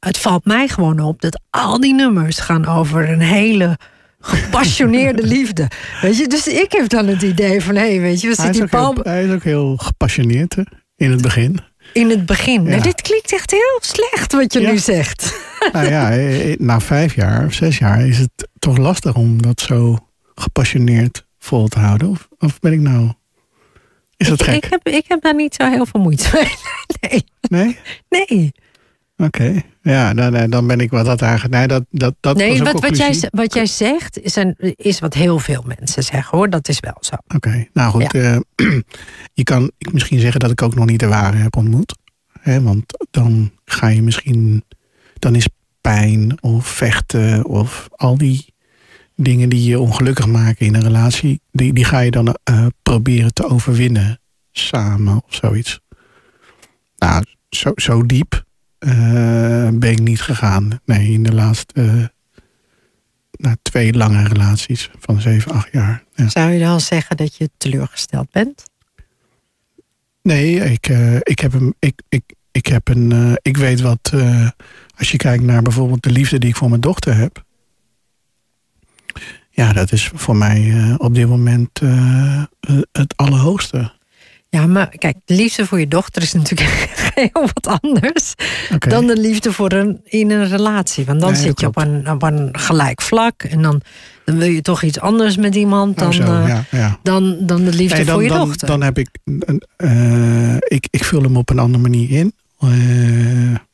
het 0.00 0.18
valt 0.18 0.44
mij 0.44 0.68
gewoon 0.68 1.00
op 1.00 1.20
dat 1.20 1.40
al 1.50 1.80
die 1.80 1.94
nummers 1.94 2.38
gaan 2.38 2.66
over 2.66 3.10
een 3.10 3.20
hele 3.20 3.78
gepassioneerde 4.26 5.22
liefde. 5.36 5.68
Weet 6.02 6.16
je, 6.18 6.26
dus 6.26 6.46
ik 6.46 6.72
heb 6.72 6.88
dan 6.88 7.06
het 7.06 7.22
idee 7.22 7.60
van, 7.62 7.74
hé, 7.74 7.98
weet 8.00 8.20
je, 8.20 8.28
we 8.28 8.34
zitten 8.34 8.54
heel, 8.54 8.66
Paul 8.68 8.94
hij 9.02 9.24
is 9.24 9.32
ook 9.32 9.42
heel 9.42 9.76
gepassioneerd 9.76 10.54
hè, 10.54 10.62
in 10.96 11.10
het 11.10 11.22
begin. 11.22 11.58
in 11.92 12.10
het 12.10 12.26
begin. 12.26 12.62
Ja. 12.64 12.68
Nou, 12.70 12.82
dit 12.82 13.00
klinkt 13.02 13.32
echt 13.32 13.50
heel 13.50 13.78
slecht 13.80 14.32
wat 14.32 14.52
je 14.52 14.60
Ja. 14.60 14.70
nu 14.70 14.78
zegt. 14.78 15.40
nou 15.72 15.86
ja, 15.88 16.10
eh, 16.12 16.52
eh, 16.52 16.58
na 16.58 16.80
vijf 16.80 17.14
jaar 17.14 17.46
of 17.46 17.52
zes 17.52 17.78
jaar 17.78 18.06
is 18.06 18.18
het 18.18 18.48
toch 18.58 18.76
lastig 18.76 19.14
om 19.14 19.42
dat 19.42 19.60
zo 19.60 19.98
gepassioneerd 20.34 21.26
vol 21.38 21.68
te 21.68 21.78
houden. 21.78 22.08
Of, 22.08 22.28
of 22.38 22.60
ben 22.60 22.72
ik 22.72 22.80
nou... 22.80 23.12
Is 24.16 24.28
dat 24.28 24.40
ik, 24.40 24.46
gek? 24.46 24.64
Ik 24.64 24.70
heb, 24.70 24.88
ik 24.88 25.04
heb 25.08 25.22
daar 25.22 25.34
niet 25.34 25.54
zo 25.54 25.70
heel 25.70 25.86
veel 25.86 26.00
moeite 26.00 26.28
mee. 26.32 26.50
Nee, 27.10 27.24
Nee? 27.48 27.78
nee. 28.08 28.52
Oké. 29.16 29.62
Ja, 29.82 30.14
dan, 30.14 30.34
eh, 30.34 30.44
dan 30.48 30.66
ben 30.66 30.80
ik 30.80 30.90
wat 30.90 31.04
dat 31.04 31.22
eigenlijk... 31.22 31.54
Nee, 31.54 31.66
dat, 31.66 31.84
dat, 31.90 32.14
dat 32.20 32.36
nee 32.36 32.62
wat, 32.62 32.80
wat, 32.80 32.96
jij, 32.96 33.28
wat 33.30 33.54
jij 33.54 33.66
zegt 33.66 34.20
is, 34.20 34.36
een, 34.36 34.54
is 34.76 34.98
wat 34.98 35.14
heel 35.14 35.38
veel 35.38 35.64
mensen 35.78 36.02
zeggen 36.02 36.38
hoor. 36.38 36.50
Dat 36.50 36.68
is 36.68 36.80
wel 36.80 36.96
zo. 37.00 37.14
Oké, 37.34 37.66
nou 37.72 37.90
goed. 37.90 38.14
eh, 38.14 38.38
je 39.40 39.44
kan 39.44 39.70
misschien 39.92 40.20
zeggen 40.20 40.40
dat 40.40 40.50
ik 40.50 40.62
ook 40.62 40.74
nog 40.74 40.86
niet 40.86 41.00
de 41.00 41.06
ware 41.06 41.36
heb 41.36 41.56
ontmoet. 41.56 41.98
Hè, 42.40 42.62
want 42.62 43.06
dan 43.10 43.52
ga 43.64 43.88
je 43.88 44.02
misschien... 44.02 44.64
Dan 45.18 45.34
is 45.34 45.48
pijn 45.80 46.42
of 46.42 46.66
vechten 46.66 47.44
of 47.44 47.88
al 47.90 48.18
die 48.18 48.54
dingen 49.14 49.48
die 49.48 49.64
je 49.64 49.80
ongelukkig 49.80 50.26
maken 50.26 50.66
in 50.66 50.74
een 50.74 50.82
relatie... 50.82 51.40
die, 51.52 51.72
die 51.72 51.84
ga 51.84 51.98
je 51.98 52.10
dan 52.10 52.36
eh, 52.44 52.66
proberen 52.82 53.32
te 53.32 53.48
overwinnen 53.48 54.20
samen 54.52 55.22
of 55.26 55.34
zoiets. 55.34 55.80
Nou, 56.96 57.22
zo, 57.48 57.72
zo 57.74 58.06
diep 58.06 58.44
ben 59.78 59.90
ik 59.90 60.00
niet 60.00 60.20
gegaan. 60.22 60.80
Nee, 60.84 61.12
in 61.12 61.22
de 61.22 61.34
laatste... 61.34 61.72
eh, 61.74 62.04
nou, 63.30 63.56
twee 63.62 63.92
lange 63.92 64.28
relaties 64.28 64.90
van 64.98 65.20
zeven, 65.20 65.52
acht 65.52 65.68
jaar. 65.72 66.04
Ja. 66.14 66.28
Zou 66.28 66.50
je 66.50 66.58
dan 66.58 66.80
zeggen 66.80 67.16
dat 67.16 67.36
je 67.36 67.50
teleurgesteld 67.56 68.30
bent? 68.30 68.62
Nee, 70.22 70.54
ik, 70.72 70.88
eh, 70.88 71.16
ik 71.16 71.38
heb 71.38 71.52
hem. 71.52 71.74
Ik, 71.78 72.02
ik, 72.08 72.22
ik, 72.50 72.66
heb 72.66 72.88
een, 72.88 73.12
eh, 73.12 73.32
ik 73.42 73.56
weet 73.56 73.80
wat. 73.80 74.10
eh, 74.14 74.48
als 74.96 75.10
je 75.10 75.16
kijkt 75.16 75.44
naar 75.44 75.62
bijvoorbeeld 75.62 76.02
de 76.02 76.10
liefde 76.10 76.38
die 76.38 76.48
ik 76.48 76.56
voor 76.56 76.68
mijn 76.68 76.80
dochter 76.80 77.14
heb. 77.16 77.44
Ja, 79.50 79.72
dat 79.72 79.92
is 79.92 80.10
voor 80.14 80.36
mij 80.36 80.70
eh, 80.70 80.94
op 80.98 81.14
dit 81.14 81.28
moment 81.28 81.80
eh, 81.80 82.42
eh, 82.60 82.78
het 82.92 83.16
allerhoogste. 83.16 83.92
Ja, 84.56 84.66
maar 84.66 84.88
kijk, 84.88 85.16
de 85.24 85.34
liefde 85.34 85.66
voor 85.66 85.80
je 85.80 85.88
dochter 85.88 86.22
is 86.22 86.32
natuurlijk 86.32 86.90
heel 87.14 87.48
wat 87.54 87.80
anders 87.80 88.34
dan 88.78 89.06
de 89.06 89.16
liefde 89.16 89.52
voor 89.52 89.72
een, 89.72 90.00
in 90.04 90.30
een 90.30 90.48
relatie. 90.48 91.04
Want 91.04 91.20
dan 91.20 91.32
Nee, 91.32 91.40
zit 91.40 91.60
je 91.60 91.66
op 91.66 91.76
een, 91.76 92.10
op 92.10 92.22
een 92.22 92.48
gelijk 92.52 93.02
vlak 93.02 93.42
en 93.42 93.62
dan, 93.62 93.80
dan 94.24 94.38
wil 94.38 94.48
je 94.48 94.62
toch 94.62 94.82
iets 94.82 95.00
anders 95.00 95.36
met 95.36 95.54
iemand 95.54 95.98
dan, 95.98 96.08
Oh, 96.08 96.14
zo, 96.14 96.22
eh, 96.22 96.48
ja, 96.48 96.64
ja. 96.70 96.98
dan, 97.02 97.36
dan 97.40 97.64
de 97.64 97.72
liefde 97.72 97.96
Nee, 97.96 98.04
dan, 98.04 98.14
voor 98.14 98.22
je 98.22 98.28
dan, 98.28 98.46
dochter. 98.46 98.66
dan 98.66 98.82
heb 98.82 98.98
ik, 98.98 99.08
eh, 99.76 100.56
ik. 100.56 100.86
Ik 100.90 101.04
vul 101.04 101.22
hem 101.22 101.36
op 101.36 101.50
een 101.50 101.58
andere 101.58 101.82
manier 101.82 102.10
in. 102.10 102.32
Eh, 102.60 102.68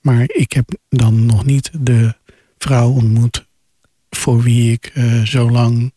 maar 0.01 0.25
ik 0.27 0.53
heb 0.53 0.69
dan 0.89 1.27
nog 1.27 1.45
niet 1.45 1.71
de 1.81 2.15
vrouw 2.59 2.91
ontmoet. 2.91 3.47
voor 4.11 4.43
wie 4.43 4.73
ik 4.73 4.93
zo 5.25 5.51
lang 5.51 5.93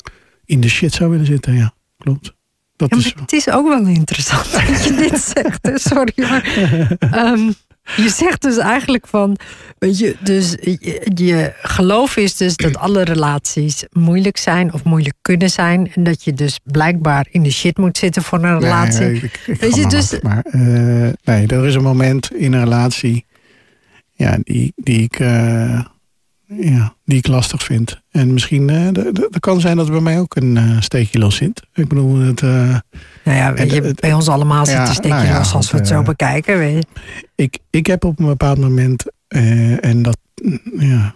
in 0.46 0.62
de 0.62 0.70
shit 0.70 0.94
zou 0.94 1.10
willen 1.10 1.26
zitten. 1.26 1.54
Ja, 1.54 1.74
klopt. 1.98 2.35
Dat 2.76 2.90
Ja, 2.90 2.96
maar 2.98 3.06
is. 3.06 3.14
het 3.22 3.34
is 3.34 3.50
ook 3.50 3.68
wel 3.68 3.86
interessant 3.88 4.52
dat 4.68 4.84
je 4.84 4.94
dit 4.96 5.20
zegt. 5.36 5.70
Sorry, 5.90 6.12
maar 6.16 6.44
ehm, 7.00 7.52
je 7.96 8.10
zegt 8.10 8.42
dus 8.42 8.58
eigenlijk 8.58 9.08
van, 9.08 9.38
weet 9.80 9.98
je, 9.98 10.16
dus 10.20 10.52
je, 10.62 11.02
je 11.16 11.54
geloof 11.62 12.18
is 12.18 12.36
dus 12.38 12.56
dat 12.56 12.78
alle 12.78 13.04
relaties 13.04 13.84
moeilijk 13.92 14.38
zijn 14.38 14.74
of 14.74 14.84
moeilijk 14.84 15.16
kunnen 15.22 15.50
zijn 15.50 15.92
en 15.94 16.04
dat 16.04 16.24
je 16.24 16.34
dus 16.34 16.60
blijkbaar 16.64 17.28
in 17.30 17.44
de 17.44 17.52
shit 17.52 17.78
moet 17.78 17.98
zitten 17.98 18.22
voor 18.24 18.44
een 18.44 18.60
relatie. 18.60 19.00
Nee, 19.06 19.16
ik, 19.16 19.44
ik 19.46 19.60
Weet 19.60 19.76
je, 19.76 19.88
dus- 19.88 20.14
af. 20.14 20.22
Maar 20.22 20.44
eh, 20.44 20.62
nee, 21.24 21.48
er 21.48 21.66
is 21.66 21.76
een 21.76 21.84
moment 21.84 22.34
in 22.34 22.54
een 22.54 22.64
relatie 22.64 23.26
ja, 24.14 24.38
die, 24.44 24.74
die, 24.76 25.02
ik, 25.02 25.20
eh, 25.20 25.86
ja, 26.48 26.96
die 27.06 27.18
ik 27.18 27.28
lastig 27.28 27.64
vind. 27.64 28.02
En 28.12 28.34
misschien, 28.34 28.70
eh, 28.70 28.86
het 28.86 29.40
kan 29.40 29.62
zijn 29.62 29.78
dat 29.78 29.86
er 29.86 29.92
bij 29.92 30.02
mij 30.02 30.20
ook 30.20 30.36
een 30.36 30.58
eh, 30.58 30.82
steekje 30.82 31.20
los 31.20 31.36
zit. 31.36 31.62
Ik 31.74 31.88
bedoel, 31.88 32.18
het, 32.20 32.42
eh, 32.42 32.50
Nou 33.24 33.38
ja, 33.38 33.54
weet 33.54 33.60
En 33.60 33.76
je, 33.76 33.82
het- 33.82 34.00
bij 34.00 34.14
ons 34.14 34.28
allemaal 34.28 34.66
zit 34.66 34.76
ja, 34.76 34.88
een 34.88 34.94
steekje 34.94 35.10
nou 35.10 35.26
ja, 35.26 35.38
los 35.38 35.54
als 35.54 35.72
we 35.72 35.78
het 35.78 35.88
zo 35.88 36.00
eh, 36.00 36.06
bekijken. 36.06 36.58
Weet 36.58 36.74
je. 36.94 37.02
ik, 37.36 37.58
ik 37.70 37.88
heb 37.88 38.04
op 38.04 38.20
een 38.20 38.26
bepaald 38.26 38.58
moment, 38.58 39.04
eh, 39.28 39.86
en 39.86 40.02
dat, 40.02 40.18
mm, 40.44 40.60
ja, 40.78 41.16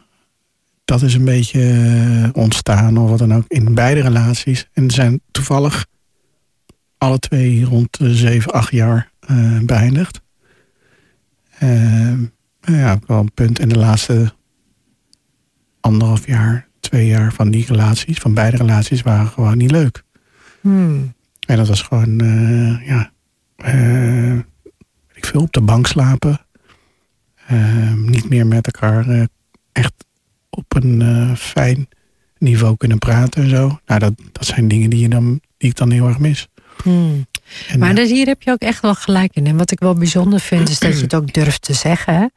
dat 0.85 1.01
is 1.01 1.13
een 1.13 1.25
beetje 1.25 1.61
eh, 1.61 2.29
ontstaan 2.33 2.97
of 2.97 3.09
wat 3.09 3.19
dan 3.19 3.33
ook, 3.33 3.43
in 3.47 3.73
beide 3.73 4.01
relaties. 4.01 4.67
En 4.73 4.83
er 4.83 4.91
zijn 4.91 5.21
toevallig 5.31 5.85
alle 6.97 7.19
twee 7.19 7.63
rond 7.65 7.97
de 7.97 8.15
7, 8.15 8.51
8 8.51 8.71
jaar 8.71 9.11
eh, 9.19 9.59
beëindigd. 9.61 10.21
Eh, 11.57 11.69
nou 12.61 12.77
ja, 12.77 12.99
wel 13.07 13.19
een 13.19 13.31
punt. 13.33 13.59
En 13.59 13.69
de 13.69 13.77
laatste 13.77 14.33
anderhalf 15.79 16.27
jaar, 16.27 16.67
twee 16.79 17.07
jaar 17.07 17.33
van 17.33 17.51
die 17.51 17.65
relaties, 17.65 18.17
van 18.17 18.33
beide 18.33 18.57
relaties, 18.57 19.01
waren 19.01 19.27
gewoon 19.27 19.57
niet 19.57 19.71
leuk. 19.71 20.03
Hmm. 20.61 21.13
En 21.47 21.57
dat 21.57 21.67
was 21.67 21.81
gewoon, 21.81 22.19
eh, 22.19 22.87
ja, 22.87 23.11
eh, 23.55 24.35
ik 25.13 25.25
veel, 25.25 25.41
op 25.41 25.53
de 25.53 25.61
bank 25.61 25.87
slapen. 25.87 26.39
Eh, 27.47 27.93
niet 27.93 28.29
meer 28.29 28.47
met 28.47 28.65
elkaar 28.65 29.27
echt 29.71 29.93
op 30.49 30.75
een 30.75 31.37
fijn 31.37 31.87
niveau 32.37 32.77
kunnen 32.77 32.97
praten 32.97 33.43
en 33.43 33.49
zo. 33.49 33.79
Nou, 33.85 33.99
dat, 33.99 34.13
dat 34.31 34.45
zijn 34.45 34.67
dingen 34.67 34.89
die, 34.89 34.99
je 34.99 35.09
dan, 35.09 35.41
die 35.57 35.69
ik 35.69 35.75
dan 35.75 35.91
heel 35.91 36.07
erg 36.07 36.19
mis. 36.19 36.47
Hmm. 36.83 37.27
En, 37.67 37.79
Maar 37.79 37.95
dus 37.95 38.09
hier 38.09 38.27
heb 38.27 38.41
je 38.41 38.51
ook 38.51 38.61
echt 38.61 38.81
wel 38.81 38.95
gelijk 38.95 39.35
in. 39.35 39.47
En 39.47 39.57
wat 39.57 39.71
ik 39.71 39.79
wel 39.79 39.93
bijzonder 39.93 40.39
vind, 40.39 40.69
is 40.69 40.79
dat 40.79 40.95
je 40.95 41.01
het 41.01 41.15
ook 41.15 41.33
durft 41.33 41.61
te 41.61 41.73
zeggen. 41.73 42.31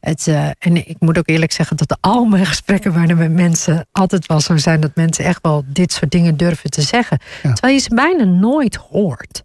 Het, 0.00 0.26
eh, 0.26 0.48
en 0.58 0.88
ik 0.88 0.96
moet 0.98 1.18
ook 1.18 1.28
eerlijk 1.28 1.52
zeggen 1.52 1.76
dat 1.76 1.98
al 2.00 2.24
mijn 2.24 2.46
gesprekken 2.46 2.92
bijna 2.92 3.14
met 3.14 3.32
mensen 3.32 3.86
altijd 3.92 4.26
wel 4.26 4.40
zo 4.40 4.56
zijn 4.56 4.80
dat 4.80 4.94
mensen 4.94 5.24
echt 5.24 5.38
wel 5.42 5.64
dit 5.66 5.92
soort 5.92 6.10
dingen 6.10 6.36
durven 6.36 6.70
te 6.70 6.82
zeggen. 6.82 7.18
Ja. 7.42 7.52
Terwijl 7.52 7.74
je 7.74 7.80
ze 7.80 7.94
bijna 7.94 8.24
nooit 8.24 8.74
hoort. 8.76 9.42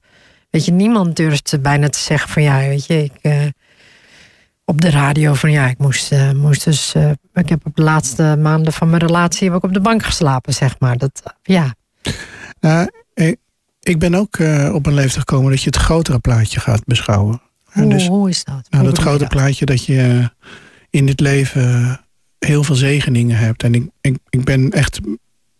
Weet 0.50 0.66
je, 0.66 0.72
niemand 0.72 1.16
durft 1.16 1.62
bijna 1.62 1.90
te 1.90 2.00
zeggen 2.00 2.30
van 2.30 2.44
ja, 2.44 2.58
weet 2.58 2.86
je, 2.86 3.04
ik. 3.04 3.12
eh, 3.22 3.42
op 4.66 4.82
de 4.82 4.90
radio 4.90 5.34
van 5.34 5.52
ja, 5.52 5.68
ik 5.68 5.78
moest, 5.78 6.12
eh, 6.12 6.32
moest 6.32 6.64
dus. 6.64 6.96
ik 7.34 7.50
heb 7.50 7.66
op 7.66 7.76
de 7.76 7.84
laatste 7.84 8.38
maanden 8.40 8.74
van 8.74 8.90
mijn 8.90 9.02
relatie 9.02 9.48
heb 9.48 9.58
ik 9.58 9.64
op 9.64 9.74
de 9.74 9.82
bank 9.82 10.04
geslapen, 10.04 10.54
zeg 10.54 10.80
maar. 10.80 10.98
Dat, 10.98 11.24
ja. 11.42 11.74
nou, 12.60 12.90
ik, 13.80 14.00
ben 14.00 14.16
ook 14.16 14.40
op 14.74 14.86
een 14.86 14.94
leeftijd 14.94 15.18
gekomen 15.18 15.52
dat 15.52 15.62
je 15.62 15.70
het 15.70 15.76
grotere 15.76 16.20
plaatje 16.20 16.60
gaat 16.60 16.86
beschouwen. 16.86 17.42
Hoe, 17.82 17.90
dus, 17.90 18.08
hoe 18.08 18.30
is 18.30 18.44
dat? 18.44 18.68
Nou, 18.70 18.84
dat 18.86 18.98
grote 18.98 19.28
plaatje 19.28 19.66
dat 19.66 19.86
je 19.86 20.30
in 20.90 21.06
dit 21.06 21.20
leven 21.20 22.00
heel 22.40 22.64
veel 22.64 22.76
zegeningen 22.76 23.38
hebt. 23.38 23.64
En 23.64 23.74
ik, 23.74 23.90
ik, 24.02 24.18
ik 24.30 24.44
ben 24.44 24.72
echt, 24.72 25.00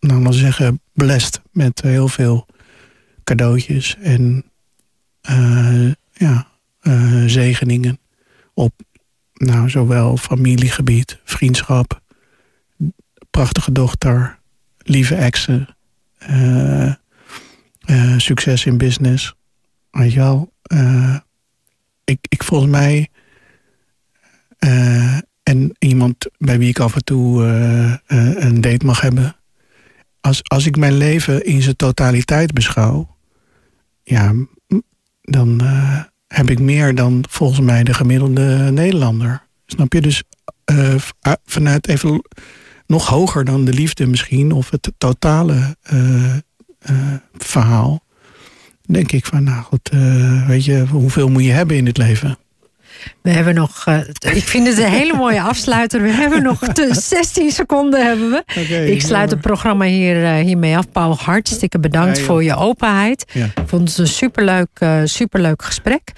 nou 0.00 0.20
maar 0.20 0.32
zeggen, 0.32 0.80
blessed 0.92 1.40
met 1.52 1.80
heel 1.80 2.08
veel 2.08 2.46
cadeautjes 3.24 3.96
en 4.00 4.44
eh, 5.20 5.90
ja, 6.12 6.46
eh, 6.80 7.22
zegeningen 7.26 7.98
op 8.54 8.72
nou, 9.34 9.70
zowel 9.70 10.16
familiegebied, 10.16 11.20
vriendschap, 11.24 12.00
prachtige 13.30 13.72
dochter, 13.72 14.38
lieve 14.78 15.14
exen, 15.14 15.76
eh, 16.18 16.86
eh, 16.86 16.94
succes 18.16 18.66
in 18.66 18.78
business. 18.78 19.34
Weet 19.90 20.12
je 20.12 20.18
wel, 20.18 20.52
eh, 20.62 21.16
ik, 22.06 22.18
ik 22.28 22.42
volgens 22.42 22.70
mij 22.70 23.08
eh, 24.58 25.16
en 25.42 25.72
iemand 25.78 26.30
bij 26.38 26.58
wie 26.58 26.68
ik 26.68 26.78
af 26.78 26.94
en 26.94 27.04
toe 27.04 27.44
eh, 27.44 27.92
eh, 27.92 27.98
een 28.44 28.60
date 28.60 28.86
mag 28.86 29.00
hebben. 29.00 29.36
Als, 30.20 30.40
als 30.42 30.66
ik 30.66 30.76
mijn 30.76 30.96
leven 30.96 31.44
in 31.44 31.62
zijn 31.62 31.76
totaliteit 31.76 32.52
beschouw, 32.52 33.16
ja, 34.02 34.34
dan 35.22 35.60
heb 36.26 36.50
ik 36.50 36.58
meer 36.58 36.94
dan 36.94 37.24
volgens 37.28 37.60
mij 37.60 37.84
de 37.84 37.94
gemiddelde 37.94 38.70
Nederlander. 38.70 39.42
Snap 39.66 39.92
je? 39.92 40.00
Dus 40.00 40.22
ah, 41.20 41.32
vanuit 41.44 41.88
even 41.88 42.22
nog 42.86 43.06
hoger 43.06 43.44
dan 43.44 43.64
de 43.64 43.72
liefde 43.72 44.06
misschien, 44.06 44.52
of 44.52 44.70
het 44.70 44.92
totale 44.98 45.76
verhaal, 47.36 48.05
denk 48.86 49.12
ik 49.12 49.26
van, 49.26 49.44
nou 49.44 49.62
goed, 49.62 49.88
eh, 49.92 50.46
weet 50.48 50.64
je, 50.64 50.84
hoeveel 50.90 51.28
moet 51.28 51.44
je 51.44 51.50
hebben 51.50 51.76
in 51.76 51.86
het 51.86 51.96
leven? 51.98 52.38
We 53.22 53.30
hebben 53.30 53.54
nog, 53.54 53.82
eh, 53.86 53.98
ik 54.34 54.42
vind 54.42 54.66
het 54.66 54.78
een 54.78 54.90
hele 54.90 55.12
mooie 55.16 55.40
afsluiter. 55.40 56.02
We 56.02 56.08
hebben 56.10 56.42
nog 56.42 56.58
te- 56.58 56.94
16 57.00 57.50
seconden 57.50 58.06
hebben 58.06 58.30
we. 58.30 58.90
ik 58.92 59.00
sluit 59.02 59.30
het 59.30 59.40
programma 59.40 59.84
hier, 59.84 60.24
eh, 60.24 60.44
hiermee 60.44 60.76
af. 60.76 60.90
Paul, 60.90 61.16
hartstikke 61.16 61.78
bedankt 61.80 62.18
Ja, 62.18 62.24
voor 62.24 62.42
je 62.44 62.54
openheid. 62.56 63.24
Ja. 63.32 63.44
Ik 63.44 63.62
vond 63.66 63.88
het 63.88 63.98
een 63.98 64.06
superleuk, 64.06 64.84
superleuk 65.04 65.62
gesprek. 65.62 66.12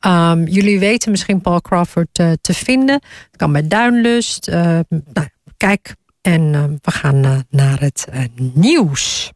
Ehm, 0.00 0.44
jullie 0.44 0.78
weten 0.78 1.10
misschien 1.10 1.40
Paul 1.40 1.60
Crawford 1.60 2.14
te 2.40 2.54
vinden. 2.54 2.94
Het 2.94 3.36
kan 3.36 3.52
bij 3.52 3.68
Duinlust. 3.68 4.46
Nou, 5.12 5.28
kijk, 5.56 5.94
en 6.22 6.52
we 6.82 6.90
gaan 6.90 7.44
naar 7.50 7.80
het 7.80 8.06
nieuws. 8.54 9.32